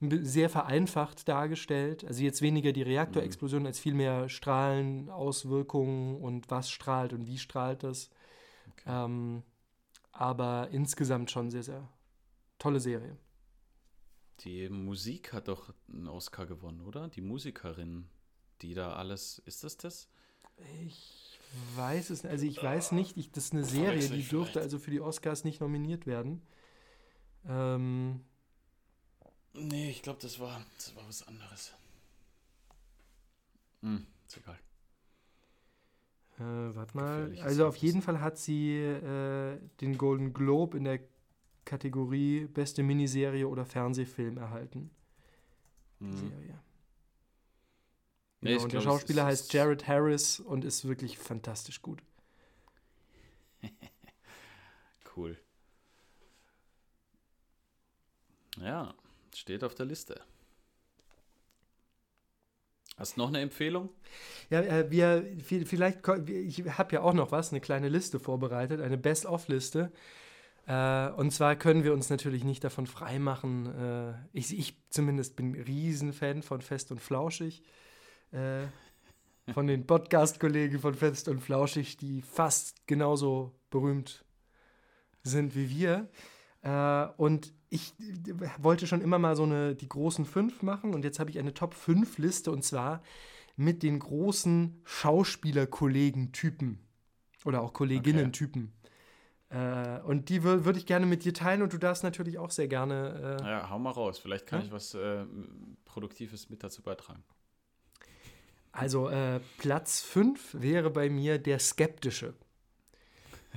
sehr 0.01 0.51
vereinfacht 0.51 1.29
dargestellt. 1.29 2.05
Also 2.05 2.23
jetzt 2.25 2.43
weniger 2.43 2.73
die 2.73 2.83
Reaktorexplosion, 2.83 3.63
mhm. 3.63 3.67
als 3.67 3.79
vielmehr 3.79 4.29
Strahlen, 4.29 5.09
Auswirkungen 5.11 6.17
und 6.17 6.51
was 6.51 6.71
strahlt 6.71 7.13
und 7.13 7.27
wie 7.27 7.39
strahlt 7.39 7.85
das. 7.85 8.11
Okay. 8.73 9.05
Ähm, 9.05 9.43
aber 10.11 10.69
insgesamt 10.73 11.31
schon 11.31 11.51
sehr, 11.51 11.63
sehr 11.63 11.89
tolle 12.59 12.81
Serie. 12.81 13.17
Die 14.45 14.69
Musik 14.69 15.33
hat 15.33 15.49
doch 15.49 15.73
einen 15.93 16.09
Oscar 16.09 16.47
gewonnen, 16.47 16.81
oder? 16.81 17.09
Die 17.09 17.21
Musikerin, 17.21 18.09
die 18.61 18.75
da 18.75 18.95
alles. 18.95 19.41
Ist 19.47 19.65
das 19.65 19.77
das? 19.77 20.09
Ich 20.85 21.39
weiß 21.77 22.11
es 22.11 22.23
nicht. 22.23 22.31
Also 22.31 22.47
ich 22.47 22.63
weiß 22.63 22.93
nicht, 22.93 23.17
ich, 23.17 23.31
das 23.31 23.47
ist 23.47 23.53
eine 23.53 23.65
Serie, 23.65 24.09
die 24.09 24.23
dürfte 24.23 24.61
also 24.61 24.79
für 24.79 24.91
die 24.91 25.01
Oscars 25.01 25.45
nicht 25.45 25.61
nominiert 25.61 26.07
werden. 26.07 26.43
Ähm, 27.47 28.21
Nee, 29.55 29.91
ich 29.91 30.03
glaube, 30.03 30.19
das 30.23 30.41
war, 30.41 30.65
das 30.77 30.97
war 30.97 31.07
was 31.07 31.27
anderes. 31.27 31.75
Hm, 33.83 34.07
ist 34.27 34.39
egal. 34.39 34.59
Äh, 36.39 36.75
warte 36.75 36.97
mal. 36.97 37.39
Also 37.43 37.67
auf 37.67 37.77
jeden 37.77 38.01
Fall 38.01 38.21
hat 38.21 38.39
sie 38.39 38.79
äh, 38.79 39.59
den 39.81 39.99
Golden 39.99 40.33
Globe 40.33 40.79
in 40.79 40.85
der 40.85 41.01
Kategorie 41.65 42.47
beste 42.47 42.83
Miniserie 42.83 43.47
oder 43.47 43.65
Fernsehfilm 43.65 44.37
erhalten. 44.39 44.91
Mhm. 46.01 46.17
Serie. 46.17 46.59
Nee, 48.41 48.51
genau, 48.53 48.65
und 48.65 48.73
der 48.73 48.81
Schauspieler 48.81 49.25
heißt 49.25 49.53
Jared 49.53 49.87
Harris 49.87 50.41
und 50.41 50.65
ist 50.65 50.87
wirklich 50.87 51.17
fantastisch 51.17 51.81
gut. 51.81 52.03
cool. 55.17 55.39
Ja. 58.61 58.95
Steht 59.35 59.65
auf 59.65 59.75
der 59.75 59.87
Liste. 59.87 60.21
Hast 62.97 63.17
du 63.17 63.21
noch 63.21 63.29
eine 63.29 63.41
Empfehlung? 63.41 63.89
Ja, 64.51 64.61
äh, 64.61 64.91
wir, 64.91 65.25
vielleicht, 65.65 66.07
ich 66.29 66.65
habe 66.79 66.95
ja 66.95 67.01
auch 67.01 67.15
noch 67.15 67.33
was, 67.33 67.51
eine 67.51 67.61
kleine 67.61 67.89
Liste 67.89 68.21
vorbereitet, 68.21 68.81
eine 68.81 68.99
Best-of-Liste. 68.99 69.91
Äh, 70.67 71.09
und 71.11 71.33
zwar 71.33 71.57
können 71.57 71.85
wir 71.85 71.93
uns 71.93 72.11
natürlich 72.11 72.45
nicht 72.45 72.63
davon 72.65 72.87
freimachen. 72.87 73.67
Äh, 73.67 74.15
ich, 74.33 74.57
ich 74.57 74.77
zumindest 74.91 75.37
bin 75.37 75.55
Riesenfan 75.55 76.43
von 76.43 76.61
Fest 76.61 76.91
und 76.93 77.01
Flauschig. 77.01 77.63
von 79.53 79.67
den 79.67 79.87
Podcast-Kollegen 79.87 80.79
von 80.79 80.95
Fest 80.95 81.29
und 81.29 81.41
Flauschig, 81.41 81.99
die 81.99 82.23
fast 82.23 82.87
genauso 82.87 83.53
berühmt 83.69 84.25
sind 85.23 85.55
wie 85.55 85.69
wir. 85.69 86.09
und 87.19 87.53
ich 87.69 87.93
wollte 88.57 88.87
schon 88.87 89.03
immer 89.03 89.19
mal 89.19 89.37
so 89.37 89.43
eine, 89.43 89.75
die 89.75 89.89
großen 89.89 90.25
fünf 90.25 90.63
machen 90.63 90.95
und 90.95 91.05
jetzt 91.05 91.19
habe 91.19 91.29
ich 91.29 91.39
eine 91.39 91.53
Top 91.53 91.75
5 91.75 92.17
Liste 92.19 92.51
und 92.53 92.65
zwar 92.65 93.03
mit 93.57 93.83
den 93.83 93.99
großen 93.99 94.81
Schauspielerkollegen-Typen 94.85 96.79
oder 97.45 97.63
auch 97.63 97.73
Kolleginnen-Typen. 97.73 98.73
Äh, 99.53 100.01
und 100.05 100.31
die 100.31 100.43
wür 100.43 100.65
würde 100.65 100.79
ich 100.79 100.87
gerne 100.87 101.05
mit 101.05 101.25
dir 101.25 101.35
teilen 101.35 101.63
und 101.63 101.73
du 101.73 101.79
darfst 101.79 102.03
natürlich 102.03 102.39
auch 102.39 102.51
sehr 102.51 102.69
gerne. 102.69 103.39
Äh, 103.41 103.45
ja, 103.45 103.71
hau 103.71 103.79
mal 103.79 103.91
raus. 103.91 104.19
Vielleicht 104.19 104.47
kann 104.47 104.61
ja? 104.61 104.67
ich 104.67 104.73
was 104.73 104.95
äh, 104.95 105.25
Produktives 105.85 106.49
mit 106.49 106.63
dazu 106.63 106.83
beitragen. 106.83 107.23
Also 108.73 109.11
äh, 109.11 109.41
Platz 109.59 110.01
5 110.01 110.57
wäre 110.61 110.89
bei 110.89 111.11
mir 111.11 111.39
der 111.39 111.59
Skeptische. 111.59 112.33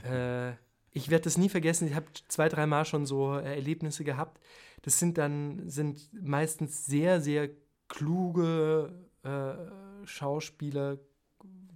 Äh, 0.03 0.51
ich 0.91 1.09
werde 1.09 1.23
das 1.23 1.37
nie 1.37 1.47
vergessen. 1.47 1.87
Ich 1.87 1.95
habe 1.95 2.07
zwei, 2.27 2.49
dreimal 2.49 2.83
schon 2.83 3.05
so 3.05 3.33
Erlebnisse 3.33 4.03
gehabt. 4.03 4.41
Das 4.81 4.99
sind 4.99 5.17
dann 5.17 5.69
sind 5.69 6.09
meistens 6.13 6.85
sehr, 6.85 7.21
sehr 7.21 7.49
kluge 7.87 8.93
äh, 9.23 10.05
Schauspieler, 10.05 10.97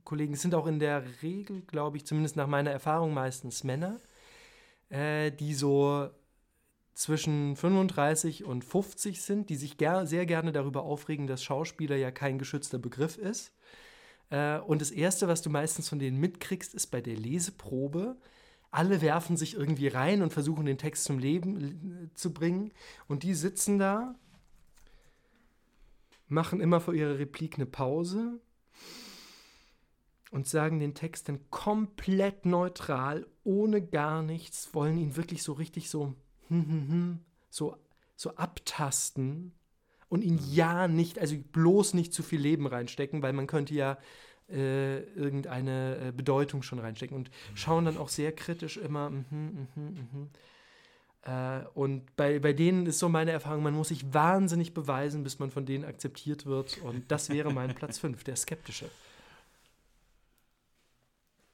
Kollegen. 0.03 0.33
Es 0.33 0.41
sind 0.41 0.55
auch 0.55 0.67
in 0.67 0.79
der 0.79 1.03
Regel, 1.21 1.61
glaube 1.61 1.97
ich, 1.97 2.05
zumindest 2.05 2.35
nach 2.35 2.47
meiner 2.47 2.71
Erfahrung 2.71 3.13
meistens 3.13 3.63
Männer, 3.63 3.99
äh, 4.89 5.31
die 5.31 5.53
so 5.53 6.09
zwischen 6.93 7.55
35 7.55 8.43
und 8.43 8.63
50 8.65 9.21
sind, 9.21 9.49
die 9.49 9.55
sich 9.55 9.77
ger 9.77 10.05
sehr 10.05 10.25
gerne 10.25 10.51
darüber 10.51 10.83
aufregen, 10.83 11.27
dass 11.27 11.43
Schauspieler 11.43 11.95
ja 11.95 12.11
kein 12.11 12.37
geschützter 12.37 12.77
Begriff 12.77 13.17
ist. 13.17 13.53
Äh, 14.29 14.59
und 14.59 14.81
das 14.81 14.91
Erste, 14.91 15.27
was 15.27 15.41
du 15.41 15.49
meistens 15.49 15.87
von 15.87 15.99
denen 15.99 16.19
mitkriegst, 16.19 16.73
ist 16.73 16.87
bei 16.87 17.01
der 17.01 17.15
Leseprobe, 17.15 18.17
alle 18.71 19.01
werfen 19.01 19.37
sich 19.37 19.55
irgendwie 19.55 19.87
rein 19.87 20.21
und 20.21 20.33
versuchen 20.33 20.65
den 20.65 20.77
Text 20.77 21.05
zum 21.05 21.17
Leben 21.17 22.11
zu 22.13 22.33
bringen. 22.33 22.71
Und 23.07 23.23
die 23.23 23.33
sitzen 23.33 23.79
da 23.79 24.15
machen 26.27 26.61
immer 26.61 26.79
vor 26.79 26.93
ihrer 26.93 27.17
Replik 27.17 27.55
eine 27.55 27.65
Pause 27.65 28.39
und 30.31 30.47
sagen 30.47 30.79
den 30.79 30.93
Text 30.93 31.29
dann 31.29 31.39
komplett 31.49 32.45
neutral, 32.45 33.25
ohne 33.43 33.81
gar 33.81 34.21
nichts, 34.21 34.73
wollen 34.73 34.97
ihn 34.97 35.15
wirklich 35.15 35.43
so 35.43 35.53
richtig 35.53 35.89
so, 35.89 36.13
hm, 36.47 36.67
hm, 36.67 36.89
hm, 36.89 37.19
so, 37.49 37.77
so 38.15 38.35
abtasten 38.35 39.53
und 40.07 40.23
ihn 40.23 40.39
ja 40.51 40.87
nicht, 40.87 41.19
also 41.19 41.35
bloß 41.51 41.93
nicht 41.93 42.13
zu 42.13 42.23
viel 42.23 42.39
Leben 42.39 42.67
reinstecken, 42.67 43.21
weil 43.21 43.33
man 43.33 43.47
könnte 43.47 43.73
ja 43.73 43.97
äh, 44.49 44.99
irgendeine 45.13 45.97
äh, 45.97 46.11
Bedeutung 46.11 46.63
schon 46.63 46.79
reinstecken 46.79 47.15
und 47.15 47.31
schauen 47.53 47.85
dann 47.85 47.97
auch 47.97 48.09
sehr 48.09 48.31
kritisch 48.31 48.77
immer, 48.77 49.09
mh, 49.09 49.25
mh, 49.31 49.67
mh, 49.75 50.27
äh, 51.23 51.65
und 51.73 52.15
bei, 52.15 52.39
bei 52.39 52.53
denen 52.53 52.85
ist 52.85 52.99
so 52.99 53.09
meine 53.09 53.31
Erfahrung, 53.31 53.63
man 53.63 53.73
muss 53.73 53.89
sich 53.89 54.13
wahnsinnig 54.13 54.73
beweisen, 54.73 55.23
bis 55.23 55.39
man 55.39 55.51
von 55.51 55.65
denen 55.65 55.83
akzeptiert 55.83 56.45
wird. 56.45 56.77
Und 56.79 57.11
das 57.11 57.29
wäre 57.29 57.53
mein 57.53 57.75
Platz 57.75 57.97
5, 57.99 58.23
der 58.23 58.35
Skeptische. 58.35 58.89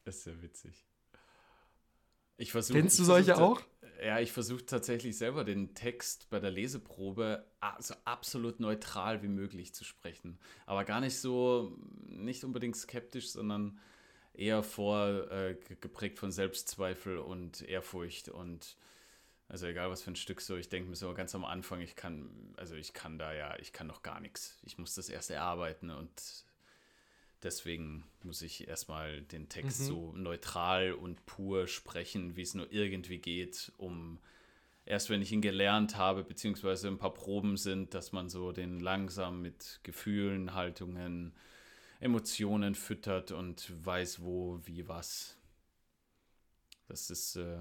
Das 0.05 0.17
ist 0.17 0.25
ja 0.27 0.41
witzig. 0.41 0.85
Ich 2.37 2.51
versuch, 2.51 2.75
Kennst 2.75 2.99
du 2.99 3.03
solche 3.03 3.37
auch? 3.37 3.61
Ja, 4.03 4.19
ich 4.19 4.31
versuche 4.31 4.65
tatsächlich 4.65 5.17
selber 5.17 5.43
den 5.43 5.73
Text 5.73 6.29
bei 6.29 6.39
der 6.39 6.51
Leseprobe 6.51 7.45
so 7.79 7.95
absolut 8.03 8.59
neutral 8.59 9.23
wie 9.23 9.27
möglich 9.27 9.73
zu 9.73 9.83
sprechen. 9.83 10.37
Aber 10.65 10.83
gar 10.83 11.01
nicht 11.01 11.17
so, 11.19 11.77
nicht 12.07 12.43
unbedingt 12.43 12.75
skeptisch, 12.75 13.29
sondern 13.29 13.79
eher 14.33 14.63
vor, 14.63 15.31
äh, 15.31 15.57
geprägt 15.81 16.19
von 16.19 16.31
Selbstzweifel 16.31 17.17
und 17.17 17.61
Ehrfurcht 17.61 18.29
und 18.29 18.77
also 19.47 19.67
egal 19.67 19.89
was 19.89 20.01
für 20.01 20.11
ein 20.11 20.15
Stück 20.15 20.41
so, 20.41 20.57
ich 20.57 20.69
denke 20.69 20.89
mir 20.89 20.95
so 20.95 21.13
ganz 21.13 21.35
am 21.35 21.45
Anfang, 21.45 21.79
ich 21.79 21.95
kann, 21.95 22.53
also 22.57 22.75
ich 22.75 22.93
kann 22.93 23.19
da 23.19 23.33
ja, 23.33 23.57
ich 23.59 23.73
kann 23.73 23.87
noch 23.87 24.01
gar 24.01 24.19
nichts. 24.19 24.57
Ich 24.63 24.77
muss 24.77 24.95
das 24.95 25.07
erst 25.07 25.29
erarbeiten 25.29 25.91
und 25.91 26.45
deswegen 27.45 28.03
muss 28.23 28.41
ich 28.41 28.67
erstmal 28.67 29.21
den 29.21 29.47
Text 29.47 29.81
mhm. 29.81 29.85
so 29.85 30.11
neutral 30.13 30.93
und 30.93 31.25
pur 31.25 31.67
sprechen, 31.67 32.35
wie 32.35 32.41
es 32.41 32.55
nur 32.55 32.71
irgendwie 32.71 33.19
geht, 33.19 33.71
um 33.77 34.19
erst 34.85 35.09
wenn 35.09 35.21
ich 35.21 35.31
ihn 35.31 35.41
gelernt 35.41 35.95
habe, 35.95 36.23
beziehungsweise 36.23 36.87
ein 36.87 36.97
paar 36.97 37.13
Proben 37.13 37.55
sind, 37.55 37.93
dass 37.93 38.11
man 38.11 38.29
so 38.29 38.51
den 38.51 38.79
langsam 38.79 39.41
mit 39.41 39.79
Gefühlen, 39.83 40.53
Haltungen, 40.53 41.33
Emotionen 41.99 42.75
füttert 42.75 43.31
und 43.31 43.71
weiß, 43.85 44.23
wo, 44.23 44.59
wie, 44.65 44.87
was. 44.87 45.37
Das 46.87 47.09
ist 47.09 47.35
äh, 47.37 47.57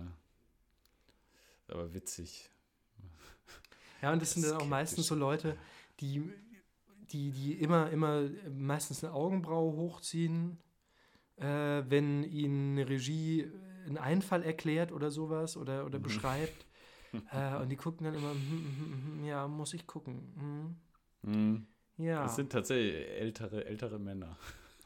aber 1.69 1.95
witzig. 1.95 2.51
Ja, 4.03 4.13
und 4.13 4.21
das, 4.21 4.35
das 4.35 4.43
sind 4.43 4.51
dann 4.51 4.61
auch 4.61 4.67
meistens 4.67 5.07
so 5.07 5.15
Leute, 5.15 5.57
die, 6.01 6.31
die, 7.13 7.31
die 7.31 7.53
immer, 7.55 7.91
immer 7.91 8.29
meistens 8.57 9.05
eine 9.05 9.13
Augenbraue 9.13 9.73
hochziehen, 9.77 10.59
äh, 11.37 11.45
wenn 11.45 12.25
ihnen 12.25 12.79
eine 12.79 12.89
Regie 12.89 13.51
einen 13.87 13.99
Einfall 13.99 14.43
erklärt 14.43 14.93
oder 14.93 15.11
sowas 15.11 15.57
oder, 15.57 15.85
oder 15.85 15.99
mhm. 15.99 16.03
beschreibt. 16.03 16.67
äh, 17.33 17.57
und 17.57 17.69
die 17.69 17.77
gucken 17.77 18.05
dann 18.05 18.15
immer, 18.15 18.31
hm, 18.31 18.41
hm, 18.41 19.19
hm, 19.19 19.25
ja, 19.25 19.47
muss 19.47 19.75
ich 19.75 19.87
gucken. 19.87 20.77
Mhm. 21.23 21.67
Ja. 21.97 22.25
Das 22.25 22.37
sind 22.37 22.51
tatsächlich 22.51 22.95
ältere, 23.09 23.65
ältere 23.65 23.99
Männer. 23.99 24.37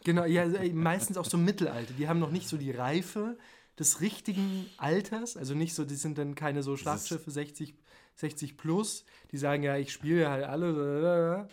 Genau, 0.05 0.25
ja, 0.25 0.47
meistens 0.73 1.17
auch 1.17 1.25
so 1.25 1.39
Mittelalter. 1.39 1.95
Die 1.95 2.09
haben 2.09 2.19
noch 2.19 2.31
nicht 2.31 2.49
so 2.49 2.57
die 2.57 2.71
Reife, 2.71 3.39
des 3.79 4.01
richtigen 4.01 4.67
Alters, 4.77 5.37
also 5.37 5.55
nicht 5.55 5.75
so, 5.75 5.85
die 5.85 5.95
sind 5.95 6.19
dann 6.19 6.35
keine 6.35 6.63
so 6.63 6.77
Schlachtschiffe 6.77 7.31
60, 7.31 7.75
60 8.17 8.57
plus, 8.57 9.05
die 9.31 9.37
sagen 9.37 9.63
ja, 9.63 9.77
ich 9.77 9.93
spiele 9.93 10.29
halt 10.29 10.45
alle. 10.45 11.49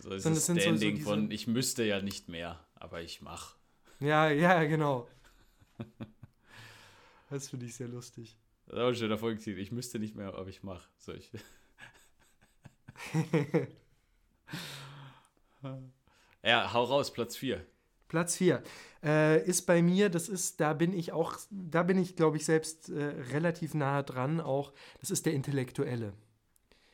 So 0.00 0.10
ist 0.10 0.24
das 0.26 0.44
Standing 0.44 0.64
so, 0.64 0.80
so 0.80 0.90
diese, 0.90 1.02
von, 1.04 1.30
ich 1.30 1.46
müsste 1.46 1.84
ja 1.84 2.00
nicht 2.00 2.28
mehr, 2.28 2.58
aber 2.74 3.02
ich 3.02 3.20
mach. 3.20 3.56
Ja, 4.00 4.30
ja, 4.30 4.64
genau. 4.64 5.06
das 7.30 7.50
finde 7.50 7.66
ich 7.66 7.74
sehr 7.74 7.88
lustig. 7.88 8.38
Das 8.66 8.76
ist 8.76 8.80
auch 8.80 8.88
ein 8.88 8.94
schöner 8.94 9.18
Folgetitel. 9.18 9.60
Ich 9.60 9.72
müsste 9.72 9.98
nicht 9.98 10.14
mehr, 10.16 10.34
aber 10.34 10.48
ich 10.48 10.62
mach. 10.62 10.88
So, 10.96 11.12
ich 11.12 11.30
ja, 16.42 16.72
hau 16.72 16.84
raus, 16.84 17.12
Platz 17.12 17.36
4. 17.36 17.64
Platz 18.08 18.36
4 18.36 18.62
äh, 19.04 19.44
ist 19.44 19.62
bei 19.62 19.82
mir, 19.82 20.08
das 20.10 20.28
ist, 20.28 20.60
da 20.60 20.72
bin 20.72 20.92
ich 20.92 21.12
auch, 21.12 21.38
da 21.50 21.82
bin 21.82 21.98
ich, 21.98 22.16
glaube 22.16 22.36
ich, 22.36 22.44
selbst 22.44 22.88
äh, 22.88 23.02
relativ 23.32 23.74
nah 23.74 24.02
dran 24.02 24.40
auch, 24.40 24.72
das 25.00 25.10
ist 25.10 25.26
der 25.26 25.34
Intellektuelle. 25.34 26.12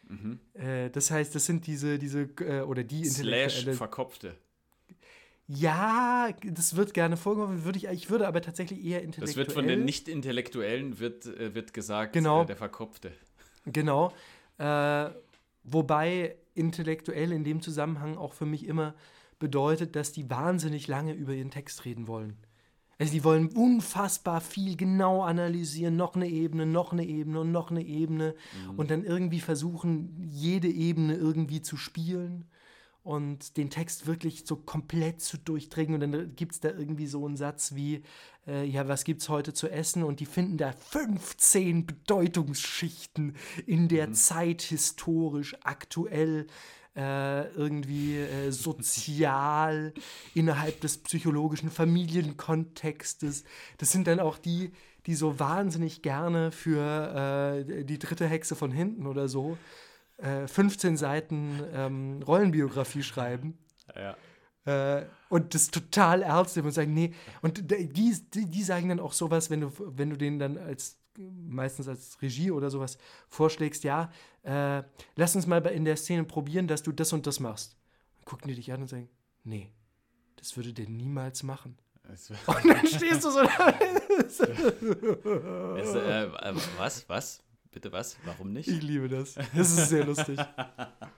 Mhm. 0.08 0.38
Äh, 0.54 0.90
das 0.90 1.10
heißt, 1.10 1.34
das 1.34 1.46
sind 1.46 1.66
diese, 1.66 1.98
diese, 1.98 2.28
äh, 2.40 2.60
oder 2.62 2.84
die 2.84 3.02
Intellektuelle. 3.02 3.50
Slash 3.50 3.76
Verkopfte. 3.76 4.36
Ja, 5.48 6.30
das 6.42 6.74
wird 6.74 6.92
gerne 6.92 7.16
vorgeworfen, 7.16 7.64
würde 7.64 7.78
ich, 7.78 7.84
ich 7.84 8.10
würde 8.10 8.26
aber 8.26 8.42
tatsächlich 8.42 8.84
eher 8.84 9.02
intellektuell. 9.02 9.26
Das 9.26 9.36
wird 9.36 9.52
von 9.52 9.68
den 9.68 9.84
Nicht-Intellektuellen 9.84 10.98
wird, 10.98 11.26
äh, 11.26 11.54
wird 11.54 11.72
gesagt, 11.72 12.12
genau. 12.12 12.42
Äh, 12.42 12.46
der 12.46 12.56
Verkopfte. 12.56 13.12
Genau. 13.66 14.12
wobei 15.64 16.36
intellektuell 16.54 17.32
in 17.32 17.42
dem 17.42 17.60
Zusammenhang 17.60 18.16
auch 18.16 18.32
für 18.32 18.46
mich 18.46 18.64
immer 18.66 18.94
bedeutet, 19.40 19.96
dass 19.96 20.12
die 20.12 20.30
wahnsinnig 20.30 20.86
lange 20.86 21.12
über 21.12 21.34
ihren 21.34 21.50
Text 21.50 21.84
reden 21.84 22.06
wollen. 22.06 22.36
Also 22.98 23.12
die 23.12 23.24
wollen 23.24 23.48
unfassbar 23.48 24.40
viel 24.40 24.76
genau 24.76 25.22
analysieren, 25.22 25.96
noch 25.96 26.14
eine 26.14 26.28
Ebene, 26.28 26.64
noch 26.64 26.92
eine 26.92 27.04
Ebene 27.04 27.40
und 27.40 27.52
noch 27.52 27.70
eine 27.70 27.82
Ebene 27.82 28.34
mhm. 28.64 28.78
und 28.78 28.90
dann 28.90 29.04
irgendwie 29.04 29.40
versuchen, 29.40 30.16
jede 30.30 30.68
Ebene 30.68 31.14
irgendwie 31.14 31.60
zu 31.60 31.76
spielen 31.76 32.46
und 33.06 33.56
den 33.56 33.70
Text 33.70 34.08
wirklich 34.08 34.44
so 34.46 34.56
komplett 34.56 35.20
zu 35.20 35.38
durchdringen. 35.38 35.94
Und 35.94 36.12
dann 36.12 36.34
gibt 36.34 36.52
es 36.52 36.60
da 36.60 36.70
irgendwie 36.70 37.06
so 37.06 37.24
einen 37.24 37.36
Satz 37.36 37.76
wie, 37.76 38.02
äh, 38.48 38.64
ja, 38.64 38.88
was 38.88 39.04
gibt 39.04 39.22
es 39.22 39.28
heute 39.28 39.54
zu 39.54 39.68
essen? 39.68 40.02
Und 40.02 40.18
die 40.18 40.26
finden 40.26 40.56
da 40.56 40.72
15 40.72 41.86
Bedeutungsschichten 41.86 43.36
in 43.64 43.86
der 43.86 44.08
mhm. 44.08 44.14
Zeit 44.14 44.62
historisch, 44.62 45.56
aktuell 45.62 46.48
äh, 46.96 47.48
irgendwie 47.50 48.16
äh, 48.16 48.50
sozial 48.50 49.92
innerhalb 50.34 50.80
des 50.80 50.98
psychologischen 50.98 51.70
Familienkontextes. 51.70 53.44
Das 53.78 53.92
sind 53.92 54.06
dann 54.06 54.20
auch 54.20 54.38
die, 54.38 54.72
die 55.06 55.14
so 55.14 55.38
wahnsinnig 55.38 56.02
gerne 56.02 56.50
für 56.52 57.64
äh, 57.68 57.84
die 57.84 57.98
dritte 57.98 58.26
Hexe 58.26 58.56
von 58.56 58.70
hinten 58.70 59.06
oder 59.06 59.28
so 59.28 59.56
15 60.18 60.94
äh, 60.94 60.96
Seiten 60.96 61.62
ähm, 61.74 62.22
Rollenbiografie 62.26 63.02
schreiben. 63.02 63.58
Ja. 63.94 64.16
Äh, 64.64 65.06
und 65.28 65.54
das 65.54 65.70
total 65.70 66.22
ernst 66.22 66.56
nehmen 66.56 66.68
und 66.68 66.72
sagen, 66.72 66.94
nee, 66.94 67.12
und 67.42 67.70
die, 67.70 67.88
die, 67.90 68.46
die 68.46 68.62
sagen 68.62 68.88
dann 68.88 69.00
auch 69.00 69.12
sowas, 69.12 69.50
wenn 69.50 69.60
du, 69.60 69.72
wenn 69.78 70.10
du 70.10 70.16
denen 70.16 70.38
dann 70.38 70.56
als 70.58 70.98
meistens 71.18 71.88
als 71.88 72.20
Regie 72.22 72.50
oder 72.50 72.70
sowas 72.70 72.98
vorschlägst, 73.28 73.84
ja, 73.84 74.10
äh, 74.42 74.82
lass 75.16 75.36
uns 75.36 75.46
mal 75.46 75.64
in 75.66 75.84
der 75.84 75.96
Szene 75.96 76.24
probieren, 76.24 76.68
dass 76.68 76.82
du 76.82 76.92
das 76.92 77.12
und 77.12 77.26
das 77.26 77.40
machst. 77.40 77.76
Dann 78.16 78.24
gucken 78.24 78.48
die 78.48 78.54
dich 78.54 78.72
an 78.72 78.82
und 78.82 78.88
sagen, 78.88 79.08
nee, 79.44 79.72
das 80.36 80.56
würde 80.56 80.72
der 80.72 80.88
niemals 80.88 81.42
machen. 81.42 81.78
Und 82.46 82.68
dann 82.68 82.86
stehst 82.86 83.24
du 83.24 83.30
so 83.30 83.42
da. 83.42 83.68
es, 84.26 84.38
äh, 84.40 86.24
äh, 86.24 86.54
was? 86.76 87.08
Was? 87.08 87.42
Bitte 87.72 87.90
was? 87.92 88.16
Warum 88.24 88.52
nicht? 88.52 88.68
Ich 88.68 88.80
liebe 88.82 89.08
das. 89.08 89.34
Das 89.34 89.76
ist 89.76 89.88
sehr 89.88 90.04
lustig. 90.04 90.38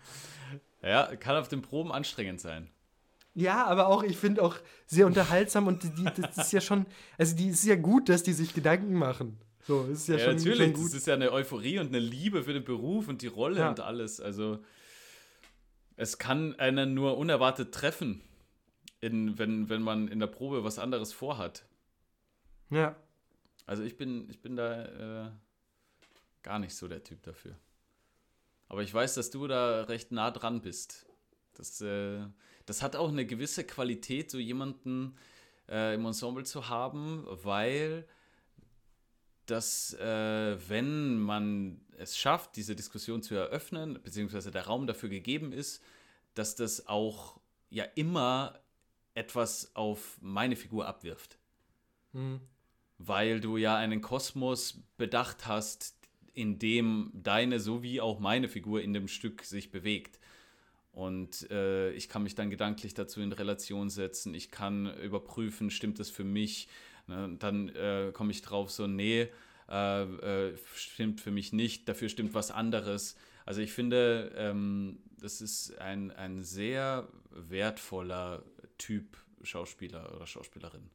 ja, 0.83 1.15
kann 1.17 1.37
auf 1.37 1.49
den 1.49 1.63
Proben 1.63 1.93
anstrengend 1.93 2.41
sein. 2.41 2.71
Ja, 3.35 3.67
aber 3.67 3.87
auch, 3.87 4.03
ich 4.03 4.17
finde 4.17 4.43
auch 4.43 4.57
sehr 4.87 5.07
unterhaltsam 5.07 5.69
und 5.69 5.85
die, 5.85 6.05
das 6.05 6.39
ist 6.39 6.53
ja 6.53 6.61
schon, 6.61 6.87
also 7.17 7.37
die 7.37 7.49
ist 7.49 7.65
ja 7.65 7.77
gut, 7.77 8.09
dass 8.09 8.25
die 8.25 8.33
sich 8.33 8.53
Gedanken 8.53 8.95
machen. 8.95 9.39
So, 9.69 9.85
ist 9.85 10.09
ja, 10.09 10.17
Ja, 10.17 10.25
schon, 10.25 10.37
natürlich. 10.37 10.59
schon 10.59 10.73
Das 10.73 10.81
gut. 10.81 10.95
ist 10.95 11.07
ja 11.07 11.13
eine 11.13 11.31
Euphorie 11.31 11.79
und 11.79 11.89
eine 11.89 11.99
Liebe 11.99 12.43
für 12.43 12.55
den 12.55 12.65
Beruf 12.65 13.07
und 13.07 13.21
die 13.21 13.27
Rolle 13.27 13.59
Ja. 13.61 13.69
und 13.69 13.81
alles. 13.81 14.19
Also 14.19 14.65
es 15.97 16.17
kann 16.17 16.59
einen 16.59 16.95
nur 16.95 17.19
unerwartet 17.19 17.75
treffen, 17.75 18.23
in, 19.03 19.39
wenn, 19.39 19.69
wenn 19.69 19.83
man 19.83 20.09
in 20.09 20.21
der 20.21 20.27
Probe 20.27 20.65
was 20.65 20.79
anderes 20.79 21.13
vorhat. 21.13 21.67
Ja. 22.71 22.97
Also 23.67 23.83
ich 23.83 23.99
bin, 23.99 24.31
ich 24.31 24.41
bin 24.41 24.57
da 24.57 25.27
äh, 25.27 25.31
gar 26.43 26.59
nicht 26.59 26.75
so 26.75 26.89
der 26.89 27.05
Typ 27.05 27.23
dafür. 27.23 27.55
Aber 28.69 28.83
ich 28.83 28.95
weiß, 28.95 29.17
dass 29.17 29.31
du 29.31 29.47
da 29.49 29.83
recht 29.83 30.13
nah 30.13 30.31
dran 30.31 30.63
bist. 30.63 31.05
Das, 31.53 31.79
äh, 31.83 32.21
das 32.65 32.81
hat 32.83 32.97
auch 32.97 33.11
eine 33.11 33.27
gewisse 33.27 33.65
Qualität, 33.65 34.31
so 34.31 34.39
jemanden 34.39 35.15
äh, 35.69 35.95
im 35.95 36.07
Ensemble 36.07 36.45
zu 36.45 36.71
haben, 36.71 37.27
weil 37.29 38.07
dass 39.51 39.95
äh, 39.95 40.69
wenn 40.69 41.19
man 41.19 41.81
es 41.97 42.17
schafft, 42.17 42.57
diese 42.57 42.77
Diskussion 42.77 43.23
zu 43.23 43.35
eröffnen, 43.35 43.99
beziehungsweise 44.03 44.51
der 44.51 44.67
Raum 44.67 44.87
dafür 44.87 45.09
gegeben 45.09 45.53
ist, 45.53 45.83
dass 46.35 46.55
das 46.55 46.87
auch 46.87 47.41
ja 47.71 47.85
immer 47.95 48.61
etwas 49.15 49.75
auf 49.75 50.19
meine 50.21 50.55
Figur 50.57 50.87
abwirft 50.87 51.39
Hm. 52.13 52.41
weil 52.97 53.41
du 53.41 53.59
ja 53.59 53.77
einen 53.77 54.01
Kosmos 54.01 54.83
bedacht 54.97 55.47
hast, 55.47 55.95
in 56.33 56.59
dem 56.59 57.11
deine 57.13 57.61
sowie 57.61 58.01
auch 58.01 58.19
meine 58.19 58.49
Figur 58.49 58.81
in 58.81 58.93
dem 58.93 59.09
Stück 59.09 59.45
sich 59.45 59.71
bewegt. 59.71 60.19
Und 60.93 61.51
äh, 61.51 61.93
ich 61.93 62.09
kann 62.09 62.23
mich 62.23 62.35
dann 62.35 62.51
gedanklich 62.51 62.95
dazu 62.95 63.21
in 63.21 63.33
Relation 63.33 63.91
setzen. 63.91 64.35
Ich 64.35 64.51
kann 64.51 64.93
überprüfen, 65.01 65.71
stimmt 65.71 65.99
das 65.99 66.11
für 66.11 66.25
mich? 66.25 66.69
Ne? 67.09 67.25
Und 67.25 67.43
dann 67.43 67.69
äh, 67.71 68.11
komme 68.13 68.31
ich 68.31 68.43
drauf, 68.43 68.71
so, 68.71 68.87
nee, 68.87 69.29
äh, 69.69 70.03
äh, 70.03 70.57
stimmt 70.75 71.21
für 71.21 71.31
mich 71.31 71.53
nicht, 71.53 71.89
dafür 71.89 72.09
stimmt 72.09 72.35
was 72.35 72.51
anderes. 72.51 73.17
Also 73.45 73.61
ich 73.61 73.73
finde, 73.73 74.33
ähm, 74.37 74.99
das 75.21 75.41
ist 75.41 75.79
ein, 75.79 76.11
ein 76.11 76.43
sehr 76.43 77.09
wertvoller 77.31 78.45
Typ 78.77 79.17
Schauspieler 79.43 80.15
oder 80.15 80.27
Schauspielerin. 80.27 80.91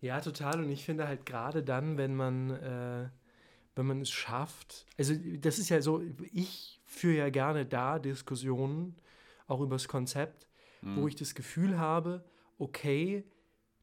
Ja, 0.00 0.20
total. 0.20 0.60
Und 0.60 0.70
ich 0.70 0.84
finde 0.84 1.08
halt 1.08 1.26
gerade 1.26 1.62
dann, 1.62 1.96
wenn 1.96 2.14
man, 2.14 2.50
äh, 2.50 3.08
wenn 3.74 3.86
man 3.86 4.00
es 4.00 4.10
schafft, 4.10 4.86
also 4.98 5.14
das 5.38 5.58
ist 5.58 5.68
ja 5.68 5.80
so, 5.80 6.02
ich 6.32 6.80
führe 6.84 7.16
ja 7.16 7.30
gerne 7.30 7.66
da 7.66 7.98
Diskussionen, 7.98 8.96
auch 9.46 9.60
über 9.60 9.74
das 9.76 9.88
Konzept, 9.88 10.46
wo 10.82 11.08
ich 11.08 11.16
das 11.16 11.34
Gefühl 11.34 11.78
habe, 11.78 12.22
okay, 12.58 13.24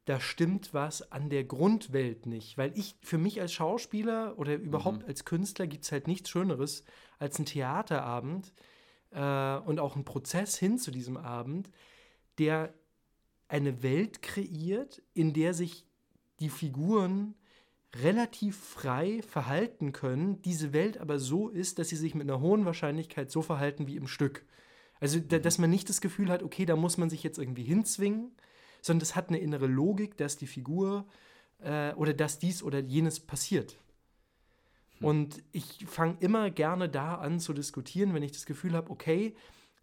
da 0.06 0.20
stimmt 0.20 0.74
was 0.74 1.12
an 1.12 1.30
der 1.30 1.44
Grundwelt 1.44 2.26
nicht. 2.26 2.58
Weil 2.58 2.78
ich, 2.78 2.96
für 3.02 3.18
mich 3.18 3.40
als 3.40 3.54
Schauspieler 3.54 4.38
oder 4.38 4.56
überhaupt 4.56 5.06
als 5.06 5.26
Künstler 5.26 5.68
gibt 5.68 5.84
es 5.84 5.92
halt 5.92 6.08
nichts 6.08 6.30
Schöneres 6.30 6.84
als 7.20 7.38
ein 7.38 7.46
Theaterabend 7.46 8.54
äh, 9.12 9.58
und 9.58 9.80
auch 9.80 9.96
ein 9.96 10.06
Prozess 10.06 10.58
hin 10.58 10.80
zu 10.80 10.92
diesem 10.92 11.18
Abend, 11.18 11.70
der 12.40 12.74
eine 13.48 13.84
Welt 13.84 14.22
kreiert, 14.22 15.02
in 15.14 15.34
der 15.34 15.54
sich 15.54 15.86
die 16.40 16.50
Figuren 16.50 17.36
relativ 17.96 18.58
frei 18.58 19.22
verhalten 19.22 19.92
können, 19.92 20.42
diese 20.42 20.74
Welt 20.74 20.98
aber 20.98 21.20
so 21.20 21.50
ist, 21.50 21.78
dass 21.78 21.90
sie 21.90 21.98
sich 21.98 22.16
mit 22.16 22.30
einer 22.30 22.40
hohen 22.40 22.66
Wahrscheinlichkeit 22.66 23.30
so 23.30 23.42
verhalten 23.42 23.86
wie 23.88 23.98
im 23.98 24.08
Stück. 24.08 24.46
Also, 25.02 25.20
da, 25.20 25.40
dass 25.40 25.58
man 25.58 25.70
nicht 25.70 25.90
das 25.90 26.00
Gefühl 26.00 26.30
hat, 26.30 26.42
okay, 26.42 26.66
da 26.66 26.76
muss 26.76 26.98
man 26.98 27.10
sich 27.10 27.22
jetzt 27.24 27.38
irgendwie 27.38 27.64
hinzwingen, 27.64 28.32
sondern 28.82 29.04
es 29.04 29.16
hat 29.16 29.30
eine 29.30 29.40
innere 29.40 29.68
Logik, 29.68 30.18
dass 30.18 30.38
die 30.38 30.48
Figur 30.48 31.06
äh, 31.60 31.94
oder 31.94 32.14
dass 32.14 32.40
dies 32.40 32.64
oder 32.64 32.80
jenes 32.80 33.20
passiert. 33.20 33.78
Und 35.00 35.42
ich 35.52 35.86
fange 35.88 36.18
immer 36.20 36.52
gerne 36.52 36.88
da 36.88 37.16
an 37.16 37.40
zu 37.40 37.54
diskutieren, 37.54 38.14
wenn 38.14 38.22
ich 38.22 38.34
das 38.34 38.46
Gefühl 38.46 38.74
habe, 38.74 38.92
okay, 38.92 39.36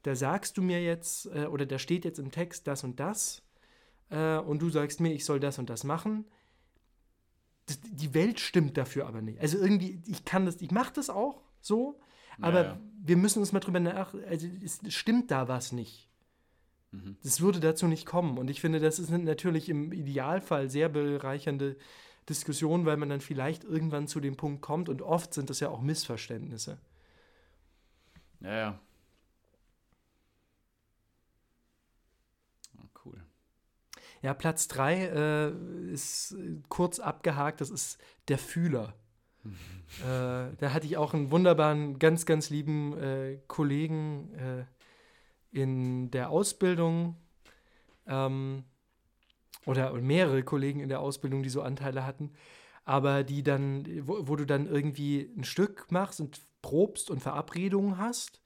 da 0.02 0.14
sagst 0.14 0.56
du 0.56 0.62
mir 0.62 0.80
jetzt 0.82 1.26
äh, 1.26 1.46
oder 1.46 1.66
da 1.66 1.78
steht 1.78 2.04
jetzt 2.04 2.20
im 2.20 2.30
Text 2.30 2.66
das 2.68 2.84
und 2.84 3.00
das 3.00 3.42
äh, 4.10 4.38
und 4.38 4.62
du 4.62 4.70
sagst 4.70 5.00
mir, 5.00 5.12
ich 5.12 5.24
soll 5.24 5.40
das 5.40 5.58
und 5.58 5.70
das 5.70 5.82
machen. 5.82 6.24
Das, 7.66 7.80
die 7.80 8.14
Welt 8.14 8.38
stimmt 8.38 8.76
dafür 8.76 9.06
aber 9.06 9.20
nicht. 9.20 9.40
Also 9.40 9.58
irgendwie, 9.58 10.00
ich 10.06 10.24
kann 10.24 10.46
das, 10.46 10.60
ich 10.60 10.70
mache 10.70 10.92
das 10.94 11.10
auch 11.10 11.42
so, 11.60 12.00
aber 12.40 12.64
ja. 12.64 12.80
wir 13.02 13.16
müssen 13.16 13.40
uns 13.40 13.52
mal 13.52 13.60
drüber 13.60 13.80
nach, 13.80 14.14
also 14.14 14.46
es 14.64 14.80
stimmt 14.94 15.32
da 15.32 15.48
was 15.48 15.72
nicht. 15.72 16.07
Mhm. 16.90 17.16
Das 17.22 17.40
würde 17.40 17.60
dazu 17.60 17.86
nicht 17.86 18.06
kommen. 18.06 18.38
Und 18.38 18.48
ich 18.48 18.60
finde, 18.60 18.80
das 18.80 18.98
ist 18.98 19.10
natürlich 19.10 19.68
im 19.68 19.92
Idealfall 19.92 20.70
sehr 20.70 20.88
bereichernde 20.88 21.76
Diskussion, 22.28 22.86
weil 22.86 22.96
man 22.96 23.08
dann 23.08 23.20
vielleicht 23.20 23.64
irgendwann 23.64 24.06
zu 24.06 24.20
dem 24.20 24.36
Punkt 24.36 24.62
kommt 24.62 24.88
und 24.88 25.02
oft 25.02 25.32
sind 25.34 25.50
das 25.50 25.60
ja 25.60 25.70
auch 25.70 25.80
Missverständnisse. 25.80 26.78
Ja, 28.40 28.56
ja. 28.56 28.80
Ah, 32.76 32.88
cool. 33.04 33.22
Ja, 34.22 34.34
Platz 34.34 34.68
3 34.68 35.04
äh, 35.06 35.92
ist 35.92 36.32
äh, 36.32 36.60
kurz 36.68 37.00
abgehakt, 37.00 37.60
das 37.60 37.70
ist 37.70 37.98
der 38.28 38.38
Fühler. 38.38 38.94
äh, 39.44 40.54
da 40.58 40.72
hatte 40.72 40.86
ich 40.86 40.96
auch 40.96 41.14
einen 41.14 41.30
wunderbaren, 41.30 41.98
ganz, 41.98 42.26
ganz 42.26 42.50
lieben 42.50 42.96
äh, 42.98 43.38
Kollegen 43.46 44.34
äh, 44.34 44.64
in 45.50 46.10
der 46.10 46.30
Ausbildung 46.30 47.16
ähm, 48.06 48.64
oder 49.66 49.92
mehrere 49.94 50.42
Kollegen 50.42 50.80
in 50.80 50.88
der 50.88 51.00
Ausbildung, 51.00 51.42
die 51.42 51.48
so 51.48 51.62
Anteile 51.62 52.06
hatten, 52.06 52.32
aber 52.84 53.22
die 53.22 53.42
dann, 53.42 53.86
wo, 54.06 54.28
wo 54.28 54.36
du 54.36 54.46
dann 54.46 54.66
irgendwie 54.66 55.30
ein 55.36 55.44
Stück 55.44 55.90
machst 55.90 56.20
und 56.20 56.40
probst 56.62 57.10
und 57.10 57.20
Verabredungen 57.20 57.98
hast 57.98 58.40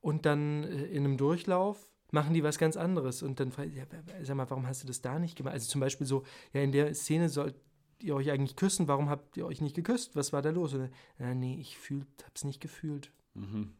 und 0.00 0.26
dann 0.26 0.64
äh, 0.64 0.86
in 0.86 1.04
einem 1.04 1.16
Durchlauf 1.16 1.92
machen 2.10 2.34
die 2.34 2.42
was 2.42 2.58
ganz 2.58 2.76
anderes 2.76 3.22
und 3.22 3.40
dann 3.40 3.50
frage 3.52 3.70
ich, 3.70 3.76
ja, 3.76 3.84
sag 4.22 4.36
mal, 4.36 4.48
warum 4.48 4.66
hast 4.66 4.82
du 4.82 4.86
das 4.86 5.02
da 5.02 5.18
nicht 5.18 5.36
gemacht? 5.36 5.54
Also 5.54 5.68
zum 5.68 5.80
Beispiel 5.80 6.06
so, 6.06 6.22
ja, 6.52 6.62
in 6.62 6.72
der 6.72 6.94
Szene 6.94 7.28
sollt 7.28 7.56
ihr 8.00 8.14
euch 8.14 8.30
eigentlich 8.30 8.56
küssen, 8.56 8.88
warum 8.88 9.08
habt 9.08 9.36
ihr 9.36 9.46
euch 9.46 9.60
nicht 9.60 9.74
geküsst? 9.74 10.16
Was 10.16 10.32
war 10.32 10.42
da 10.42 10.50
los? 10.50 10.74
Und, 10.74 10.90
ja, 11.18 11.34
nee, 11.34 11.58
ich 11.60 11.76
fühl, 11.78 12.06
hab's 12.24 12.44
nicht 12.44 12.60
gefühlt. 12.60 13.10
Mhm. 13.34 13.74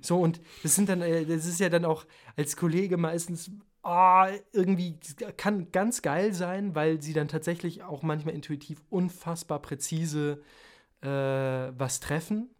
So, 0.00 0.20
und 0.20 0.40
das 0.62 0.74
sind 0.74 0.88
dann, 0.88 1.02
äh, 1.02 1.24
das 1.26 1.46
ist 1.46 1.60
ja 1.60 1.68
dann 1.68 1.84
auch 1.84 2.06
als 2.36 2.56
Kollege 2.56 2.96
meistens 2.96 3.50
ah, 3.82 4.28
irgendwie, 4.52 4.96
kann 5.36 5.72
ganz 5.72 6.02
geil 6.02 6.34
sein, 6.34 6.74
weil 6.74 7.00
sie 7.02 7.12
dann 7.14 7.28
tatsächlich 7.28 7.82
auch 7.82 8.02
manchmal 8.02 8.34
intuitiv 8.34 8.82
unfassbar 8.90 9.60
präzise 9.60 10.42
äh, 11.00 11.08
was 11.08 12.00
treffen. 12.00 12.50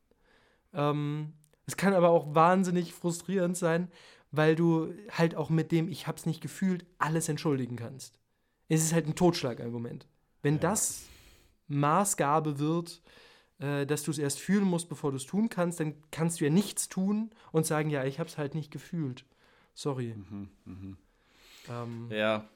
Ähm, 0.73 1.33
es 1.67 1.77
kann 1.77 1.93
aber 1.95 2.11
auch 2.11 2.35
wahnsinnig 2.35 2.95
frustrierend 2.95 3.57
sein, 3.57 3.91
weil 4.31 4.55
du 4.57 4.93
halt 5.11 5.35
auch 5.35 5.51
mit 5.51 5.73
dem 5.73 5.89
Ich 5.89 6.07
hab's 6.07 6.27
nicht 6.27 6.41
gefühlt 6.41 6.87
alles 6.99 7.29
entschuldigen 7.29 7.77
kannst. 7.77 8.19
Es 8.69 8.83
ist 8.83 8.93
halt 8.93 9.07
ein 9.07 9.15
Totschlagargument. 9.15 10.07
Wenn 10.43 10.55
Ja. 10.55 10.61
das 10.61 11.03
Maßgabe 11.69 12.59
wird, 12.59 13.03
äh, 13.61 13.87
dass 13.87 14.03
du 14.03 14.11
es 14.11 14.19
erst 14.19 14.41
fühlen 14.41 14.65
musst, 14.65 14.89
bevor 14.89 15.11
du 15.11 15.17
es 15.17 15.27
tun 15.27 15.49
kannst, 15.49 15.81
dann 15.81 15.95
kannst 16.11 16.41
du 16.41 16.45
ja 16.45 16.51
nichts 16.51 16.89
tun 16.89 17.31
und 17.53 17.67
sagen, 17.67 17.91
ja, 17.91 18.05
ich 18.05 18.21
hab's 18.21 18.39
halt 18.39 18.55
nicht 18.55 18.71
gefühlt. 18.71 19.25
Sorry. 19.75 20.15
Mhm. 20.15 20.49
Mhm. 20.65 20.97
Ähm, 21.69 22.09
Ja. 22.11 22.49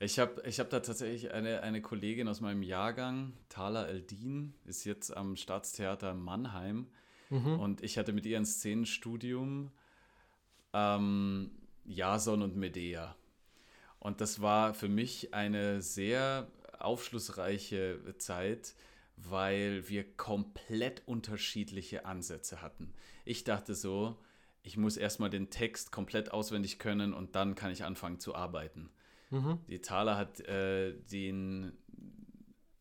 Ich 0.00 0.18
habe 0.18 0.42
ich 0.46 0.60
hab 0.60 0.68
da 0.70 0.80
tatsächlich 0.80 1.32
eine, 1.32 1.62
eine 1.62 1.80
Kollegin 1.80 2.28
aus 2.28 2.40
meinem 2.40 2.62
Jahrgang, 2.62 3.32
Thala 3.48 3.86
Eldin, 3.86 4.52
ist 4.64 4.84
jetzt 4.84 5.16
am 5.16 5.36
Staatstheater 5.36 6.14
Mannheim. 6.14 6.88
mhm. 7.30 7.58
Und 7.58 7.82
ich 7.82 7.96
hatte 7.96 8.12
mit 8.12 8.26
ihr 8.26 8.36
ein 8.36 8.44
Szenenstudium 8.44 9.70
ähm, 10.72 11.50
Jason 11.86 12.42
und 12.42 12.56
Medea. 12.56 13.16
Und 13.98 14.20
das 14.20 14.42
war 14.42 14.74
für 14.74 14.88
mich 14.88 15.32
eine 15.32 15.80
sehr 15.80 16.48
aufschlussreiche 16.78 17.98
Zeit, 18.18 18.74
weil 19.16 19.88
wir 19.88 20.04
komplett 20.16 21.02
unterschiedliche 21.06 22.04
Ansätze 22.04 22.62
hatten. 22.62 22.92
Ich 23.24 23.44
dachte 23.44 23.74
so, 23.74 24.18
ich 24.62 24.76
muss 24.76 24.96
erstmal 24.96 25.30
den 25.30 25.50
Text 25.50 25.92
komplett 25.92 26.32
auswendig 26.32 26.78
können 26.78 27.12
und 27.12 27.34
dann 27.34 27.54
kann 27.54 27.70
ich 27.70 27.84
anfangen 27.84 28.18
zu 28.18 28.34
arbeiten. 28.34 28.90
Mhm. 29.30 29.58
Die 29.68 29.80
Thaler 29.80 30.16
hat 30.16 30.40
äh, 30.40 30.94
den, 31.12 31.72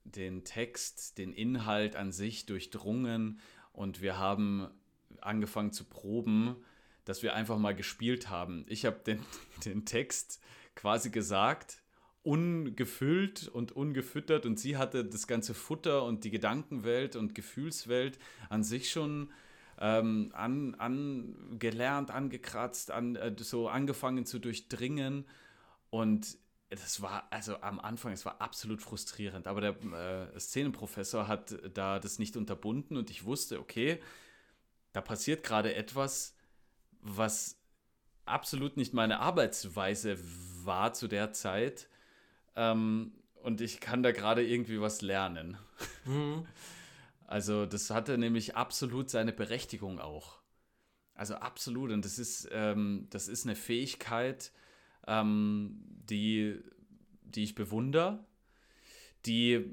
den 0.06 0.44
Text, 0.44 1.18
den 1.18 1.34
Inhalt 1.34 1.96
an 1.96 2.12
sich 2.12 2.46
durchdrungen 2.46 3.40
und 3.74 4.02
wir 4.02 4.18
haben 4.18 4.70
angefangen 5.22 5.72
zu 5.72 5.84
proben, 5.84 6.56
dass 7.06 7.22
wir 7.22 7.34
einfach 7.34 7.58
mal 7.58 7.76
gespielt 7.76 8.30
haben. 8.30 8.66
Ich 8.68 8.86
habe 8.86 9.00
den, 9.06 9.20
den 9.66 9.86
Text 9.86 10.42
quasi 10.76 11.10
gesagt, 11.10 11.83
ungefüllt 12.24 13.48
und 13.48 13.72
ungefüttert. 13.74 14.46
Und 14.46 14.60
sie 14.60 14.78
hatte 14.78 15.06
das 15.06 15.28
ganze 15.28 15.54
Futter 15.54 16.04
und 16.04 16.24
die 16.24 16.32
Gedankenwelt 16.32 17.16
und 17.16 17.36
Gefühlswelt 17.36 18.18
an 18.50 18.64
sich 18.64 18.90
schon 18.90 19.32
ähm, 19.80 20.32
an, 20.34 20.76
angelernt, 20.76 22.12
angekratzt, 22.12 22.92
an, 22.92 23.16
äh, 23.16 23.36
so 23.38 23.68
angefangen 23.68 24.26
zu 24.26 24.40
durchdringen. 24.40 25.26
Und 25.90 26.38
das 26.70 27.02
war, 27.02 27.28
also 27.30 27.60
am 27.62 27.80
Anfang, 27.80 28.14
es 28.14 28.26
war 28.26 28.42
absolut 28.42 28.82
frustrierend, 28.82 29.48
aber 29.48 29.62
der 29.62 30.32
äh, 30.34 30.40
Szenenprofessor 30.40 31.28
hat 31.28 31.56
da 31.74 32.00
das 32.00 32.18
nicht 32.18 32.36
unterbunden 32.36 32.98
und 32.98 33.10
ich 33.10 33.26
wusste, 33.26 33.60
okay, 33.60 34.00
da 34.92 35.02
passiert 35.02 35.44
gerade 35.44 35.76
etwas, 35.76 36.36
was 37.02 37.60
absolut 38.26 38.78
nicht 38.78 38.94
meine 38.94 39.20
Arbeitsweise 39.20 40.18
war 40.64 40.94
zu 40.94 41.08
der 41.08 41.34
Zeit. 41.34 41.90
Ähm, 42.56 43.14
und 43.42 43.62
ich 43.62 43.80
kann 43.80 44.04
da 44.04 44.12
gerade 44.12 44.46
irgendwie 44.46 44.80
was 44.80 45.02
lernen. 45.02 45.58
Mhm. 46.06 46.46
Also 47.26 47.66
das 47.66 47.90
hatte 47.90 48.20
nämlich 48.20 48.56
absolut 48.58 49.10
seine 49.10 49.34
Berechtigung 49.34 50.00
auch. 50.00 50.44
Also 51.16 51.36
absolut. 51.36 51.92
Und 51.92 52.06
das 52.06 52.20
ist, 52.20 52.48
ähm, 52.52 53.08
das 53.10 53.28
ist 53.28 53.46
eine 53.46 53.56
Fähigkeit, 53.56 54.52
ähm, 55.08 55.80
die, 56.10 56.60
die 57.24 57.44
ich 57.44 57.56
bewundere, 57.56 58.24
die 59.26 59.66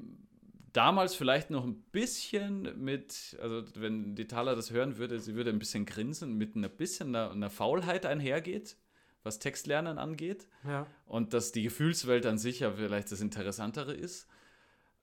damals 0.72 1.14
vielleicht 1.14 1.50
noch 1.50 1.64
ein 1.64 1.82
bisschen 1.92 2.82
mit, 2.82 3.36
also 3.40 3.64
wenn 3.74 4.14
die 4.14 4.26
Thaler 4.26 4.54
das 4.54 4.70
hören 4.70 4.96
würde, 4.96 5.18
sie 5.18 5.34
würde 5.34 5.50
ein 5.50 5.58
bisschen 5.58 5.86
grinsen, 5.86 6.36
mit 6.36 6.54
ein 6.56 6.68
bisschen 6.70 7.14
einer, 7.14 7.32
einer 7.32 7.50
Faulheit 7.50 8.06
einhergeht, 8.06 8.76
was 9.22 9.38
Textlernen 9.38 9.98
angeht. 9.98 10.48
Ja. 10.64 10.86
Und 11.06 11.34
dass 11.34 11.52
die 11.52 11.62
Gefühlswelt 11.62 12.26
an 12.26 12.38
sich 12.38 12.60
ja 12.60 12.72
vielleicht 12.72 13.12
das 13.12 13.20
Interessantere 13.20 13.94
ist. 13.94 14.26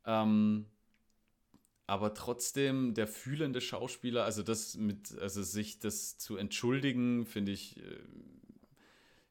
Ähm, 0.05 0.65
aber 1.85 2.13
trotzdem 2.13 2.93
der 2.93 3.07
fühlende 3.07 3.61
Schauspieler, 3.61 4.25
also 4.25 4.43
das 4.43 4.75
mit, 4.75 5.17
also 5.19 5.41
sich 5.43 5.79
das 5.79 6.17
zu 6.17 6.35
entschuldigen, 6.35 7.25
finde 7.25 7.51
ich, 7.51 7.77
äh, 7.77 7.99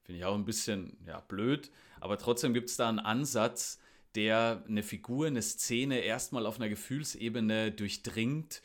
finde 0.03 0.19
ich 0.19 0.25
auch 0.25 0.35
ein 0.35 0.45
bisschen 0.45 0.97
ja, 1.07 1.21
blöd. 1.21 1.71
Aber 2.01 2.19
trotzdem 2.19 2.55
gibt 2.55 2.71
es 2.71 2.77
da 2.77 2.89
einen 2.89 2.99
Ansatz, 2.99 3.79
der 4.15 4.65
eine 4.67 4.83
Figur, 4.83 5.27
eine 5.27 5.43
Szene 5.43 5.99
erstmal 6.01 6.47
auf 6.47 6.57
einer 6.57 6.71
Gefühlsebene 6.71 7.73
durchdringt, 7.73 8.63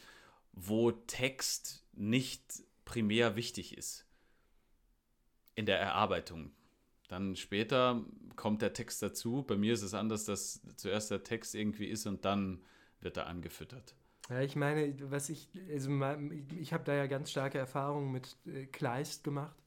wo 0.54 0.92
Text 0.92 1.86
nicht 1.94 2.64
primär 2.86 3.36
wichtig 3.36 3.78
ist 3.78 4.06
in 5.56 5.66
der 5.66 5.80
Erarbeitung. 5.80 6.52
Dann 7.08 7.36
später 7.36 8.06
kommt 8.36 8.62
der 8.62 8.74
Text 8.74 9.02
dazu. 9.02 9.44
Bei 9.44 9.58
mir 9.58 9.74
ist 9.74 9.82
es 9.82 9.94
anders, 9.94 10.26
dass 10.26 10.62
zuerst 10.78 11.12
der 11.12 11.24
Text 11.24 11.56
irgendwie 11.56 11.88
ist 11.88 12.06
und 12.08 12.24
dann 12.26 12.64
wird 13.02 13.18
er 13.18 13.28
angefüttert. 13.28 13.96
Ja, 14.30 14.40
ich 14.40 14.56
meine, 14.56 14.94
was 15.12 15.30
ich, 15.30 15.50
also 15.70 15.92
ich 16.58 16.72
habe 16.72 16.86
da 16.86 16.94
ja 16.94 17.08
ganz 17.08 17.32
starke 17.32 17.58
Erfahrungen 17.58 18.12
mit 18.12 18.38
äh, 18.46 18.66
Kleist 18.66 19.26
gemacht, 19.26 19.58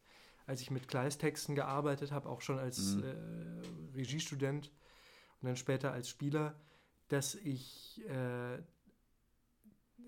als 0.46 0.62
ich 0.62 0.70
mit 0.70 0.88
Kleist-Texten 0.88 1.54
gearbeitet 1.54 2.12
habe, 2.12 2.28
auch 2.28 2.40
schon 2.40 2.58
als 2.58 2.96
mhm. 2.96 3.04
äh, 3.04 3.96
Regiestudent 3.96 4.70
und 5.42 5.48
dann 5.48 5.56
später 5.56 5.92
als 5.92 6.08
Spieler, 6.08 6.54
dass 7.08 7.34
ich, 7.34 8.00
äh, 8.08 8.58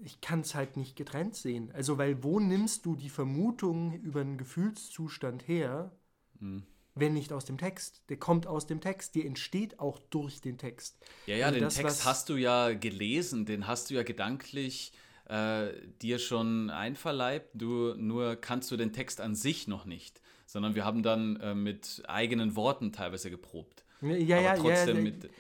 ich 0.03 0.20
kann 0.20 0.40
es 0.40 0.55
halt 0.55 0.76
nicht 0.76 0.97
getrennt 0.97 1.34
sehen. 1.34 1.70
Also, 1.72 1.99
weil 1.99 2.22
wo 2.22 2.40
nimmst 2.40 2.86
du 2.86 2.97
die 2.97 3.09
Vermutung 3.09 4.01
über 4.01 4.20
einen 4.20 4.38
Gefühlszustand 4.38 5.49
her, 5.49 5.92
mhm. 6.38 6.64
wenn 6.94 7.14
nicht 7.14 7.32
aus 7.32 7.44
dem 7.44 7.59
Text? 7.59 8.03
Der 8.09 8.16
kommt 8.16 8.47
aus 8.47 8.66
dem 8.66 8.80
Text, 8.80 9.14
die 9.14 9.26
entsteht 9.26 9.80
auch 9.80 9.99
durch 10.11 10.40
den 10.40 10.59
Text. 10.59 10.99
Ja, 11.26 11.36
ja, 11.36 11.47
also 11.47 11.59
den 11.59 11.64
das, 11.64 11.74
Text 11.74 12.05
hast 12.05 12.28
du 12.28 12.36
ja 12.36 12.72
gelesen, 12.72 13.47
den 13.47 13.66
hast 13.66 13.90
du 13.90 13.94
ja 13.94 14.03
gedanklich 14.03 14.92
äh, 15.28 15.68
dir 16.03 16.18
schon 16.18 16.70
einverleibt. 16.70 17.51
Du, 17.55 17.94
nur 17.94 18.36
kannst 18.36 18.70
du 18.70 18.76
den 18.76 18.92
Text 18.92 19.20
an 19.20 19.34
sich 19.34 19.66
noch 19.66 19.84
nicht, 19.84 20.20
sondern 20.47 20.74
wir 20.74 20.84
haben 20.84 21.03
dann 21.03 21.36
äh, 21.36 21.55
mit 21.55 22.03
eigenen 22.07 22.57
Worten 22.57 22.92
teilweise 22.92 23.30
geprobt. 23.30 23.84
Ja, 24.03 24.40
ja, 24.40 24.57
trotzdem 24.57 24.97
ja, 24.99 25.03
mit. 25.03 25.30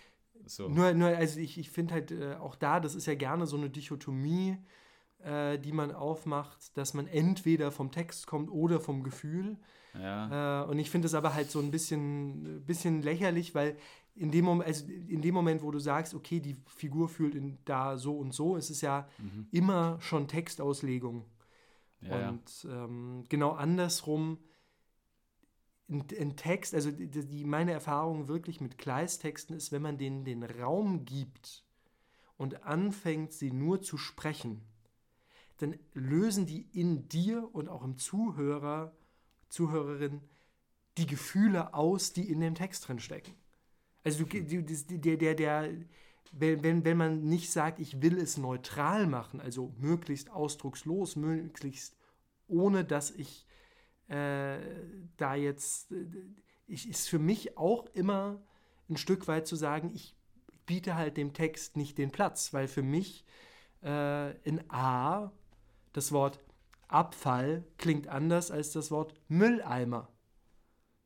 So. 0.46 0.68
Nur, 0.68 0.94
nur, 0.94 1.08
also 1.08 1.40
ich, 1.40 1.58
ich 1.58 1.70
finde 1.70 1.94
halt 1.94 2.10
äh, 2.12 2.34
auch 2.34 2.54
da, 2.54 2.80
das 2.80 2.94
ist 2.94 3.06
ja 3.06 3.14
gerne 3.14 3.46
so 3.46 3.56
eine 3.56 3.68
Dichotomie, 3.68 4.56
äh, 5.22 5.58
die 5.58 5.72
man 5.72 5.92
aufmacht, 5.92 6.76
dass 6.76 6.94
man 6.94 7.06
entweder 7.06 7.72
vom 7.72 7.90
Text 7.90 8.26
kommt 8.26 8.50
oder 8.50 8.80
vom 8.80 9.02
Gefühl. 9.02 9.56
Ja. 9.94 10.62
Äh, 10.62 10.70
und 10.70 10.78
ich 10.78 10.90
finde 10.90 11.06
es 11.06 11.14
aber 11.14 11.34
halt 11.34 11.50
so 11.50 11.58
ein 11.60 11.70
bisschen, 11.70 12.64
bisschen 12.64 13.02
lächerlich, 13.02 13.54
weil 13.54 13.76
in 14.14 14.30
dem, 14.30 14.44
Moment, 14.44 14.68
also 14.68 14.86
in 14.86 15.20
dem 15.20 15.34
Moment, 15.34 15.62
wo 15.62 15.70
du 15.70 15.78
sagst, 15.78 16.14
okay, 16.14 16.40
die 16.40 16.56
Figur 16.66 17.08
fühlt 17.08 17.34
in, 17.34 17.58
da 17.64 17.98
so 17.98 18.16
und 18.16 18.32
so, 18.32 18.56
ist 18.56 18.70
es 18.70 18.80
ja 18.80 19.08
mhm. 19.18 19.48
immer 19.50 20.00
schon 20.00 20.28
Textauslegung. 20.28 21.24
Ja, 22.02 22.28
und 22.28 22.66
ähm, 22.70 23.24
genau 23.28 23.52
andersrum 23.52 24.38
ein, 25.88 26.36
Text, 26.36 26.74
also 26.74 26.90
die, 26.90 27.44
meine 27.44 27.72
Erfahrung 27.72 28.28
wirklich 28.28 28.60
mit 28.60 28.78
Kleistexten 28.78 29.56
ist, 29.56 29.72
wenn 29.72 29.82
man 29.82 29.98
denen 29.98 30.24
den 30.24 30.42
Raum 30.42 31.04
gibt 31.04 31.64
und 32.36 32.64
anfängt, 32.64 33.32
sie 33.32 33.52
nur 33.52 33.82
zu 33.82 33.96
sprechen, 33.96 34.62
dann 35.58 35.78
lösen 35.94 36.46
die 36.46 36.68
in 36.72 37.08
dir 37.08 37.48
und 37.54 37.68
auch 37.68 37.82
im 37.84 37.96
Zuhörer, 37.96 38.92
Zuhörerin 39.48 40.20
die 40.98 41.06
Gefühle 41.06 41.74
aus, 41.74 42.12
die 42.12 42.28
in 42.30 42.40
dem 42.40 42.54
Text 42.54 42.88
drin 42.88 42.98
stecken. 42.98 43.34
Also 44.02 44.24
du, 44.24 44.62
der, 44.62 45.16
der, 45.16 45.34
der, 45.34 45.70
wenn, 46.32 46.84
wenn 46.84 46.96
man 46.96 47.24
nicht 47.24 47.50
sagt, 47.50 47.78
ich 47.78 48.02
will 48.02 48.18
es 48.18 48.36
neutral 48.36 49.06
machen, 49.06 49.40
also 49.40 49.72
möglichst 49.78 50.30
ausdruckslos, 50.30 51.16
möglichst 51.16 51.96
ohne 52.48 52.84
dass 52.84 53.10
ich 53.10 53.45
äh, 54.08 54.58
da 55.16 55.34
jetzt, 55.34 55.92
ich, 56.66 56.88
ist 56.88 57.08
für 57.08 57.18
mich 57.18 57.56
auch 57.56 57.86
immer 57.94 58.40
ein 58.88 58.96
Stück 58.96 59.26
weit 59.28 59.46
zu 59.46 59.56
sagen, 59.56 59.90
ich 59.94 60.14
biete 60.66 60.94
halt 60.94 61.16
dem 61.16 61.32
Text 61.32 61.76
nicht 61.76 61.98
den 61.98 62.10
Platz, 62.10 62.52
weil 62.52 62.68
für 62.68 62.82
mich 62.82 63.24
äh, 63.82 64.36
in 64.42 64.62
A 64.70 65.32
das 65.92 66.12
Wort 66.12 66.40
Abfall 66.88 67.64
klingt 67.78 68.08
anders 68.08 68.50
als 68.50 68.72
das 68.72 68.90
Wort 68.90 69.14
Mülleimer. 69.28 70.08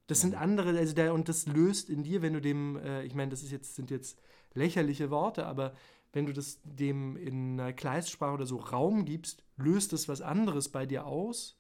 Das 0.09 0.21
sind 0.21 0.33
mhm. 0.33 0.39
andere, 0.39 0.79
also 0.79 0.95
der, 0.95 1.15
und 1.15 1.29
das 1.29 1.47
löst 1.47 1.89
in 1.89 2.03
dir, 2.03 2.21
wenn 2.23 2.35
du 2.35 2.41
dem, 2.41 2.77
äh, 2.77 3.05
ich 3.05 3.15
meine, 3.15 3.31
das 3.31 3.43
ist 3.43 3.53
jetzt, 3.53 3.77
sind 3.77 3.91
jetzt 3.91 4.19
lächerliche 4.55 5.11
Worte, 5.11 5.47
aber 5.47 5.75
wenn 6.13 6.27
du 6.27 6.33
das 6.33 6.59
dem 6.65 7.17
in 7.17 7.61
einer 7.61 7.73
Kleistsprache 7.73 8.35
oder 8.35 8.47
so 8.47 8.57
Raum 8.57 9.05
gibst, 9.05 9.45
löst 9.57 9.93
es 9.93 10.09
was 10.09 10.21
anderes 10.21 10.69
bei 10.69 10.85
dir 10.85 11.07
aus 11.07 11.60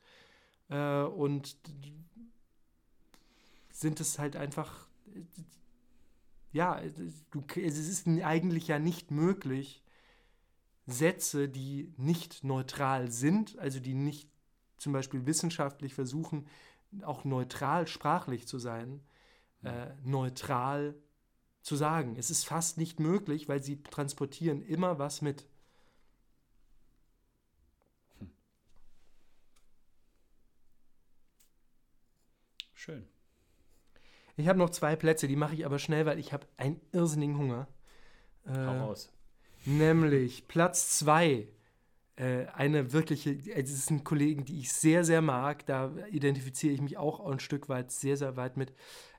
äh, 0.70 1.02
und 1.02 1.56
sind 3.70 4.00
es 4.00 4.18
halt 4.18 4.36
einfach, 4.36 4.86
ja, 6.52 6.80
du, 7.30 7.44
es 7.56 7.76
ist 7.78 8.06
eigentlich 8.06 8.68
ja 8.68 8.78
nicht 8.78 9.10
möglich, 9.10 9.82
Sätze, 10.86 11.48
die 11.48 11.92
nicht 11.96 12.42
neutral 12.42 13.10
sind, 13.10 13.58
also 13.58 13.80
die 13.80 13.94
nicht 13.94 14.28
zum 14.76 14.92
Beispiel 14.92 15.26
wissenschaftlich 15.26 15.94
versuchen, 15.94 16.46
auch 17.02 17.24
neutral 17.24 17.86
sprachlich 17.86 18.48
zu 18.48 18.58
sein, 18.58 19.00
äh, 19.62 19.88
neutral 20.02 20.96
zu 21.62 21.76
sagen. 21.76 22.16
Es 22.16 22.30
ist 22.30 22.44
fast 22.44 22.78
nicht 22.78 22.98
möglich, 22.98 23.48
weil 23.48 23.62
sie 23.62 23.82
transportieren 23.82 24.62
immer 24.62 24.98
was 24.98 25.22
mit. 25.22 25.46
Schön. 32.81 33.07
Ich 34.39 34.49
habe 34.49 34.59
noch 34.59 34.70
zwei 34.70 34.97
Plätze, 34.97 35.28
die 35.28 35.37
mache 35.37 35.53
ich 35.53 35.66
aber 35.66 35.78
schnell, 35.78 36.07
weil 36.07 36.18
ich 36.18 36.33
habe 36.33 36.47
einen 36.57 36.81
irrsinnigen 36.93 37.37
Hunger. 37.37 37.68
Äh, 38.47 38.55
Hau 38.55 38.87
raus. 38.87 39.12
Nämlich 39.66 40.49
Platz 40.49 40.97
zwei. 40.99 41.49
Äh, 42.16 42.47
eine 42.55 42.95
wirkliche, 42.95 43.33
es 43.55 43.85
sind 43.85 44.03
Kollegen, 44.03 44.47
die 44.47 44.61
ich 44.61 44.72
sehr, 44.72 45.05
sehr 45.05 45.20
mag, 45.20 45.66
da 45.66 45.93
identifiziere 46.11 46.72
ich 46.72 46.81
mich 46.81 46.97
auch 46.97 47.20
ein 47.31 47.39
Stück 47.39 47.68
weit, 47.68 47.91
sehr, 47.93 48.16
sehr 48.16 48.39
weit 48.39 48.57
mit, 48.57 48.72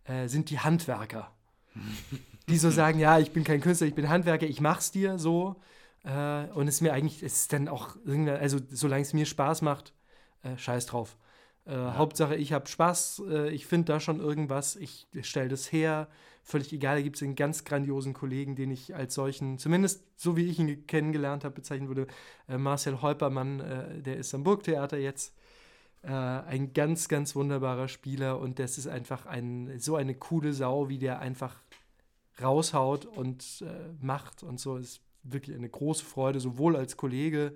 äh, 0.06 0.28
sind 0.28 0.50
die 0.50 0.58
Handwerker. 0.58 1.32
die 2.50 2.58
so 2.58 2.72
sagen, 2.72 2.98
ja, 2.98 3.20
ich 3.20 3.32
bin 3.32 3.44
kein 3.44 3.62
Künstler, 3.62 3.86
ich 3.86 3.94
bin 3.94 4.10
Handwerker, 4.10 4.48
ich 4.48 4.60
mach's 4.60 4.90
dir 4.90 5.20
so. 5.20 5.62
Äh, 6.04 6.46
und 6.46 6.68
es 6.68 6.76
ist 6.76 6.82
mir 6.82 6.94
eigentlich, 6.94 7.22
es 7.22 7.42
ist 7.42 7.54
dann 7.54 7.68
auch 7.68 7.96
irgendwann, 8.06 8.38
also 8.38 8.58
solange 8.72 9.04
es 9.04 9.14
mir 9.14 9.28
Spaß 9.28 9.62
macht, 9.62 9.94
äh, 10.42 10.58
scheiß 10.58 10.88
drauf. 10.88 11.16
Äh, 11.66 11.74
ja. 11.74 11.96
Hauptsache, 11.98 12.36
ich 12.36 12.54
habe 12.54 12.68
Spaß, 12.68 13.24
äh, 13.30 13.50
ich 13.50 13.66
finde 13.66 13.94
da 13.94 14.00
schon 14.00 14.20
irgendwas, 14.20 14.76
ich 14.76 15.08
stelle 15.22 15.50
das 15.50 15.72
her. 15.72 16.08
Völlig 16.44 16.74
egal, 16.74 16.96
da 16.96 17.02
gibt 17.04 17.18
es 17.18 17.22
einen 17.22 17.36
ganz 17.36 17.66
grandiosen 17.66 18.14
Kollegen, 18.14 18.56
den 18.56 18.72
ich 18.72 18.96
als 18.96 19.14
solchen, 19.14 19.60
zumindest 19.60 20.04
so 20.18 20.36
wie 20.38 20.50
ich 20.50 20.58
ihn 20.58 20.88
kennengelernt 20.88 21.44
habe, 21.44 21.56
bezeichnen 21.56 21.88
würde. 21.88 22.08
Äh, 22.48 22.58
Marcel 22.58 23.02
Holpermann, 23.02 23.60
äh, 23.60 24.02
der 24.02 24.18
ist 24.18 24.34
am 24.34 24.44
Burgtheater 24.44 24.98
jetzt. 24.98 25.36
Äh, 26.02 26.08
ein 26.10 26.74
ganz, 26.74 27.08
ganz 27.08 27.36
wunderbarer 27.36 27.88
Spieler 27.88 28.40
und 28.40 28.58
das 28.58 28.80
ist 28.80 28.88
einfach 28.88 29.28
ein, 29.28 29.78
so 29.80 29.96
eine 29.96 30.16
coole 30.16 30.54
Sau, 30.54 30.90
wie 30.90 30.98
der 30.98 31.20
einfach 31.20 31.62
raushaut 32.42 33.06
und 33.06 33.64
macht 34.00 34.42
und 34.42 34.60
so. 34.60 34.78
Ist 34.78 35.02
wirklich 35.22 35.56
eine 35.56 35.70
große 35.70 36.04
Freude, 36.04 36.40
sowohl 36.40 36.76
als 36.76 36.98
Kollege 36.98 37.54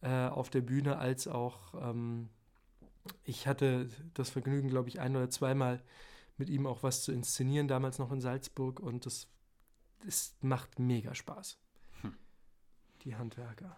auf 0.00 0.50
der 0.50 0.60
Bühne 0.60 0.98
als 0.98 1.26
auch. 1.26 1.74
Ähm, 1.80 2.28
ich 3.24 3.46
hatte 3.46 3.88
das 4.14 4.30
Vergnügen, 4.30 4.68
glaube 4.68 4.88
ich, 4.88 5.00
ein 5.00 5.16
oder 5.16 5.30
zweimal 5.30 5.82
mit 6.36 6.50
ihm 6.50 6.66
auch 6.66 6.82
was 6.82 7.02
zu 7.02 7.12
inszenieren, 7.12 7.68
damals 7.68 7.98
noch 7.98 8.12
in 8.12 8.20
Salzburg. 8.20 8.80
Und 8.80 9.06
das, 9.06 9.28
das 10.04 10.36
macht 10.40 10.78
mega 10.78 11.14
Spaß. 11.14 11.58
Hm. 12.02 12.16
Die 13.04 13.16
Handwerker. 13.16 13.76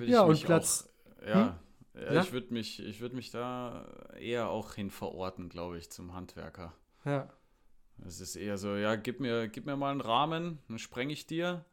ja, 0.00 0.22
und 0.22 0.42
Platz. 0.42 0.88
Auch, 1.20 1.26
ja, 1.26 1.58
hm? 1.94 2.02
ja, 2.02 2.12
ja, 2.14 2.22
ich 2.22 2.32
würde 2.32 2.52
mich, 2.52 3.00
würd 3.00 3.12
mich 3.12 3.30
da 3.30 3.86
eher 4.18 4.48
auch 4.48 4.74
hin 4.74 4.90
verorten, 4.90 5.48
glaube 5.48 5.78
ich, 5.78 5.90
zum 5.90 6.14
Handwerker. 6.14 6.74
Ja. 7.04 7.28
Es 8.06 8.20
ist 8.20 8.36
eher 8.36 8.56
so, 8.56 8.76
ja, 8.76 8.96
gib 8.96 9.20
mir, 9.20 9.48
gib 9.48 9.66
mir 9.66 9.76
mal 9.76 9.90
einen 9.90 10.00
Rahmen, 10.00 10.58
dann 10.68 10.78
spreng 10.78 11.10
ich 11.10 11.26
dir. 11.26 11.64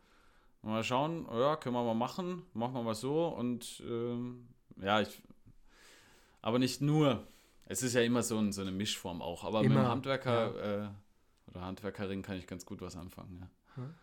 Mal 0.62 0.84
schauen, 0.84 1.26
ja, 1.32 1.56
können 1.56 1.76
wir 1.76 1.84
mal 1.84 1.94
machen, 1.94 2.44
machen 2.54 2.74
wir 2.74 2.84
mal 2.84 2.96
so 2.96 3.28
und 3.28 3.82
ähm, 3.88 4.48
ja, 4.82 5.02
ich, 5.02 5.22
aber 6.42 6.60
nicht 6.60 6.82
nur. 6.82 7.28
Es 7.70 7.84
ist 7.84 7.94
ja 7.94 8.02
immer 8.02 8.24
so, 8.24 8.38
ein, 8.38 8.54
so 8.54 8.62
eine 8.62 8.72
Mischform 8.72 9.22
auch, 9.22 9.44
aber 9.44 9.60
immer, 9.60 9.76
mit 9.76 9.84
dem 9.84 9.90
Handwerker 9.90 10.56
ja. 10.56 10.86
äh, 10.86 10.90
oder 11.48 11.62
Handwerkerin 11.62 12.22
kann 12.22 12.38
ich 12.38 12.48
ganz 12.48 12.66
gut 12.66 12.82
was 12.82 12.96
anfangen, 12.96 13.40
ja. 13.42 13.50
Hm. 13.76 13.94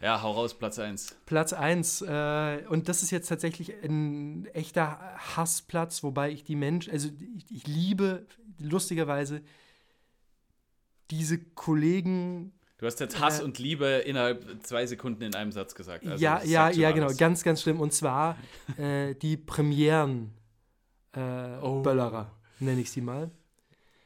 Ja, 0.00 0.20
hau 0.20 0.32
raus, 0.32 0.54
Platz 0.54 0.78
1. 0.78 1.16
Platz 1.26 1.52
1. 1.52 2.02
Äh, 2.02 2.64
und 2.68 2.88
das 2.88 3.02
ist 3.02 3.10
jetzt 3.10 3.28
tatsächlich 3.28 3.72
ein 3.82 4.46
echter 4.52 4.98
Hassplatz, 5.36 6.02
wobei 6.02 6.30
ich 6.30 6.44
die 6.44 6.56
Menschen, 6.56 6.92
also 6.92 7.08
ich, 7.36 7.50
ich 7.50 7.66
liebe 7.66 8.26
lustigerweise 8.58 9.42
diese 11.10 11.38
Kollegen. 11.38 12.52
Du 12.78 12.86
hast 12.86 12.98
jetzt 13.00 13.20
Hass 13.20 13.40
äh, 13.40 13.44
und 13.44 13.58
Liebe 13.58 13.86
innerhalb 13.86 14.44
zwei 14.64 14.86
Sekunden 14.86 15.22
in 15.22 15.34
einem 15.34 15.52
Satz 15.52 15.74
gesagt. 15.74 16.06
Also 16.06 16.22
ja, 16.22 16.42
ja, 16.42 16.70
ja, 16.70 16.90
genau. 16.90 17.12
Ganz, 17.16 17.44
ganz 17.44 17.62
schlimm. 17.62 17.80
Und 17.80 17.92
zwar 17.92 18.36
äh, 18.76 19.14
die 19.14 19.36
Premieren 19.36 20.32
äh, 21.12 21.58
oh. 21.60 21.82
Böllerer, 21.82 22.30
nenne 22.60 22.80
ich 22.80 22.90
sie 22.90 23.00
mal. 23.00 23.30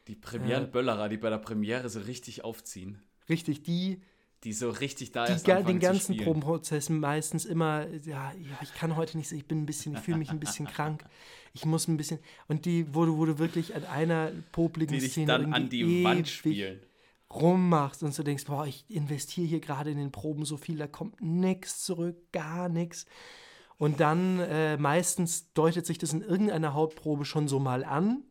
Die 0.08 0.14
Premieren 0.14 0.70
Böllerer, 0.70 1.08
die 1.08 1.16
bei 1.16 1.30
der 1.30 1.38
Premiere 1.38 1.88
so 1.88 2.00
richtig 2.00 2.44
aufziehen. 2.44 3.02
Richtig, 3.28 3.62
die 3.62 4.00
die 4.44 4.52
so 4.52 4.70
richtig 4.70 5.12
da 5.12 5.26
die, 5.26 5.32
erst 5.32 5.46
Den 5.46 5.80
ganzen 5.80 6.16
Probenprozess 6.16 6.88
meistens 6.88 7.44
immer, 7.44 7.86
ja, 8.04 8.32
ja, 8.32 8.58
ich 8.62 8.72
kann 8.74 8.94
heute 8.94 9.18
nicht, 9.18 9.32
ich 9.32 9.46
bin 9.46 9.62
ein 9.62 9.66
bisschen, 9.66 9.94
ich 9.94 10.00
fühle 10.00 10.18
mich 10.18 10.30
ein 10.30 10.38
bisschen 10.38 10.66
krank. 10.66 11.04
Ich 11.52 11.64
muss 11.64 11.88
ein 11.88 11.96
bisschen. 11.96 12.20
Und 12.48 12.64
die, 12.64 12.94
wo 12.94 13.06
du, 13.06 13.16
wo 13.16 13.24
du 13.24 13.38
wirklich 13.38 13.74
an 13.74 13.84
einer 13.84 14.30
popligen 14.52 14.92
die 14.92 15.00
Szene 15.00 15.26
dann 15.26 15.52
an 15.52 15.68
die 15.68 16.04
Wand 16.04 16.28
spielen. 16.28 16.80
rummachst 17.32 18.02
und 18.02 18.14
so 18.14 18.22
denkst, 18.22 18.44
boah, 18.44 18.66
ich 18.66 18.84
investiere 18.88 19.46
hier 19.46 19.60
gerade 19.60 19.90
in 19.90 19.98
den 19.98 20.12
Proben 20.12 20.44
so 20.44 20.56
viel, 20.56 20.76
da 20.76 20.86
kommt 20.86 21.20
nichts 21.20 21.82
zurück, 21.82 22.16
gar 22.30 22.68
nichts. 22.68 23.06
Und 23.78 24.00
dann 24.00 24.40
äh, 24.40 24.76
meistens 24.76 25.52
deutet 25.52 25.84
sich 25.86 25.98
das 25.98 26.12
in 26.12 26.22
irgendeiner 26.22 26.74
Hauptprobe 26.74 27.24
schon 27.24 27.48
so 27.48 27.58
mal 27.58 27.84
an, 27.84 28.22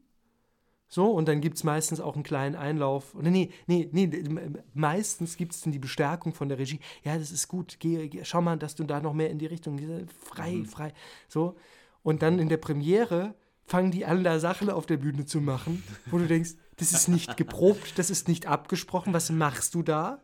so, 0.88 1.12
und 1.12 1.28
dann 1.28 1.42
gibt 1.42 1.58
es 1.58 1.64
meistens 1.64 2.00
auch 2.00 2.14
einen 2.14 2.24
kleinen 2.24 2.56
Einlauf. 2.56 3.16
Nee, 3.16 3.52
nee, 3.66 3.90
nee, 3.92 4.08
nee 4.08 4.50
meistens 4.74 5.36
gibt 5.36 5.54
es 5.54 5.62
dann 5.62 5.74
die 5.74 5.80
Bestärkung 5.80 6.34
von 6.34 6.48
der 6.48 6.58
Regie. 6.60 6.80
Ja, 7.04 7.18
das 7.18 7.32
ist 7.32 7.48
gut, 7.48 7.78
geh, 7.80 8.08
geh, 8.08 8.24
schau 8.24 8.42
mal, 8.42 8.58
dass 8.58 8.76
du 8.76 8.84
da 8.84 9.00
noch 9.02 9.14
mehr 9.14 9.30
in 9.30 9.40
die 9.40 9.48
Richtung, 9.48 9.80
frei, 10.24 10.52
mhm. 10.52 10.66
frei. 10.66 10.94
So. 11.28 11.58
Und 12.04 12.22
dann 12.22 12.40
in 12.40 12.50
der 12.50 12.58
Premiere 12.58 13.34
fangen 13.66 13.92
die 13.92 14.06
an, 14.06 14.24
da 14.24 14.40
Sachen 14.40 14.70
auf 14.70 14.86
der 14.86 14.98
Bühne 14.98 15.26
zu 15.26 15.42
machen, 15.42 15.84
wo 16.12 16.20
du 16.20 16.28
denkst, 16.28 16.52
das 16.78 16.92
ist 16.92 17.08
nicht 17.08 17.36
geprobt, 17.36 17.98
das 17.98 18.10
ist 18.10 18.28
nicht 18.28 18.46
abgesprochen, 18.46 19.12
was 19.14 19.32
machst 19.32 19.74
du 19.74 19.82
da? 19.82 20.22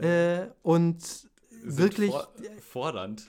Äh, 0.00 0.46
und 0.62 1.28
wirklich. 1.62 2.10
For 2.10 2.28
fordernd. 2.62 3.28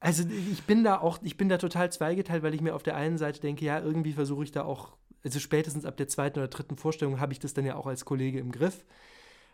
Also 0.00 0.24
ich 0.50 0.62
bin 0.64 0.82
da 0.82 0.98
auch, 0.98 1.18
ich 1.22 1.36
bin 1.36 1.48
da 1.48 1.58
total 1.58 1.92
zweigeteilt, 1.92 2.42
weil 2.42 2.54
ich 2.54 2.62
mir 2.62 2.74
auf 2.74 2.82
der 2.82 2.96
einen 2.96 3.18
Seite 3.18 3.40
denke, 3.40 3.64
ja, 3.64 3.80
irgendwie 3.80 4.14
versuche 4.14 4.44
ich 4.44 4.50
da 4.50 4.64
auch 4.64 4.96
also 5.22 5.38
spätestens 5.38 5.84
ab 5.84 5.96
der 5.96 6.08
zweiten 6.08 6.38
oder 6.38 6.48
dritten 6.48 6.76
Vorstellung 6.76 7.20
habe 7.20 7.32
ich 7.32 7.38
das 7.38 7.54
dann 7.54 7.66
ja 7.66 7.76
auch 7.76 7.86
als 7.86 8.04
Kollege 8.04 8.38
im 8.38 8.52
Griff. 8.52 8.84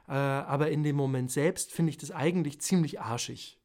Äh, 0.09 0.13
aber 0.13 0.71
in 0.71 0.83
dem 0.83 0.97
Moment 0.97 1.31
selbst 1.31 1.73
finde 1.73 1.91
ich 1.91 1.99
das 1.99 2.11
eigentlich 2.11 2.61
ziemlich 2.61 3.01
arschig. 3.01 3.59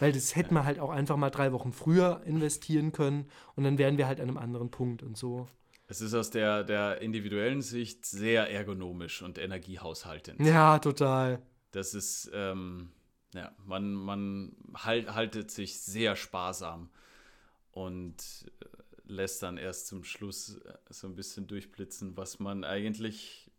Weil 0.00 0.12
das 0.12 0.34
hätte 0.34 0.52
man 0.52 0.64
halt 0.64 0.80
auch 0.80 0.90
einfach 0.90 1.16
mal 1.16 1.30
drei 1.30 1.52
Wochen 1.52 1.72
früher 1.72 2.22
investieren 2.24 2.92
können 2.92 3.28
und 3.54 3.64
dann 3.64 3.78
wären 3.78 3.96
wir 3.96 4.06
halt 4.06 4.20
an 4.20 4.28
einem 4.28 4.38
anderen 4.38 4.70
Punkt 4.70 5.02
und 5.02 5.16
so. 5.16 5.46
Es 5.86 6.00
ist 6.00 6.14
aus 6.14 6.30
der, 6.30 6.64
der 6.64 7.00
individuellen 7.00 7.62
Sicht 7.62 8.06
sehr 8.06 8.50
ergonomisch 8.50 9.22
und 9.22 9.38
energiehaushaltend. 9.38 10.40
Ja, 10.40 10.78
total. 10.78 11.42
Das 11.72 11.94
ist, 11.94 12.30
ähm, 12.32 12.90
ja, 13.34 13.52
man, 13.66 13.92
man 13.92 14.56
halt, 14.74 15.14
haltet 15.14 15.50
sich 15.50 15.80
sehr 15.80 16.16
sparsam. 16.16 16.88
Und 17.72 18.50
äh, 18.60 18.66
lässt 19.06 19.42
dann 19.42 19.56
erst 19.56 19.88
zum 19.88 20.04
Schluss 20.04 20.58
äh, 20.58 20.74
so 20.90 21.08
ein 21.08 21.16
bisschen 21.16 21.46
durchblitzen, 21.46 22.16
was 22.16 22.38
man 22.38 22.64
eigentlich 22.64 23.50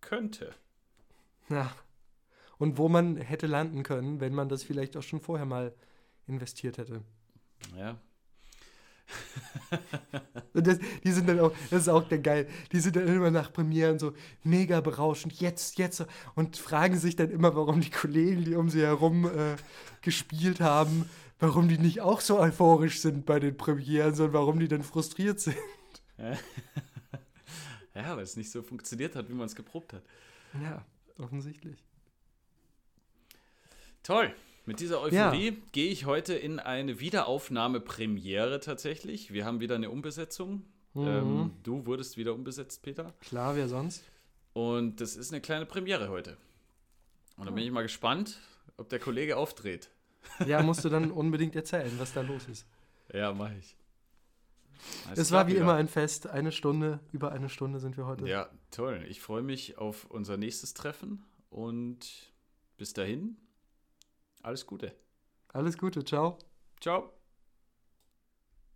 könnte. 0.00 0.52
Ja. 1.48 1.72
Und 2.58 2.76
wo 2.76 2.88
man 2.88 3.16
hätte 3.16 3.46
landen 3.46 3.82
können, 3.82 4.20
wenn 4.20 4.34
man 4.34 4.48
das 4.48 4.62
vielleicht 4.62 4.96
auch 4.96 5.02
schon 5.02 5.20
vorher 5.20 5.46
mal 5.46 5.74
investiert 6.26 6.78
hätte. 6.78 7.02
Ja. 7.76 7.98
und 10.54 10.66
das, 10.66 10.78
die 11.04 11.12
sind 11.12 11.28
dann 11.28 11.40
auch, 11.40 11.52
das 11.70 11.82
ist 11.82 11.88
auch 11.88 12.06
der 12.08 12.18
geil, 12.18 12.48
die 12.72 12.80
sind 12.80 12.96
dann 12.96 13.06
immer 13.08 13.30
nach 13.30 13.52
Premieren 13.52 13.98
so 13.98 14.12
mega 14.42 14.80
berauschend, 14.80 15.40
jetzt, 15.40 15.78
jetzt, 15.78 16.04
und 16.34 16.56
fragen 16.56 16.98
sich 16.98 17.16
dann 17.16 17.30
immer, 17.30 17.54
warum 17.54 17.80
die 17.80 17.90
Kollegen, 17.90 18.44
die 18.44 18.54
um 18.54 18.68
sie 18.68 18.82
herum 18.82 19.26
äh, 19.26 19.56
gespielt 20.02 20.60
haben, 20.60 21.08
warum 21.38 21.68
die 21.68 21.78
nicht 21.78 22.00
auch 22.00 22.20
so 22.20 22.38
euphorisch 22.38 23.00
sind 23.00 23.26
bei 23.26 23.40
den 23.40 23.56
Premieren, 23.56 24.14
sondern 24.14 24.34
warum 24.34 24.58
die 24.58 24.68
dann 24.68 24.82
frustriert 24.82 25.40
sind. 25.40 25.56
Ja, 27.94 28.16
weil 28.16 28.22
es 28.22 28.36
nicht 28.36 28.50
so 28.50 28.62
funktioniert 28.62 29.16
hat, 29.16 29.28
wie 29.28 29.34
man 29.34 29.46
es 29.46 29.54
geprobt 29.54 29.92
hat. 29.92 30.02
Ja, 30.62 30.84
offensichtlich. 31.18 31.84
Toll. 34.02 34.34
Mit 34.70 34.78
dieser 34.78 35.00
Euphorie 35.00 35.48
ja. 35.48 35.56
gehe 35.72 35.90
ich 35.90 36.06
heute 36.06 36.34
in 36.34 36.60
eine 36.60 37.00
Wiederaufnahme-Premiere 37.00 38.60
tatsächlich. 38.60 39.32
Wir 39.32 39.44
haben 39.44 39.58
wieder 39.58 39.74
eine 39.74 39.90
Umbesetzung. 39.90 40.62
Mhm. 40.94 41.06
Ähm, 41.08 41.50
du 41.64 41.86
wurdest 41.86 42.16
wieder 42.16 42.34
umbesetzt, 42.34 42.80
Peter. 42.84 43.12
Klar, 43.20 43.56
wer 43.56 43.66
sonst? 43.66 44.04
Und 44.52 45.00
das 45.00 45.16
ist 45.16 45.32
eine 45.32 45.40
kleine 45.40 45.66
Premiere 45.66 46.08
heute. 46.08 46.36
Und 47.36 47.46
da 47.46 47.50
bin 47.50 47.64
ich 47.64 47.72
mal 47.72 47.82
gespannt, 47.82 48.38
ob 48.76 48.88
der 48.90 49.00
Kollege 49.00 49.36
aufdreht. 49.36 49.90
Ja, 50.46 50.62
musst 50.62 50.84
du 50.84 50.88
dann 50.88 51.10
unbedingt 51.10 51.56
erzählen, 51.56 51.90
was 51.98 52.12
da 52.12 52.20
los 52.20 52.46
ist. 52.46 52.64
Ja, 53.12 53.32
mache 53.32 53.56
ich. 53.58 53.74
es 55.16 55.32
war 55.32 55.48
wie 55.48 55.52
wieder. 55.54 55.62
immer 55.62 55.74
ein 55.74 55.88
Fest. 55.88 56.28
Eine 56.28 56.52
Stunde, 56.52 57.00
über 57.10 57.32
eine 57.32 57.48
Stunde 57.48 57.80
sind 57.80 57.96
wir 57.96 58.06
heute. 58.06 58.28
Ja, 58.28 58.48
toll. 58.70 59.04
Ich 59.08 59.20
freue 59.20 59.42
mich 59.42 59.78
auf 59.78 60.04
unser 60.04 60.36
nächstes 60.36 60.74
Treffen 60.74 61.24
und 61.48 62.30
bis 62.76 62.92
dahin, 62.92 63.36
alles 64.42 64.66
Gute. 64.66 64.94
Alles 65.52 65.76
Gute, 65.78 66.04
ciao. 66.04 66.38
Ciao. 66.80 67.19